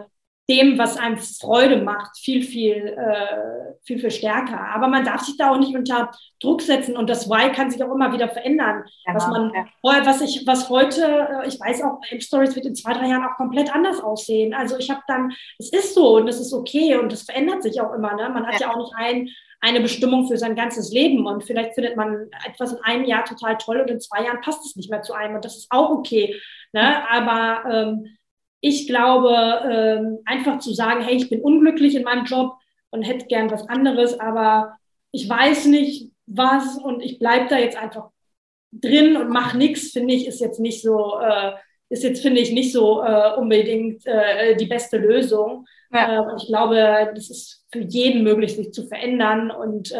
dem, 0.49 0.77
was 0.77 0.97
einem 0.97 1.17
Freude 1.17 1.77
macht, 1.77 2.17
viel, 2.17 2.43
viel, 2.43 2.87
äh, 2.97 3.75
viel, 3.85 3.99
viel 3.99 4.11
stärker. 4.11 4.59
Aber 4.59 4.89
man 4.89 5.05
darf 5.05 5.21
sich 5.21 5.37
da 5.37 5.51
auch 5.51 5.57
nicht 5.57 5.73
unter 5.73 6.11
Druck 6.41 6.61
setzen 6.61 6.97
und 6.97 7.09
das 7.09 7.29
Why 7.29 7.51
kann 7.53 7.71
sich 7.71 7.81
auch 7.81 7.93
immer 7.93 8.11
wieder 8.11 8.27
verändern. 8.27 8.83
Genau, 9.05 9.15
was 9.15 9.27
man, 9.27 10.05
was 10.05 10.21
ich, 10.21 10.45
was 10.45 10.69
heute, 10.69 11.01
äh, 11.43 11.47
ich 11.47 11.59
weiß 11.59 11.81
auch, 11.83 12.01
Ape 12.11 12.21
Stories 12.21 12.55
wird 12.55 12.65
in 12.65 12.75
zwei, 12.75 12.93
drei 12.93 13.07
Jahren 13.07 13.23
auch 13.23 13.37
komplett 13.37 13.73
anders 13.73 14.01
aussehen. 14.01 14.53
Also 14.53 14.77
ich 14.77 14.89
habe 14.89 15.01
dann, 15.07 15.33
es 15.59 15.71
ist 15.71 15.95
so 15.95 16.17
und 16.17 16.27
es 16.27 16.41
ist 16.41 16.53
okay 16.53 16.97
und 16.97 17.13
es 17.13 17.23
verändert 17.23 17.63
sich 17.63 17.79
auch 17.79 17.93
immer. 17.93 18.13
Ne? 18.15 18.29
Man 18.29 18.45
hat 18.45 18.59
ja, 18.59 18.67
ja 18.67 18.73
auch 18.73 18.77
nicht 18.77 18.93
ein, 18.97 19.29
eine 19.61 19.79
Bestimmung 19.79 20.27
für 20.27 20.37
sein 20.37 20.55
ganzes 20.55 20.91
Leben 20.91 21.25
und 21.25 21.45
vielleicht 21.45 21.75
findet 21.75 21.95
man 21.95 22.29
etwas 22.45 22.73
in 22.73 22.83
einem 22.83 23.05
Jahr 23.05 23.23
total 23.23 23.57
toll 23.57 23.79
und 23.79 23.89
in 23.89 24.01
zwei 24.01 24.25
Jahren 24.25 24.41
passt 24.41 24.65
es 24.65 24.75
nicht 24.75 24.91
mehr 24.91 25.03
zu 25.03 25.13
einem 25.13 25.35
und 25.35 25.45
das 25.45 25.55
ist 25.55 25.67
auch 25.69 25.89
okay. 25.89 26.35
Ne? 26.73 27.09
Aber 27.09 27.63
ähm, 27.71 28.17
ich 28.65 28.87
glaube, 28.87 29.35
ähm, 29.69 30.19
einfach 30.23 30.59
zu 30.59 30.73
sagen, 30.73 31.03
hey, 31.03 31.17
ich 31.17 31.29
bin 31.29 31.41
unglücklich 31.41 31.95
in 31.95 32.03
meinem 32.03 32.23
Job 32.23 32.53
und 32.91 33.03
hätte 33.03 33.25
gern 33.25 33.51
was 33.51 33.67
anderes, 33.67 34.17
aber 34.21 34.77
ich 35.11 35.29
weiß 35.29 35.65
nicht 35.65 36.11
was 36.27 36.77
und 36.77 37.01
ich 37.01 37.19
bleibe 37.19 37.47
da 37.49 37.57
jetzt 37.57 37.75
einfach 37.75 38.09
drin 38.71 39.17
und 39.17 39.29
mache 39.29 39.57
nichts, 39.57 39.91
finde 39.91 40.13
ich, 40.13 40.27
ist 40.27 40.39
jetzt 40.39 40.61
nicht 40.61 40.81
so, 40.81 41.19
äh, 41.19 41.51
ist 41.89 42.05
jetzt, 42.05 42.21
finde 42.21 42.39
ich, 42.39 42.53
nicht 42.53 42.71
so 42.71 43.03
äh, 43.03 43.35
unbedingt 43.35 44.05
äh, 44.05 44.55
die 44.55 44.65
beste 44.65 44.97
Lösung. 44.97 45.65
Ja. 45.91 46.33
Ich 46.37 46.47
glaube, 46.47 47.11
das 47.13 47.29
ist 47.29 47.65
für 47.69 47.81
jeden 47.81 48.23
möglich, 48.23 48.55
sich 48.55 48.71
zu 48.71 48.87
verändern 48.87 49.51
und 49.51 49.93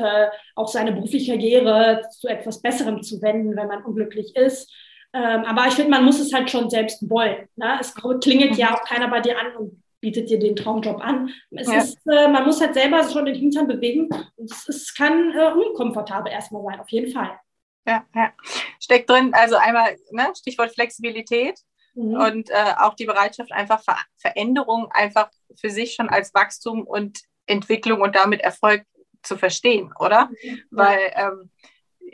auch 0.56 0.68
seine 0.68 0.92
berufliche 0.92 1.34
Karriere 1.34 2.02
zu 2.10 2.28
etwas 2.28 2.64
Besserem 2.64 3.04
zu 3.04 3.22
wenden, 3.22 3.56
wenn 3.56 3.68
man 3.68 3.84
unglücklich 3.84 4.36
ist. 4.36 4.74
Ähm, 5.14 5.46
aber 5.46 5.68
ich 5.68 5.76
finde, 5.76 5.92
man 5.92 6.06
muss 6.06 6.20
es 6.20 6.34
halt 6.34 6.50
schon 6.50 6.70
selbst 6.70 7.08
wollen. 7.10 7.48
Ne? 7.56 7.78
Es 7.80 7.94
klingelt 7.94 8.56
ja 8.58 8.74
auch 8.74 8.84
keiner 8.84 9.08
bei 9.10 9.22
dir 9.22 9.38
an 9.40 9.56
und 9.56 9.84
bietet 10.02 10.30
dir 10.30 10.40
den 10.40 10.56
Traumjob 10.56 11.00
an. 11.02 11.30
Es 11.52 11.68
ja. 11.68 11.78
ist, 11.78 11.98
äh, 12.08 12.28
man 12.28 12.46
muss 12.46 12.60
halt 12.60 12.74
selber 12.74 13.08
schon 13.08 13.26
den 13.26 13.36
Hintern 13.36 13.68
bewegen 13.68 14.10
und 14.36 14.52
es, 14.52 14.68
es 14.68 14.94
kann 14.94 15.32
äh, 15.32 15.52
unkomfortabel 15.52 16.32
erstmal 16.32 16.64
sein, 16.64 16.80
auf 16.80 16.90
jeden 16.90 17.12
Fall. 17.12 17.40
Ja, 17.86 18.06
ja. 18.16 18.34
Steckt 18.80 19.10
drin, 19.10 19.34
also 19.34 19.56
einmal 19.56 19.96
ne, 20.12 20.28
Stichwort 20.36 20.74
Flexibilität 20.74 21.60
mhm. 21.96 22.16
und 22.16 22.50
äh, 22.50 22.74
auch 22.80 22.96
die 22.96 23.06
Bereitschaft, 23.06 23.52
einfach 23.52 23.82
Ver 23.82 23.98
Veränderung 24.18 24.92
einfach 24.92 25.30
für 25.56 25.70
sich 25.70 25.94
schon 25.94 26.10
als 26.10 26.34
Wachstum 26.34 26.84
und 26.84 27.20
Entwicklung 27.46 28.02
und 28.02 28.16
damit 28.16 28.42
Erfolg 28.42 28.86
zu 29.22 29.38
verstehen, 29.38 29.94
oder? 30.00 30.30
Mhm. 30.44 30.62
Weil 30.72 31.14
ähm, 31.16 31.52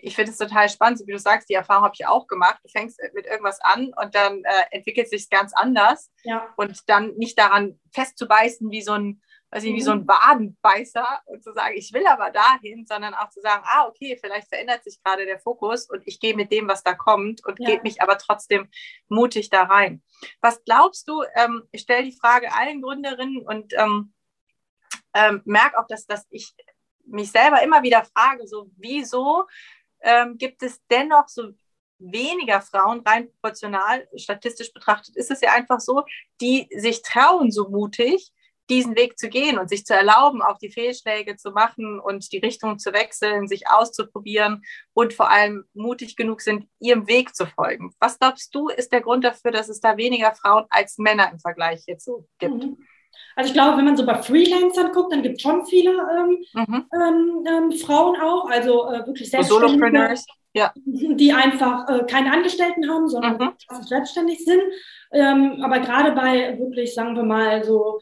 ich 0.04 0.16
finde 0.16 0.32
es 0.32 0.38
total 0.38 0.70
spannend, 0.70 1.00
so 1.00 1.08
wie 1.08 1.12
du 1.12 1.20
sagst, 1.20 1.50
die 1.50 1.54
Erfahrung 1.54 1.84
habe 1.84 1.95
ich 1.97 2.08
auch 2.08 2.28
gemacht. 2.28 2.60
Du 2.64 2.70
fängst 2.70 3.00
mit 3.14 3.26
irgendwas 3.26 3.60
an 3.62 3.91
und 4.02 4.16
dann 4.16 4.43
äh, 4.43 4.64
entwickelt 4.72 5.10
sich 5.10 5.30
ganz 5.30 5.54
anders. 5.54 6.12
Ja. 6.24 6.54
Und 6.58 6.88
dann 6.88 7.16
nicht 7.16 7.38
daran 7.38 7.80
festzubeißen 7.93 8.70
wie 8.72 8.82
so 8.82 8.93
ein, 8.93 9.22
weiß 9.52 9.64
ich, 9.64 9.74
wie 9.74 9.82
so 9.82 9.91
ein 9.91 10.06
Badenbeißer 10.06 11.22
und 11.26 11.43
zu 11.43 11.54
sagen, 11.54 11.76
ich 11.76 11.91
will 11.93 12.06
aber 12.08 12.30
dahin, 12.32 12.86
sondern 12.86 13.14
auch 13.14 13.30
zu 13.30 13.41
sagen, 13.41 13.64
ah, 13.66 13.88
okay, 13.88 14.18
vielleicht 14.22 14.47
verändert 14.47 14.84
sich 14.84 15.02
gerade 15.04 15.26
der 15.26 15.39
Fokus 15.39 15.89
und 15.89 16.04
ich 16.06 16.20
gehe 16.20 16.36
mit 16.36 16.52
dem, 16.52 16.68
was 16.68 16.84
da 16.84 16.93
kommt 16.93 17.45
und 17.45 17.60
ja. 17.60 17.70
gebe 17.70 17.84
mich 17.84 18.02
aber 18.02 18.18
trotzdem 18.18 18.70
mutig 19.08 19.50
da 19.50 19.64
rein. 19.64 20.04
Was 20.41 20.64
glaubst 20.64 21.08
du, 21.08 21.24
ähm, 21.36 21.64
ich 21.72 21.82
stelle 21.82 22.04
die 22.04 22.18
Frage 22.18 22.54
allen 22.54 22.82
Gründerinnen 22.82 23.41
und 23.45 23.74
ähm, 23.74 24.14
ähm, 25.14 25.41
merke 25.45 25.80
auch, 25.80 25.88
dass, 25.88 26.06
dass 26.06 26.28
ich 26.30 26.54
mich 27.06 27.32
selber 27.32 27.62
immer 27.62 27.84
wieder 27.84 28.06
frage, 28.06 28.47
so 28.47 28.70
wieso 28.78 29.45
ähm, 30.02 30.38
gibt 30.38 30.64
es 30.64 30.82
dennoch 30.89 31.28
so 31.28 31.52
weniger 32.00 32.62
Frauen, 32.62 33.02
rein 33.06 33.30
proportional, 33.30 34.08
statistisch 34.16 34.74
betrachtet, 34.74 35.16
ist 35.16 35.32
es 35.32 35.41
ja 35.41 35.54
einfach 35.54 35.80
so, 35.80 36.04
die 36.41 36.68
sich 36.76 37.02
trauen, 37.02 37.52
so 37.52 37.70
mutig 37.70 38.32
diesen 38.70 38.95
Weg 38.95 39.18
zu 39.18 39.30
gehen 39.30 39.58
und 39.58 39.68
sich 39.68 39.86
zu 39.86 39.95
erlauben, 39.95 40.41
auch 40.41 40.60
die 40.60 40.72
Fehlschläge 40.72 41.36
zu 41.36 41.52
machen 41.52 42.00
und 42.00 42.32
die 42.32 42.38
Richtung 42.38 42.78
zu 42.78 42.93
wechseln, 42.93 43.47
sich 43.47 43.68
auszuprobieren 43.68 44.62
und 44.93 45.14
vor 45.14 45.30
allem 45.32 45.66
mutig 45.74 46.16
genug 46.16 46.41
sind, 46.41 46.68
ihrem 46.80 47.08
Weg 47.08 47.36
zu 47.36 47.47
folgen. 47.47 47.93
Was 48.00 48.20
glaubst 48.20 48.54
du, 48.54 48.70
ist 48.70 48.91
der 48.91 49.02
Grund 49.02 49.24
dafür, 49.24 49.52
dass 49.52 49.70
es 49.70 49.80
da 49.80 49.97
weniger 49.97 50.34
Frauen 50.36 50.66
als 50.70 51.00
Männer 51.00 51.32
im 51.32 51.39
Vergleich 51.39 51.86
so 51.97 52.28
gibt? 52.38 52.64
Mhm. 52.64 52.78
Also 53.36 53.49
ich 53.49 53.53
glaube, 53.53 53.78
wenn 53.78 53.86
man 53.86 53.97
so 53.97 54.05
bei 54.05 54.22
Freelancern 54.22 54.91
guckt, 54.91 55.14
dann 55.14 55.22
gibt 55.22 55.38
es 55.38 55.41
schon 55.41 55.66
viele 55.66 55.91
ähm, 55.91 56.38
mhm. 56.53 56.86
ähm, 56.93 57.45
ähm, 57.47 57.72
Frauen 57.72 58.20
auch, 58.20 58.49
also 58.49 58.91
äh, 58.91 59.05
wirklich 59.07 59.30
selbstständige, 59.30 60.16
ja. 60.53 60.74
die 60.86 61.32
einfach 61.32 61.88
äh, 61.88 62.03
keine 62.05 62.34
Angestellten 62.34 62.89
haben, 62.89 63.07
sondern 63.07 63.38
mhm. 63.38 63.84
selbstständig 63.84 64.43
sind. 64.43 64.62
Ähm, 65.14 65.62
aber 65.64 65.80
gerade 65.80 66.12
bei 66.12 66.57
wirklich, 66.60 66.93
sagen 66.93 67.16
wir 67.16 67.24
mal, 67.24 67.64
so 67.64 67.99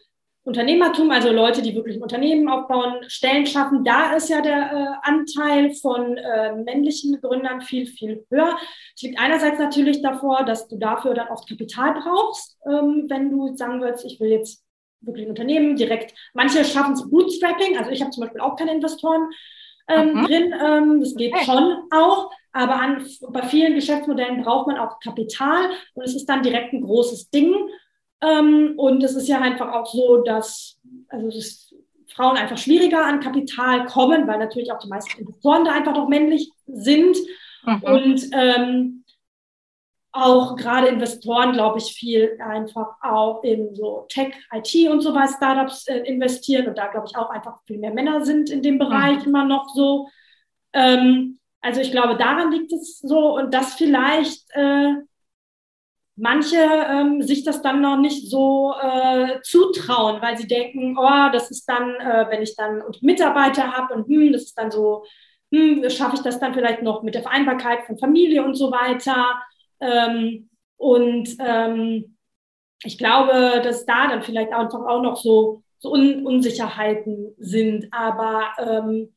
Unternehmertum, 0.48 1.12
also 1.12 1.30
Leute, 1.30 1.62
die 1.62 1.76
wirklich 1.76 1.98
ein 1.98 2.02
Unternehmen 2.02 2.48
aufbauen, 2.48 3.04
Stellen 3.10 3.46
schaffen, 3.46 3.84
da 3.84 4.14
ist 4.14 4.30
ja 4.30 4.40
der 4.40 4.72
äh, 4.72 5.10
Anteil 5.10 5.74
von 5.74 6.18
äh, 6.18 6.56
männlichen 6.56 7.20
Gründern 7.20 7.60
viel, 7.60 7.86
viel 7.86 8.26
höher. 8.32 8.58
Es 8.96 9.02
liegt 9.02 9.20
einerseits 9.20 9.60
natürlich 9.60 10.02
davor, 10.02 10.46
dass 10.46 10.70
du 10.70 10.78
dafür 10.78 11.14
dann 11.14 11.28
oft 11.28 11.50
Kapital 11.50 11.96
brauchst, 12.02 12.58
ähm, 12.66 13.08
wenn 13.10 13.30
du 13.30 13.58
sagen 13.58 13.82
willst, 13.82 14.06
ich 14.06 14.22
will 14.22 14.30
jetzt 14.30 14.64
wirklich 15.02 15.26
ein 15.26 15.32
Unternehmen 15.32 15.76
direkt. 15.76 16.14
Manche 16.34 16.64
schaffen 16.66 16.94
es 16.94 17.10
Bootstrapping, 17.10 17.78
also 17.78 17.92
ich 17.92 18.02
habe 18.02 18.12
zum 18.12 18.22
Beispiel 18.22 18.42
auch 18.42 18.56
keine 18.56 18.74
Investoren 18.74 19.30
ähm, 19.88 20.14
mhm. 20.14 20.26
drin. 20.26 20.54
Ähm, 20.62 21.00
das 21.00 21.16
geht 21.16 21.34
okay. 21.34 21.46
schon 21.46 21.84
auch, 21.92 22.32
aber 22.52 22.76
an, 22.76 23.06
bei 23.30 23.44
vielen 23.44 23.76
Geschäftsmodellen 23.76 24.44
braucht 24.44 24.68
man 24.68 24.78
auch 24.78 25.00
Kapital 25.00 25.70
und 25.94 26.04
es 26.04 26.16
ist 26.16 26.26
dann 26.26 26.44
direkt 26.44 26.74
ein 26.74 26.82
großes 26.82 27.30
Ding. 27.30 27.54
Ähm, 28.22 28.74
und 28.78 29.04
es 29.04 29.16
ist 29.16 29.28
ja 29.28 29.40
einfach 29.40 29.72
auch 29.74 29.86
so, 29.86 30.24
dass 30.24 30.80
also 31.10 31.30
dass 31.30 31.74
Frauen 32.14 32.38
einfach 32.38 32.58
schwieriger 32.58 33.06
an 33.06 33.20
Kapital 33.20 33.86
kommen, 33.86 34.28
weil 34.28 34.40
natürlich 34.40 34.72
auch 34.72 34.80
die 34.80 34.88
meisten 34.88 35.20
Investoren 35.20 35.66
da 35.66 35.74
einfach 35.74 35.94
noch 35.94 36.08
männlich 36.08 36.52
sind. 36.66 37.16
Mhm. 37.64 37.84
Und 37.84 38.30
ähm, 38.34 39.04
auch 40.18 40.56
gerade 40.56 40.88
Investoren, 40.88 41.54
glaube 41.54 41.78
ich, 41.80 41.94
viel 41.94 42.38
einfach 42.42 42.96
auch 43.02 43.44
in 43.44 43.76
so 43.76 44.06
Tech, 44.10 44.34
IT 44.54 44.90
und 44.90 45.02
so 45.02 45.14
weiter 45.14 45.34
Startups 45.38 45.88
äh, 45.88 46.00
investieren 46.00 46.68
und 46.68 46.78
da, 46.78 46.88
glaube 46.88 47.08
ich, 47.10 47.16
auch 47.18 47.30
einfach 47.30 47.60
viel 47.66 47.78
mehr 47.78 47.94
Männer 47.94 48.26
sind 48.26 48.50
in 48.50 48.62
dem 48.62 48.80
Bereich 48.80 49.20
mhm. 49.20 49.28
immer 49.28 49.46
noch 49.46 49.70
so. 49.74 50.10
Ähm, 50.74 51.40
also 51.62 51.82
ich 51.82 51.92
glaube, 51.92 52.18
daran 52.18 52.52
liegt 52.52 52.72
es 52.72 53.00
so 53.00 53.36
und 53.36 53.54
dass 53.54 53.76
vielleicht 53.76 54.46
äh, 54.54 54.94
manche 56.18 56.58
ähm, 56.58 57.22
sich 57.22 57.44
das 57.44 57.62
dann 57.62 57.82
noch 57.82 57.98
nicht 57.98 58.30
so 58.30 58.74
äh, 58.82 59.40
zutrauen, 59.44 60.22
weil 60.22 60.38
sie 60.38 60.48
denken, 60.48 60.98
oh, 60.98 61.30
das 61.32 61.52
ist 61.52 61.66
dann, 61.70 61.96
äh, 61.96 62.26
wenn 62.30 62.42
ich 62.42 62.56
dann 62.56 62.84
Mitarbeiter 63.02 63.72
habe 63.72 63.94
und 63.94 64.08
hm, 64.08 64.34
das 64.34 64.44
ist 64.44 64.58
dann 64.58 64.72
so, 64.72 65.06
hm, 65.54 65.90
schaffe 65.90 66.16
ich 66.16 66.22
das 66.22 66.40
dann 66.40 66.54
vielleicht 66.54 66.82
noch 66.82 67.04
mit 67.04 67.16
der 67.16 67.22
Vereinbarkeit 67.22 67.86
von 67.86 67.98
Familie 67.98 68.44
und 68.44 68.56
so 68.56 68.72
weiter. 68.72 69.42
Ähm, 69.80 70.50
und 70.78 71.30
ähm, 71.40 72.18
ich 72.84 72.98
glaube, 72.98 73.62
dass 73.64 73.86
da 73.86 74.08
dann 74.08 74.22
vielleicht 74.22 74.52
einfach 74.52 74.86
auch 74.86 75.02
noch 75.02 75.18
so, 75.18 75.64
so 75.80 75.92
Un 75.92 76.26
Unsicherheiten 76.26 77.34
sind. 77.38 77.88
Aber 77.92 78.52
ähm, 78.60 79.14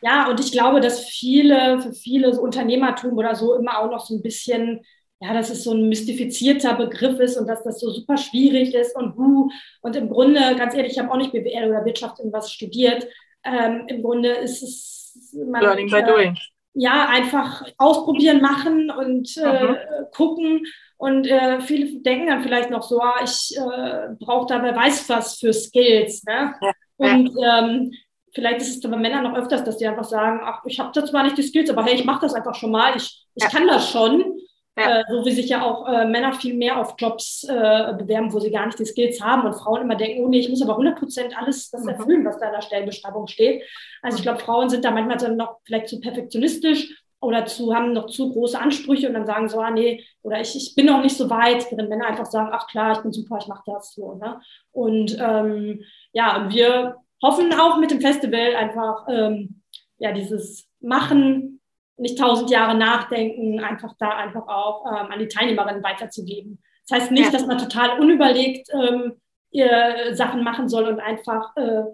ja, 0.00 0.28
und 0.28 0.40
ich 0.40 0.52
glaube, 0.52 0.80
dass 0.80 1.04
viele, 1.06 1.80
für 1.80 1.92
viele 1.92 2.32
so 2.32 2.42
Unternehmertum 2.42 3.16
oder 3.16 3.34
so 3.34 3.54
immer 3.54 3.78
auch 3.78 3.90
noch 3.90 4.04
so 4.04 4.14
ein 4.14 4.22
bisschen 4.22 4.82
ja, 5.22 5.32
dass 5.32 5.50
es 5.50 5.62
so 5.62 5.72
ein 5.72 5.88
mystifizierter 5.88 6.74
Begriff 6.74 7.20
ist 7.20 7.36
und 7.36 7.46
dass 7.46 7.62
das 7.62 7.78
so 7.78 7.90
super 7.90 8.16
schwierig 8.16 8.74
ist 8.74 8.96
und 8.96 9.16
hu. 9.16 9.50
Und 9.80 9.94
im 9.94 10.08
Grunde, 10.08 10.40
ganz 10.56 10.74
ehrlich, 10.74 10.92
ich 10.92 10.98
habe 10.98 11.12
auch 11.12 11.16
nicht 11.16 11.30
BWL 11.30 11.70
oder 11.70 11.84
Wirtschaft 11.84 12.18
irgendwas 12.18 12.50
studiert. 12.50 13.06
Ähm, 13.44 13.84
Im 13.86 14.02
Grunde 14.02 14.30
ist 14.30 14.64
es 14.64 15.32
man, 15.46 15.62
Learning 15.62 15.88
by 15.88 15.98
äh, 15.98 16.06
doing. 16.06 16.38
Ja, 16.74 17.08
einfach 17.08 17.64
ausprobieren, 17.76 18.40
machen 18.40 18.90
und 18.90 19.36
äh, 19.36 19.64
mhm. 19.64 19.76
gucken. 20.14 20.66
Und 20.96 21.26
äh, 21.26 21.60
viele 21.60 22.00
denken 22.00 22.28
dann 22.28 22.42
vielleicht 22.42 22.70
noch 22.70 22.82
so, 22.82 23.00
ah, 23.00 23.20
ich 23.22 23.54
äh, 23.56 24.14
brauche 24.18 24.46
da 24.46 24.62
wer 24.62 24.74
weiß 24.74 25.08
was 25.08 25.38
für 25.38 25.52
Skills. 25.52 26.24
Ne? 26.24 26.54
Ja. 26.60 26.72
Und 26.96 27.32
ähm, 27.44 27.92
vielleicht 28.32 28.60
ist 28.60 28.68
es 28.84 28.90
bei 28.90 28.96
Männern 28.96 29.24
noch 29.24 29.34
öfters, 29.34 29.64
dass 29.64 29.76
die 29.78 29.86
einfach 29.86 30.04
sagen, 30.04 30.40
ach, 30.42 30.62
ich 30.64 30.78
habe 30.80 30.92
da 30.94 31.04
zwar 31.04 31.24
nicht 31.24 31.36
die 31.36 31.42
Skills, 31.42 31.70
aber 31.70 31.84
hey, 31.84 31.94
ich 31.94 32.04
mache 32.04 32.22
das 32.22 32.34
einfach 32.34 32.54
schon 32.54 32.70
mal, 32.70 32.96
ich, 32.96 33.26
ich 33.34 33.42
ja. 33.42 33.50
kann 33.50 33.66
das 33.66 33.90
schon. 33.90 34.31
Ja. 34.78 35.00
Äh, 35.00 35.04
so 35.10 35.24
wie 35.24 35.32
sich 35.32 35.50
ja 35.50 35.62
auch 35.62 35.86
äh, 35.86 36.06
Männer 36.06 36.32
viel 36.32 36.54
mehr 36.54 36.80
auf 36.80 36.94
Jobs 36.96 37.44
äh, 37.44 37.92
bewerben, 37.98 38.32
wo 38.32 38.40
sie 38.40 38.50
gar 38.50 38.64
nicht 38.64 38.78
die 38.78 38.86
Skills 38.86 39.20
haben 39.20 39.46
und 39.46 39.54
Frauen 39.54 39.82
immer 39.82 39.96
denken, 39.96 40.24
oh 40.24 40.28
nee, 40.28 40.38
ich 40.38 40.48
muss 40.48 40.62
aber 40.62 40.72
100 40.72 40.98
Prozent 40.98 41.36
alles 41.36 41.70
das 41.70 41.82
mhm. 41.82 41.90
erfüllen, 41.90 42.24
was 42.24 42.38
da 42.38 42.46
in 42.46 42.52
der 42.52 42.62
Stellenbeschreibung 42.62 43.26
steht. 43.26 43.64
Also 44.00 44.16
ich 44.16 44.22
mhm. 44.22 44.28
glaube, 44.28 44.40
Frauen 44.40 44.70
sind 44.70 44.84
da 44.84 44.90
manchmal 44.90 45.18
dann 45.18 45.36
noch 45.36 45.58
vielleicht 45.64 45.88
zu 45.88 46.00
perfektionistisch 46.00 47.02
oder 47.20 47.44
zu, 47.44 47.74
haben 47.74 47.92
noch 47.92 48.06
zu 48.06 48.32
große 48.32 48.58
Ansprüche 48.58 49.08
und 49.08 49.14
dann 49.14 49.26
sagen 49.26 49.48
so, 49.48 49.60
ah 49.60 49.70
nee, 49.70 50.04
oder 50.22 50.40
ich, 50.40 50.56
ich 50.56 50.74
bin 50.74 50.86
noch 50.86 51.02
nicht 51.02 51.16
so 51.16 51.28
weit, 51.28 51.70
während 51.70 51.90
Männer 51.90 52.06
einfach 52.06 52.26
sagen, 52.26 52.50
ach 52.52 52.66
klar, 52.66 52.92
ich 52.92 53.02
bin 53.02 53.12
super, 53.12 53.38
ich 53.40 53.46
mache 53.46 53.62
das 53.66 53.92
so. 53.92 54.14
Ne? 54.14 54.40
Und 54.72 55.16
ähm, 55.20 55.84
ja, 56.12 56.36
und 56.36 56.54
wir 56.54 56.96
hoffen 57.22 57.52
auch 57.52 57.76
mit 57.76 57.90
dem 57.90 58.00
Festival 58.00 58.56
einfach 58.56 59.06
ähm, 59.08 59.62
ja, 59.98 60.12
dieses 60.12 60.66
Machen, 60.80 61.60
nicht 62.02 62.18
tausend 62.18 62.50
Jahre 62.50 62.76
nachdenken, 62.76 63.60
einfach 63.60 63.94
da 63.98 64.10
einfach 64.10 64.46
auch 64.48 64.84
ähm, 64.86 65.12
an 65.12 65.18
die 65.18 65.28
Teilnehmerinnen 65.28 65.82
weiterzugeben. 65.82 66.60
Das 66.86 67.00
heißt 67.00 67.10
nicht, 67.12 67.26
ja. 67.26 67.30
dass 67.30 67.46
man 67.46 67.58
total 67.58 67.98
unüberlegt 68.00 68.68
ähm, 68.72 69.14
ihr 69.52 70.14
Sachen 70.14 70.42
machen 70.42 70.68
soll 70.68 70.84
und 70.84 71.00
einfach 71.00 71.56
äh, 71.56 71.84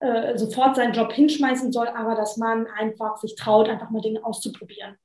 äh, 0.00 0.36
sofort 0.36 0.76
seinen 0.76 0.92
Job 0.92 1.12
hinschmeißen 1.12 1.72
soll, 1.72 1.88
aber 1.88 2.14
dass 2.14 2.36
man 2.36 2.66
einfach 2.66 3.16
sich 3.16 3.34
traut, 3.34 3.68
einfach 3.68 3.90
mal 3.90 4.02
Dinge 4.02 4.24
auszuprobieren. 4.24 4.96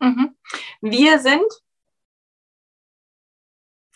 Mhm. 0.00 0.36
Wir 0.80 1.18
sind 1.20 1.46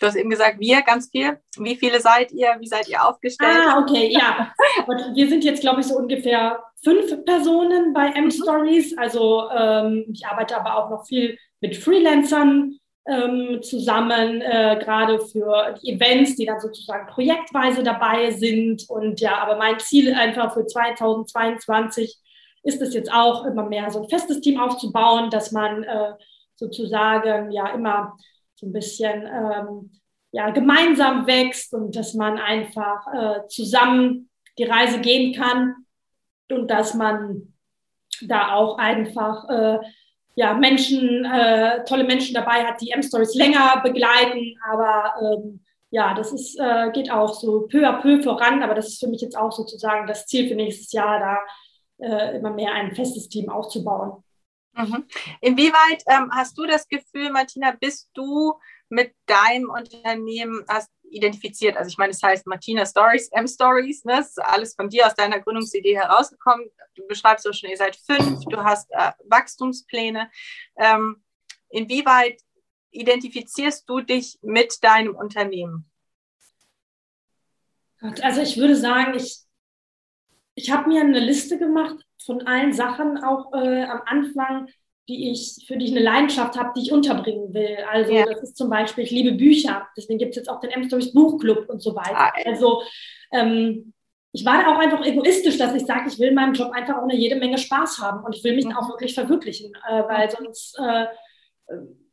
Du 0.01 0.07
hast 0.07 0.17
eben 0.17 0.31
gesagt, 0.31 0.59
wir 0.59 0.83
ganz 0.83 1.09
viel. 1.11 1.39
Wie 1.57 1.77
viele 1.77 2.01
seid 2.01 2.33
ihr? 2.33 2.57
Wie 2.59 2.67
seid 2.67 2.89
ihr 2.89 3.07
aufgestellt? 3.07 3.51
Ah, 3.55 3.79
okay, 3.79 4.11
ja. 4.13 4.53
Und 4.87 5.15
wir 5.15 5.29
sind 5.29 5.45
jetzt, 5.45 5.61
glaube 5.61 5.81
ich, 5.81 5.87
so 5.87 5.97
ungefähr 5.97 6.63
fünf 6.83 7.25
Personen 7.25 7.93
bei 7.93 8.09
M-Stories. 8.09 8.93
Mhm. 8.93 8.99
Also 8.99 9.49
ähm, 9.51 10.07
ich 10.13 10.27
arbeite 10.27 10.57
aber 10.57 10.77
auch 10.77 10.91
noch 10.91 11.07
viel 11.07 11.39
mit 11.61 11.77
Freelancern 11.77 12.79
ähm, 13.07 13.63
zusammen, 13.63 14.41
äh, 14.41 14.79
gerade 14.83 15.19
für 15.21 15.75
die 15.81 15.93
Events, 15.93 16.37
die 16.37 16.47
dann 16.47 16.61
sozusagen 16.61 17.07
projektweise 17.07 17.83
dabei 17.83 18.31
sind. 18.31 18.89
Und 18.89 19.21
ja, 19.21 19.39
aber 19.39 19.57
mein 19.57 19.79
Ziel 19.79 20.13
einfach 20.15 20.55
für 20.55 20.67
2022 20.67 22.19
ist 22.65 22.83
es 22.83 22.95
jetzt 22.95 23.13
auch 23.13 23.45
immer 23.45 23.69
mehr 23.69 23.91
so 23.91 24.03
ein 24.03 24.09
festes 24.09 24.41
Team 24.41 24.59
aufzubauen, 24.59 25.31
dass 25.31 25.53
man 25.53 25.85
äh, 25.85 26.15
sozusagen 26.57 27.53
ja 27.53 27.69
immer 27.69 28.17
so 28.55 28.67
ein 28.67 28.73
bisschen 28.73 29.23
ähm, 29.27 29.91
ja, 30.33 30.51
gemeinsam 30.51 31.27
wächst 31.27 31.73
und 31.75 31.95
dass 31.95 32.15
man 32.15 32.39
einfach 32.39 33.07
äh, 33.13 33.47
zusammen 33.49 34.31
die 34.59 34.65
Reise 34.65 35.01
gehen 35.01 35.35
kann 35.35 35.75
und 36.51 36.69
dass 36.69 36.95
man 36.95 37.55
da 38.23 38.55
auch 38.55 38.79
einfach 38.79 39.49
äh, 39.49 39.79
ja, 40.37 40.55
Menschen, 40.55 41.25
äh, 41.25 41.85
tolle 41.85 42.05
Menschen 42.05 42.35
dabei 42.35 42.65
hat, 42.65 42.81
die 42.81 42.91
M-Stories 42.91 43.35
länger 43.35 43.81
begleiten. 43.83 44.57
Aber 44.69 45.15
ähm, 45.23 45.61
ja, 45.91 46.15
das 46.15 46.33
ist, 46.33 46.59
äh, 46.59 46.91
geht 46.93 47.11
auch 47.11 47.35
so 47.35 47.69
peu 47.69 47.87
à 47.89 48.01
peu 48.01 48.21
voran. 48.21 48.63
Aber 48.63 48.75
das 48.75 48.89
ist 48.89 49.01
für 49.01 49.09
mich 49.09 49.21
jetzt 49.21 49.37
auch 49.37 49.53
sozusagen 49.53 50.07
das 50.07 50.27
Ziel 50.27 50.49
für 50.49 50.57
nächstes 50.57 50.93
Jahr, 50.93 51.21
da 51.21 51.39
äh, 52.05 52.37
immer 52.37 52.51
mehr 52.51 52.73
ein 52.73 52.95
festes 52.95 53.29
Team 53.29 53.49
aufzubauen. 53.49 54.24
Mhm. 54.77 55.07
Inwieweit 55.41 56.03
ähm, 56.07 56.31
hast 56.33 56.59
du 56.59 56.67
das 56.67 56.89
Gefühl, 56.89 57.31
Martina, 57.31 57.73
bist 57.73 58.11
du 58.15 58.59
mit 58.89 59.15
deinem 59.27 59.71
Unternehmen 59.71 60.65
hast 60.69 60.91
identifiziert? 61.03 61.77
Also 61.77 61.89
ich 61.89 61.99
meine, 61.99 62.11
es 62.11 62.21
das 62.21 62.31
heißt 62.31 62.47
Martina 62.47 62.85
Stories, 62.85 63.29
M 63.29 63.47
Stories, 63.47 64.05
ne? 64.05 64.17
das 64.17 64.31
ist 64.31 64.43
alles 64.43 64.75
von 64.75 64.89
dir 64.89 65.07
aus 65.07 65.15
deiner 65.15 65.41
Gründungsidee 65.41 65.97
herausgekommen. 65.97 66.69
Du 66.97 67.07
beschreibst 67.07 67.49
auch 67.49 67.55
schon, 67.55 67.71
ihr 67.71 67.77
seid 67.77 67.97
fünf, 67.97 68.45
du 68.47 68.59
hast 68.59 68.91
äh, 68.91 69.13
Wachstumspläne. 69.29 70.31
Ähm, 70.77 71.23
inwieweit 71.69 72.41
identifizierst 72.91 73.89
du 73.89 74.01
dich 74.01 74.39
mit 74.43 74.83
deinem 74.83 75.15
Unternehmen? 75.15 75.91
Also 78.23 78.43
ich 78.43 78.57
würde 78.57 78.77
sagen, 78.77 79.15
ich, 79.15 79.44
ich 80.55 80.71
habe 80.71 80.89
mir 80.89 81.01
eine 81.01 81.21
Liste 81.21 81.59
gemacht 81.59 81.97
von 82.25 82.47
allen 82.47 82.73
Sachen 82.73 83.23
auch 83.23 83.53
äh, 83.53 83.85
am 83.85 84.03
Anfang, 84.07 84.69
die 85.09 85.31
ich, 85.31 85.65
für 85.67 85.77
die 85.77 85.87
ich 85.87 85.91
eine 85.91 86.01
Leidenschaft 86.01 86.59
habe, 86.59 86.73
die 86.77 86.83
ich 86.83 86.93
unterbringen 86.93 87.53
will. 87.53 87.77
Also 87.91 88.13
ja. 88.13 88.25
das 88.25 88.43
ist 88.43 88.57
zum 88.57 88.71
Beispiel, 88.71 89.05
ich 89.05 89.11
liebe 89.11 89.33
Bücher, 89.33 89.87
deswegen 89.97 90.19
gibt 90.19 90.31
es 90.31 90.37
jetzt 90.37 90.49
auch 90.49 90.61
den 90.61 90.71
M-Stories 90.71 91.13
Buchclub 91.13 91.69
und 91.69 91.83
so 91.83 91.95
weiter. 91.95 92.17
Ah, 92.17 92.33
also 92.47 92.83
ähm, 93.33 93.93
ich 94.33 94.45
war 94.45 94.63
da 94.63 94.75
auch 94.75 94.79
einfach 94.79 95.05
egoistisch, 95.05 95.59
dass 95.59 95.75
ich 95.75 95.85
sage, 95.85 96.09
ich 96.09 96.19
will 96.19 96.29
in 96.29 96.35
meinem 96.35 96.55
Job 96.55 96.73
einfach 96.73 96.97
auch 96.97 97.03
eine 97.03 97.17
jede 97.17 97.37
Menge 97.37 97.59
Spaß 97.59 97.99
haben 97.99 98.25
und 98.25 98.35
ich 98.35 98.43
will 98.43 98.57
mich 98.57 98.65
mhm. 98.65 98.77
auch 98.77 98.89
wirklich 98.89 99.15
verwirklichen, 99.15 99.73
äh, 99.89 100.03
weil 100.09 100.31
sonst, 100.31 100.79
äh, 100.79 101.07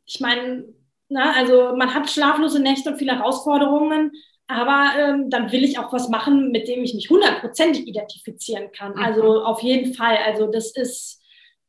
ich 0.04 0.20
meine, 0.20 0.66
also 1.14 1.74
man 1.76 1.92
hat 1.94 2.08
schlaflose 2.10 2.60
Nächte 2.60 2.90
und 2.90 2.98
viele 2.98 3.18
Herausforderungen, 3.18 4.12
aber 4.52 4.98
ähm, 4.98 5.30
dann 5.30 5.50
will 5.50 5.64
ich 5.64 5.78
auch 5.78 5.92
was 5.92 6.08
machen, 6.08 6.50
mit 6.50 6.68
dem 6.68 6.82
ich 6.84 6.94
mich 6.94 7.10
hundertprozentig 7.10 7.86
identifizieren 7.86 8.70
kann. 8.72 8.92
Mhm. 8.92 9.02
Also 9.02 9.42
auf 9.42 9.62
jeden 9.62 9.94
Fall. 9.94 10.18
Also 10.26 10.46
das 10.46 10.72
ist, 10.76 11.20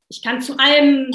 ich 0.10 0.22
kann 0.22 0.42
zu 0.42 0.58
allem, 0.58 1.12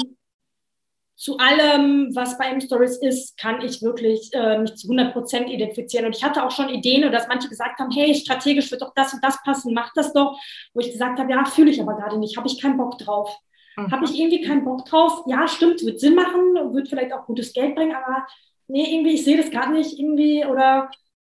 zu 1.15 1.37
allem, 1.37 2.15
was 2.15 2.37
bei 2.37 2.45
M-Stories 2.45 2.97
ist, 2.97 3.37
kann 3.37 3.61
ich 3.61 3.81
wirklich 3.81 4.29
äh, 4.33 4.57
mich 4.57 4.75
zu 4.75 4.89
100 4.89 5.15
identifizieren. 5.49 6.05
Und 6.05 6.15
ich 6.15 6.23
hatte 6.23 6.45
auch 6.45 6.51
schon 6.51 6.69
Ideen, 6.69 7.11
dass 7.11 7.27
manche 7.27 7.49
gesagt 7.49 7.79
haben, 7.79 7.91
hey, 7.91 8.15
strategisch 8.15 8.71
wird 8.71 8.81
doch 8.81 8.93
das 8.95 9.13
und 9.13 9.23
das 9.23 9.41
passen, 9.43 9.73
mach 9.73 9.91
das 9.93 10.13
doch. 10.13 10.39
Wo 10.73 10.79
ich 10.79 10.91
gesagt 10.91 11.19
habe, 11.19 11.31
ja, 11.31 11.43
fühle 11.45 11.71
ich 11.71 11.81
aber 11.81 11.95
gerade 11.95 12.17
nicht, 12.17 12.37
habe 12.37 12.47
ich 12.47 12.61
keinen 12.61 12.77
Bock 12.77 12.97
drauf. 12.97 13.37
Mhm. 13.75 13.91
Habe 13.91 14.05
ich 14.05 14.17
irgendwie 14.17 14.41
keinen 14.41 14.63
Bock 14.63 14.85
drauf? 14.85 15.23
Ja, 15.27 15.47
stimmt, 15.47 15.83
wird 15.85 15.99
Sinn 15.99 16.15
machen, 16.15 16.73
wird 16.73 16.87
vielleicht 16.87 17.13
auch 17.13 17.25
gutes 17.25 17.53
Geld 17.53 17.75
bringen, 17.75 17.95
aber 17.95 18.25
nee, 18.67 18.93
irgendwie, 18.93 19.15
ich 19.15 19.25
sehe 19.25 19.37
das 19.37 19.51
gerade 19.51 19.73
nicht 19.73 19.99
irgendwie 19.99 20.45
oder 20.45 20.89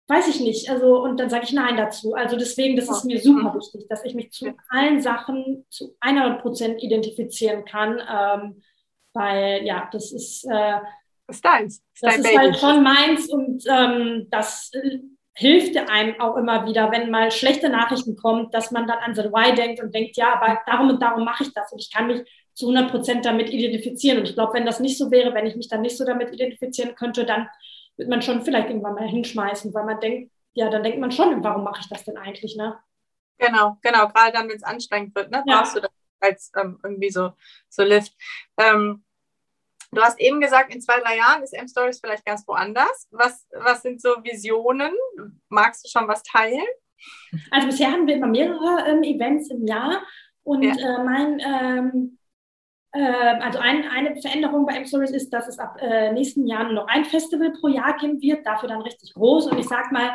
weiß 0.08 0.28
ich 0.30 0.40
nicht. 0.40 0.70
Also, 0.70 1.02
und 1.04 1.20
dann 1.20 1.30
sage 1.30 1.46
ich 1.46 1.54
Nein 1.54 1.78
dazu. 1.78 2.14
Also 2.14 2.38
deswegen, 2.38 2.76
das 2.76 2.90
ist 2.90 3.06
mir 3.06 3.20
super 3.20 3.54
mhm. 3.54 3.60
wichtig, 3.60 3.88
dass 3.90 4.06
ich 4.06 4.16
mich 4.16 4.32
zu 4.32 4.54
allen 4.70 5.02
Sachen 5.02 5.66
zu 5.70 5.96
100 6.00 6.42
Prozent 6.42 6.82
identifizieren 6.82 7.66
kann, 7.66 8.00
ähm, 8.00 8.62
weil 9.14 9.66
ja, 9.66 9.90
das 9.92 10.12
ist, 10.12 10.46
äh, 10.46 10.80
das 11.28 11.38
ist 11.38 11.46
deins. 11.46 11.84
Das, 12.02 12.16
das 12.16 12.26
ist 12.26 12.38
halt 12.38 12.58
schon 12.58 12.84
meins 12.84 13.30
und 13.30 13.64
ähm, 13.70 14.28
das 14.30 14.72
äh, 14.74 15.00
hilft 15.34 15.78
einem 15.78 16.20
auch 16.20 16.38
immer 16.38 16.66
wieder, 16.66 16.92
wenn 16.92 17.12
mal 17.12 17.30
schlechte 17.30 17.70
Nachrichten 17.70 18.16
kommen, 18.16 18.50
dass 18.52 18.72
man 18.72 18.88
dann 18.88 19.00
an 19.00 19.14
sein 19.14 19.32
Why 19.32 19.54
denkt 19.54 19.84
und 19.84 19.94
denkt, 19.94 20.18
ja, 20.18 20.34
aber 20.34 20.62
darum 20.66 20.90
und 20.90 21.02
darum 21.02 21.26
mache 21.26 21.44
ich 21.44 21.54
das 21.54 21.72
und 21.72 21.80
ich 21.80 21.92
kann 21.94 22.08
mich 22.08 22.22
zu 22.54 22.70
100 22.70 22.90
Prozent 22.90 23.26
damit 23.26 23.52
identifizieren. 23.52 24.20
Und 24.20 24.30
ich 24.30 24.34
glaube, 24.34 24.54
wenn 24.54 24.66
das 24.66 24.80
nicht 24.80 24.98
so 24.98 25.12
wäre, 25.12 25.36
wenn 25.36 25.46
ich 25.46 25.56
mich 25.56 25.68
dann 25.68 25.82
nicht 25.82 25.96
so 25.96 26.06
damit 26.06 26.34
identifizieren 26.34 26.96
könnte, 26.96 27.24
dann 27.24 27.48
wird 27.98 28.10
man 28.10 28.22
schon 28.22 28.42
vielleicht 28.44 28.70
irgendwann 28.70 28.96
mal 28.96 29.08
hinschmeißen, 29.08 29.74
weil 29.74 29.86
man 29.86 30.00
denkt, 30.00 30.32
ja, 30.54 30.70
dann 30.70 30.84
denkt 30.84 31.00
man 31.00 31.12
schon, 31.12 31.44
warum 31.44 31.64
mache 31.64 31.82
ich 31.82 31.90
das 31.90 32.04
denn 32.04 32.18
eigentlich, 32.18 32.56
ne? 32.56 32.78
Genau, 33.38 33.78
genau, 33.82 34.08
gerade 34.08 34.32
dann, 34.32 34.50
wenn 34.50 34.56
es 34.56 34.64
anstrengend 34.64 35.14
wird, 35.16 35.30
ne, 35.30 35.44
ja. 35.46 35.58
brauchst 35.58 35.76
du 35.76 35.82
das 35.82 35.92
als 36.20 36.52
ähm, 36.56 36.80
irgendwie 36.84 37.12
so, 37.12 37.32
so 37.70 37.84
Lift. 37.84 38.14
Ähm, 38.58 39.04
du 39.92 40.02
hast 40.02 40.20
eben 40.20 40.42
gesagt, 40.42 40.74
in 40.74 40.82
zwei, 40.82 41.00
drei 41.00 41.18
Jahren 41.18 41.44
ist 41.44 41.54
M-Stories 41.54 42.00
vielleicht 42.00 42.26
ganz 42.26 42.48
woanders. 42.48 43.08
Was, 43.12 43.48
was 43.52 43.84
sind 43.84 44.02
so 44.02 44.24
Visionen? 44.24 44.94
Magst 45.50 45.86
du 45.86 45.90
schon 45.90 46.08
was 46.08 46.24
teilen? 46.24 46.66
Also 47.52 47.68
bisher 47.68 47.92
haben 47.92 48.08
wir 48.08 48.16
immer 48.16 48.28
mehrere 48.28 48.88
ähm, 48.88 49.04
Events 49.04 49.52
im 49.52 49.68
Jahr 49.68 50.02
und 50.44 50.64
ja. 50.64 50.74
äh, 50.74 51.04
mein, 51.04 51.40
ähm, 51.40 52.17
also 52.92 53.60
ein, 53.60 53.88
eine 53.88 54.20
Veränderung 54.22 54.66
bei 54.66 54.76
M-Stories 54.76 55.12
ist, 55.12 55.30
dass 55.32 55.48
es 55.48 55.60
ab 55.60 55.78
äh, 55.80 56.12
nächsten 56.14 56.48
Jahr 56.48 56.64
nur 56.64 56.74
noch 56.74 56.88
ein 56.88 57.06
Festival 57.06 57.52
pro 57.52 57.68
Jahr 57.68 57.96
geben 57.98 58.22
wird, 58.22 58.46
dafür 58.46 58.70
dann 58.70 58.82
richtig 58.82 59.14
groß. 59.14 59.48
Und 59.48 59.60
ich 59.60 59.68
sag 59.68 59.92
mal, 59.92 60.14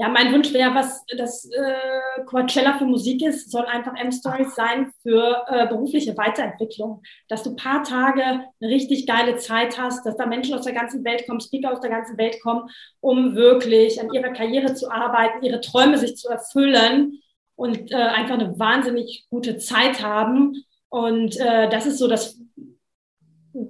ja, 0.00 0.08
mein 0.08 0.32
Wunsch 0.32 0.52
wäre, 0.52 0.76
was 0.76 1.04
das 1.16 1.50
äh, 1.50 2.22
Coachella 2.24 2.78
für 2.78 2.84
Musik 2.84 3.20
ist, 3.20 3.50
soll 3.50 3.66
einfach 3.66 3.96
M-Stories 3.96 4.54
sein 4.54 4.92
für 5.02 5.44
äh, 5.48 5.66
berufliche 5.66 6.16
Weiterentwicklung. 6.16 7.02
Dass 7.26 7.42
du 7.42 7.50
ein 7.50 7.56
paar 7.56 7.82
Tage 7.82 8.22
eine 8.22 8.46
richtig 8.60 9.08
geile 9.08 9.38
Zeit 9.38 9.76
hast, 9.76 10.06
dass 10.06 10.16
da 10.16 10.26
Menschen 10.26 10.54
aus 10.54 10.64
der 10.64 10.74
ganzen 10.74 11.04
Welt 11.04 11.26
kommen, 11.26 11.40
Speaker 11.40 11.72
aus 11.72 11.80
der 11.80 11.90
ganzen 11.90 12.16
Welt 12.16 12.40
kommen, 12.42 12.70
um 13.00 13.34
wirklich 13.34 14.00
an 14.00 14.12
ihrer 14.12 14.32
Karriere 14.32 14.72
zu 14.74 14.88
arbeiten, 14.88 15.42
ihre 15.42 15.60
Träume 15.60 15.98
sich 15.98 16.14
zu 16.16 16.28
erfüllen 16.28 17.20
und 17.56 17.90
äh, 17.90 17.96
einfach 17.96 18.34
eine 18.34 18.56
wahnsinnig 18.56 19.26
gute 19.30 19.58
Zeit 19.58 20.00
haben. 20.00 20.62
Und 20.88 21.38
äh, 21.38 21.68
das 21.68 21.86
ist 21.86 21.98
so 21.98 22.08
das. 22.08 22.40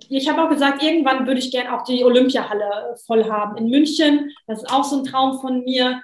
Ich 0.09 0.29
habe 0.29 0.43
auch 0.43 0.51
gesagt, 0.51 0.83
irgendwann 0.83 1.27
würde 1.27 1.41
ich 1.41 1.51
gerne 1.51 1.75
auch 1.75 1.85
die 1.85 2.05
Olympiahalle 2.05 2.97
voll 3.07 3.25
haben 3.31 3.57
in 3.57 3.71
München. 3.71 4.31
Das 4.47 4.63
ist 4.63 4.71
auch 4.71 4.85
so 4.85 4.99
ein 4.99 5.05
Traum 5.05 5.41
von 5.41 5.65
mir. 5.65 6.03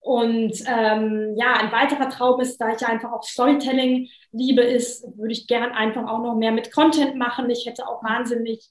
Und 0.00 0.62
ähm, 0.66 1.34
ja, 1.36 1.54
ein 1.54 1.72
weiterer 1.72 2.08
Traum 2.08 2.40
ist, 2.40 2.58
da 2.58 2.72
ich 2.72 2.80
ja 2.80 2.88
einfach 2.88 3.12
auch 3.12 3.24
Storytelling 3.24 4.08
liebe, 4.30 4.62
ist, 4.62 5.04
würde 5.18 5.32
ich 5.32 5.48
gern 5.48 5.72
einfach 5.72 6.06
auch 6.08 6.20
noch 6.20 6.36
mehr 6.36 6.52
mit 6.52 6.72
Content 6.72 7.16
machen. 7.16 7.50
Ich 7.50 7.66
hätte 7.66 7.88
auch 7.88 8.04
wahnsinnig 8.04 8.70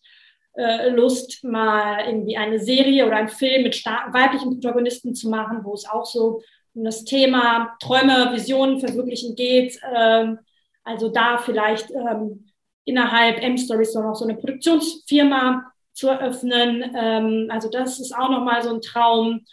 äh, 0.54 0.90
Lust, 0.90 1.44
mal 1.44 2.06
irgendwie 2.08 2.38
eine 2.38 2.60
Serie 2.60 3.06
oder 3.06 3.18
einen 3.18 3.28
Film 3.28 3.64
mit 3.64 3.76
starken 3.76 4.14
weiblichen 4.14 4.52
Protagonisten 4.52 5.14
zu 5.14 5.30
machen, 5.30 5.60
wo 5.64 5.74
es 5.74 5.86
auch 5.86 6.06
so 6.06 6.42
um 6.74 6.84
das 6.86 7.04
Thema 7.04 7.76
Träume, 7.82 8.32
Visionen 8.34 8.80
verwirklichen 8.80 9.36
geht. 9.36 9.78
Ähm, 9.94 10.40
also 10.86 11.10
da 11.10 11.38
vielleicht 11.38 11.92
ähm, 11.92 12.46
innerhalb 12.86 13.42
M-Stories 13.42 13.96
noch 13.96 14.16
so 14.16 14.26
eine 14.26 14.36
Produktionsfirma 14.36 15.66
zu 15.94 16.10
eröffnen. 16.10 16.94
Ähm, 16.96 17.48
also 17.52 17.70
das 17.70 18.00
ist 18.00 18.16
auch 18.16 18.30
nochmal 18.30 18.64
so 18.64 18.74
ein 18.74 18.82
Traum. 18.82 19.46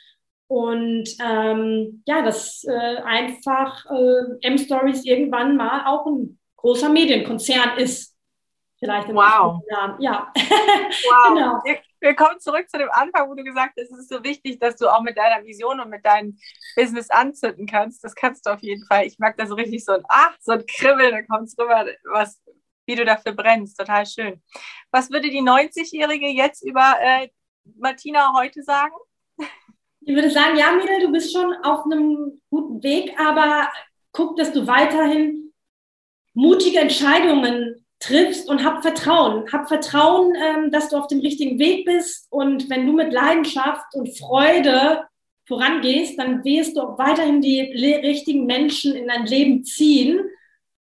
Und 0.47 1.09
ähm, 1.25 2.03
ja, 2.07 2.23
dass 2.23 2.65
äh, 2.65 2.97
einfach 3.05 3.87
äh, 3.87 4.47
M-Stories 4.47 5.05
irgendwann 5.05 5.57
mal 5.57 5.87
auch 5.87 6.07
ein 6.07 6.39
großer 6.57 6.91
Medienkonzern 6.91 7.79
ist. 7.79 8.15
Vielleicht 8.79 9.09
in 9.09 9.15
wow. 9.15 9.63
Jahren. 9.71 10.01
Ja. 10.01 10.33
Wow. 11.05 11.35
genau. 11.35 11.63
Wir, 12.03 12.15
kommen 12.15 12.41
zurück 12.41 12.69
zu 12.69 12.79
dem 12.79 12.91
Anfang, 12.91 13.29
wo 13.29 13.35
du 13.35 13.45
gesagt 13.45 13.75
hast, 13.79 13.91
es 13.91 13.99
ist 13.99 14.09
so 14.11 14.23
wichtig, 14.23 14.61
dass 14.61 14.77
du 14.77 14.89
auch 14.89 15.03
mit 15.03 15.17
deiner 15.17 15.45
Vision 15.45 15.81
und 15.81 15.91
mit 15.91 16.05
deinem 16.05 16.37
Business 16.77 17.11
anzünden 17.11 17.67
kannst. 17.67 18.05
Das 18.05 18.15
kannst 18.15 18.47
du 18.47 18.51
auf 18.51 18.61
jeden 18.61 18.85
Fall. 18.87 19.07
Ich 19.07 19.19
mag 19.19 19.37
da 19.37 19.47
so 19.47 19.55
richtig 19.55 19.85
so 19.85 19.93
ein 19.93 20.03
Ach, 20.09 20.37
so 20.41 20.53
ein 20.53 20.67
Kribbeln, 20.67 21.13
da 21.13 21.23
kommt 21.23 21.49
es 21.49 21.59
rüber, 21.59 21.87
was, 22.05 22.43
wie 22.87 22.97
du 22.97 23.05
dafür 23.05 23.33
brennst. 23.33 23.79
Total 23.79 24.05
schön. 24.05 24.43
Was 24.91 25.11
würde 25.11 25.31
die 25.31 25.43
90-Jährige 25.43 26.29
jetzt 26.29 26.63
über 26.65 26.95
äh, 27.01 27.29
Martina 27.77 28.33
heute 28.37 28.63
sagen? 28.63 28.95
Ich 30.01 30.15
würde 30.15 30.31
sagen, 30.31 30.57
ja, 30.57 30.73
Mädel, 30.73 31.01
du 31.01 31.13
bist 31.13 31.33
schon 31.33 31.55
auf 31.63 31.85
einem 31.85 32.43
guten 32.51 32.83
Weg, 32.83 33.19
aber 33.21 33.69
guck, 34.11 34.37
dass 34.37 34.53
du 34.53 34.67
weiterhin 34.67 35.53
mutige 36.35 36.81
Entscheidungen 36.81 37.82
triffst 38.03 38.49
und 38.49 38.65
hab 38.65 38.83
Vertrauen. 38.83 39.51
Hab 39.53 39.69
Vertrauen, 39.69 40.35
ähm, 40.35 40.71
dass 40.71 40.89
du 40.89 40.97
auf 40.97 41.07
dem 41.07 41.21
richtigen 41.21 41.59
Weg 41.59 41.85
bist. 41.85 42.27
Und 42.31 42.69
wenn 42.69 42.87
du 42.87 42.93
mit 42.93 43.13
Leidenschaft 43.13 43.95
und 43.95 44.19
Freude 44.19 45.05
vorangehst, 45.47 46.19
dann 46.19 46.45
wirst 46.45 46.77
du 46.77 46.83
auch 46.83 46.99
weiterhin 46.99 47.41
die 47.41 47.61
richtigen 47.61 48.47
Menschen 48.47 48.95
in 48.95 49.09
dein 49.09 49.27
Leben 49.27 49.65
ziehen 49.65 50.21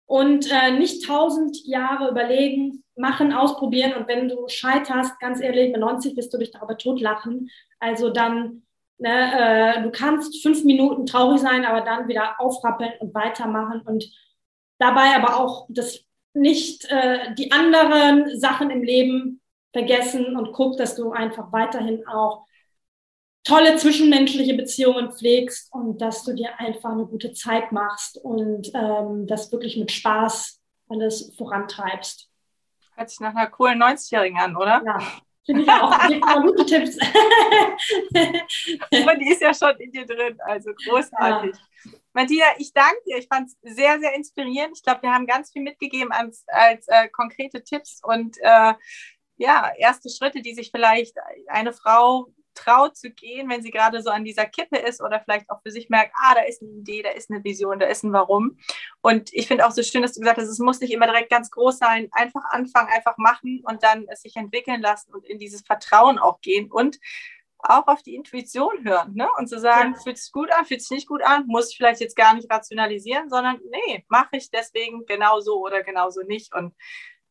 und 0.07 0.51
äh, 0.51 0.73
nicht 0.73 1.07
tausend 1.07 1.64
Jahre 1.66 2.11
überlegen, 2.11 2.85
machen, 2.97 3.33
ausprobieren. 3.33 3.95
Und 3.95 4.09
wenn 4.09 4.29
du 4.29 4.49
scheiterst, 4.49 5.18
ganz 5.20 5.41
ehrlich, 5.41 5.73
mit 5.73 5.81
90 5.81 6.16
wirst 6.16 6.35
du 6.35 6.39
dich 6.39 6.51
darüber 6.51 6.77
totlachen. 6.77 7.51
Also 7.79 8.11
dann 8.11 8.62
Ne, 9.03 9.79
äh, 9.79 9.83
du 9.83 9.91
kannst 9.91 10.41
fünf 10.45 10.62
Minuten 10.62 11.07
traurig 11.07 11.41
sein, 11.41 11.64
aber 11.64 11.81
dann 11.81 12.07
wieder 12.07 12.41
aufrappeln 12.41 12.93
und 13.01 13.12
weitermachen 13.12 13.81
und 13.81 14.09
dabei 14.79 15.16
aber 15.16 15.41
auch 15.41 15.66
das 15.70 16.05
nicht 16.35 16.85
äh, 16.91 17.35
die 17.35 17.53
anderen 17.53 18.39
Sachen 18.39 18.70
im 18.70 18.83
Leben 18.83 19.41
vergessen 19.72 20.37
und 20.37 20.53
guck, 20.53 20.76
dass 20.76 20.95
du 20.95 21.12
einfach 21.12 21.53
weiterhin 21.53 22.07
auch 22.07 22.47
tolle 23.45 23.76
zwischenmenschliche 23.76 24.55
Beziehungen 24.55 25.12
pflegst 25.12 25.72
und 25.72 26.01
dass 26.01 26.24
du 26.24 26.35
dir 26.35 26.61
einfach 26.61 26.93
eine 26.93 27.07
gute 27.07 27.33
Zeit 27.33 27.72
machst 27.72 28.18
und 28.18 28.70
ähm, 28.74 29.26
das 29.26 29.51
wirklich 29.51 29.76
mit 29.76 29.91
Spaß 29.91 30.61
alles 30.89 31.35
vorantreibst. 31.37 32.28
Hört 32.95 33.11
sich 33.11 33.20
nach 33.20 33.35
einer 33.35 33.49
coolen 33.49 33.83
90-Jährigen 33.83 34.39
an, 34.39 34.57
oder? 34.57 34.83
Ja, 34.85 34.99
Finde 35.45 35.62
ich 35.62 35.68
auch. 35.68 35.91
Auch 35.91 36.43
gute 36.43 36.64
Tipps. 36.66 36.97
Aber 39.03 39.16
die 39.16 39.30
ist 39.30 39.43
ja 39.43 39.53
schon 39.53 39.74
in 39.80 39.91
dir 39.91 40.07
drin, 40.07 40.39
also 40.45 40.70
großartig. 40.72 41.57
Ja. 41.85 41.93
Martina, 42.15 42.45
ich 42.59 42.73
danke 42.73 42.99
dir. 43.07 43.19
Ich 43.19 43.29
fand 43.29 43.49
es 43.49 43.57
sehr, 43.63 43.99
sehr 44.01 44.15
inspirierend. 44.15 44.77
Ich 44.77 44.83
glaube, 44.83 45.03
wir 45.03 45.13
haben 45.13 45.27
ganz 45.27 45.51
viel 45.51 45.63
mitgegeben 45.63 46.13
als, 46.13 46.45
als 46.49 46.87
äh, 46.89 47.09
konkrete 47.09 47.65
Tipps 47.65 48.01
und 48.03 48.37
äh, 48.41 48.75
ja, 49.37 49.73
erste 49.79 50.11
Schritte, 50.11 50.43
die 50.43 50.55
sich 50.55 50.71
vielleicht 50.71 51.17
eine 51.49 51.73
Frau 51.73 52.33
traut 52.55 52.97
zu 52.97 53.11
gehen, 53.11 53.49
wenn 53.49 53.63
sie 53.63 53.71
gerade 53.71 54.03
so 54.03 54.11
an 54.11 54.25
dieser 54.25 54.45
Kippe 54.45 54.77
ist 54.77 55.01
oder 55.03 55.21
vielleicht 55.21 55.51
auch 55.51 55.63
für 55.63 55.71
sich 55.71 55.89
merkt, 55.89 56.13
ah, 56.17 56.35
da 56.35 56.43
ist 56.43 56.63
eine 56.63 56.71
Idee, 56.73 57.03
da 57.03 57.11
ist 57.11 57.31
eine 57.31 57.43
Vision, 57.43 57.79
da 57.79 57.87
ist 57.87 58.05
ein 58.05 58.13
Warum. 58.13 58.59
Und 59.01 59.33
ich 59.33 59.49
finde 59.49 59.67
auch 59.67 59.71
so 59.71 59.83
schön, 59.83 60.03
dass 60.03 60.13
du 60.13 60.21
gesagt 60.21 60.39
hast, 60.39 60.49
es 60.49 60.59
muss 60.59 60.81
nicht 60.81 60.93
immer 60.93 61.07
direkt 61.07 61.31
ganz 61.31 61.51
groß 61.51 61.79
sein, 61.79 62.09
einfach 62.13 62.43
anfangen, 62.51 62.91
einfach 62.93 63.17
machen 63.17 63.63
und 63.65 63.83
dann 63.83 64.07
es 64.09 64.23
sich 64.23 64.37
entwickeln 64.37 64.81
lassen 64.81 65.13
und 65.15 65.25
in 65.25 65.39
dieses 65.39 65.63
Vertrauen 65.63 66.19
auch 66.19 66.41
gehen 66.41 66.71
und 66.71 66.99
auch 67.63 67.87
auf 67.87 68.03
die 68.03 68.15
Intuition 68.15 68.85
hören 68.85 69.15
ne? 69.15 69.29
und 69.39 69.49
zu 69.49 69.59
sagen, 69.59 69.95
ja. 69.95 70.01
fühlt 70.03 70.19
sich 70.19 70.33
gut 70.33 70.51
an, 70.53 70.65
fühlt 70.65 70.83
sich 70.83 70.91
nicht 70.91 71.09
gut 71.09 71.23
an, 71.23 71.47
muss 71.47 71.71
ich 71.71 71.77
vielleicht 71.77 72.01
jetzt 72.01 72.17
gar 72.17 72.35
nicht 72.35 72.51
rationalisieren, 72.51 73.29
sondern 73.29 73.61
nee, 73.71 74.05
mache 74.09 74.37
ich 74.37 74.51
deswegen 74.51 75.07
genauso 75.07 75.61
oder 75.61 75.83
genauso 75.83 76.23
nicht 76.23 76.55
und 76.55 76.75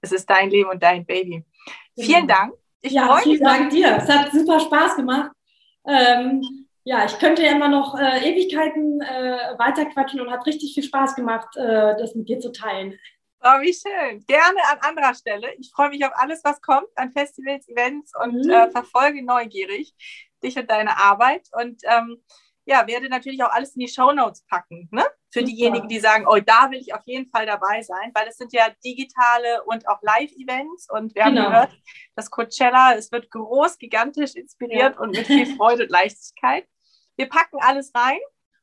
es 0.01 0.11
ist 0.11 0.29
dein 0.29 0.49
Leben 0.49 0.69
und 0.69 0.81
dein 0.81 1.05
Baby. 1.05 1.45
Vielen 1.95 2.27
Dank 2.27 2.53
ich 2.81 2.93
ja, 2.93 3.15
vielen 3.17 3.43
Dank 3.43 3.69
dir. 3.69 3.97
Es 3.97 4.09
hat 4.09 4.31
super 4.31 4.59
Spaß 4.59 4.95
gemacht. 4.95 5.31
Ähm, 5.85 6.67
ja, 6.83 7.05
ich 7.05 7.17
könnte 7.19 7.43
ja 7.43 7.51
immer 7.51 7.67
noch 7.67 7.97
äh, 7.97 8.27
Ewigkeiten 8.27 9.01
äh, 9.01 9.57
weiterquatschen 9.57 10.19
und 10.19 10.31
hat 10.31 10.45
richtig 10.47 10.73
viel 10.73 10.83
Spaß 10.83 11.15
gemacht, 11.15 11.55
äh, 11.55 11.95
das 11.97 12.15
mit 12.15 12.27
dir 12.27 12.39
zu 12.39 12.51
teilen. 12.51 12.97
Oh, 13.43 13.59
wie 13.61 13.73
schön. 13.73 14.23
Gerne 14.27 14.59
an 14.69 14.79
anderer 14.81 15.15
Stelle. 15.15 15.53
Ich 15.55 15.71
freue 15.71 15.89
mich 15.89 16.05
auf 16.05 16.11
alles, 16.15 16.43
was 16.43 16.61
kommt 16.61 16.87
an 16.95 17.11
Festivals, 17.11 17.67
Events 17.67 18.11
und 18.21 18.45
mhm. 18.45 18.51
Äh, 18.51 18.69
verfolge 18.69 19.25
neugierig 19.25 19.95
dich 20.43 20.57
und 20.57 20.69
deine 20.69 20.97
Arbeit. 20.97 21.47
Und 21.51 21.81
ähm, 21.85 22.23
ja, 22.65 22.85
werde 22.85 23.09
natürlich 23.09 23.43
auch 23.43 23.51
alles 23.51 23.75
in 23.75 23.79
die 23.79 23.87
Show 23.87 24.11
Notes 24.11 24.45
packen. 24.45 24.87
Ne? 24.91 25.03
Für 25.31 25.43
diejenigen, 25.43 25.87
die 25.87 25.99
sagen, 25.99 26.25
oh, 26.27 26.39
da 26.39 26.69
will 26.69 26.79
ich 26.79 26.93
auf 26.93 27.01
jeden 27.05 27.29
Fall 27.31 27.45
dabei 27.45 27.81
sein, 27.81 28.11
weil 28.13 28.27
es 28.27 28.37
sind 28.37 28.53
ja 28.53 28.67
digitale 28.83 29.63
und 29.63 29.87
auch 29.87 30.01
Live-Events. 30.01 30.87
Und 30.91 31.15
wir 31.15 31.23
genau. 31.23 31.43
haben 31.43 31.51
gehört, 31.51 31.71
das 32.15 32.29
Coachella, 32.29 32.93
es 32.95 33.11
wird 33.11 33.31
groß, 33.31 33.77
gigantisch 33.77 34.35
inspiriert 34.35 34.95
ja. 34.95 35.01
und 35.01 35.11
mit 35.11 35.25
viel 35.25 35.47
Freude 35.55 35.83
und 35.83 35.89
Leichtigkeit. 35.89 36.67
Wir 37.15 37.27
packen 37.27 37.57
alles 37.59 37.91
rein. 37.95 38.19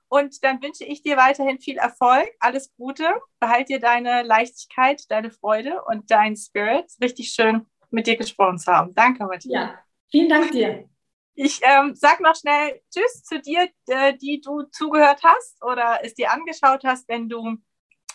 Und 0.09 0.43
dann 0.43 0.63
wünsche 0.63 0.85
ich 0.85 1.03
dir 1.03 1.17
weiterhin 1.17 1.59
viel 1.59 1.77
Erfolg, 1.77 2.31
alles 2.41 2.75
Gute. 2.77 3.07
Behalt 3.41 3.69
dir 3.69 3.79
deine 3.79 4.23
Leichtigkeit, 4.23 5.03
deine 5.11 5.31
Freude 5.31 5.83
und 5.85 6.11
dein 6.11 6.37
Spirit. 6.37 6.87
Richtig 7.01 7.31
schön, 7.31 7.67
mit 7.91 8.07
dir 8.07 8.17
gesprochen 8.17 8.59
zu 8.59 8.73
haben. 8.73 8.95
Danke, 8.95 9.25
Matthias. 9.25 9.53
Ja, 9.53 9.79
vielen 10.11 10.29
Dank 10.29 10.53
dir. 10.53 10.89
Ich 11.35 11.61
ähm, 11.63 11.95
sag 11.95 12.21
noch 12.21 12.35
schnell 12.35 12.81
Tschüss 12.91 13.23
zu 13.23 13.41
dir, 13.41 13.69
äh, 13.87 14.17
die 14.17 14.41
du 14.41 14.63
zugehört 14.73 15.21
hast 15.23 15.63
oder 15.63 16.01
es 16.03 16.15
dir 16.15 16.33
angeschaut 16.33 16.83
hast. 16.85 17.09
Wenn 17.09 17.29
du 17.29 17.59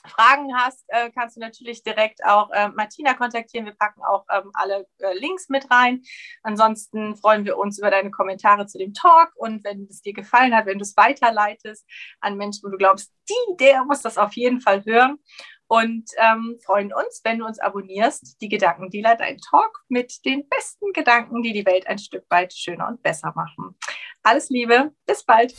Fragen 0.05 0.55
hast, 0.55 0.83
äh, 0.87 1.09
kannst 1.11 1.37
du 1.37 1.39
natürlich 1.39 1.83
direkt 1.83 2.23
auch 2.25 2.51
äh, 2.51 2.69
Martina 2.69 3.13
kontaktieren. 3.13 3.65
Wir 3.65 3.75
packen 3.75 4.01
auch 4.03 4.25
ähm, 4.31 4.51
alle 4.53 4.87
äh, 4.99 5.17
Links 5.17 5.49
mit 5.49 5.69
rein. 5.71 6.01
Ansonsten 6.43 7.15
freuen 7.15 7.45
wir 7.45 7.57
uns 7.57 7.79
über 7.79 7.91
deine 7.91 8.11
Kommentare 8.11 8.65
zu 8.67 8.77
dem 8.77 8.93
Talk 8.93 9.31
und 9.35 9.63
wenn 9.63 9.87
es 9.89 10.01
dir 10.01 10.13
gefallen 10.13 10.55
hat, 10.55 10.65
wenn 10.65 10.77
du 10.77 10.83
es 10.83 10.97
weiterleitest 10.97 11.85
an 12.19 12.37
Menschen, 12.37 12.63
wo 12.63 12.69
du 12.69 12.77
glaubst, 12.77 13.13
die, 13.29 13.57
der 13.57 13.85
muss 13.85 14.01
das 14.01 14.17
auf 14.17 14.33
jeden 14.33 14.59
Fall 14.59 14.83
hören 14.85 15.19
und 15.67 16.05
ähm, 16.17 16.59
freuen 16.63 16.93
uns, 16.93 17.21
wenn 17.23 17.39
du 17.39 17.45
uns 17.45 17.59
abonnierst. 17.59 18.41
Die 18.41 18.49
Gedankendealer, 18.49 19.15
dein 19.15 19.37
Talk 19.39 19.83
mit 19.87 20.23
den 20.25 20.47
besten 20.47 20.91
Gedanken, 20.93 21.41
die 21.41 21.53
die 21.53 21.65
Welt 21.65 21.87
ein 21.87 21.97
Stück 21.97 22.25
weit 22.29 22.53
schöner 22.53 22.87
und 22.87 23.01
besser 23.01 23.33
machen. 23.35 23.75
Alles 24.21 24.49
Liebe, 24.49 24.91
bis 25.05 25.23
bald. 25.23 25.55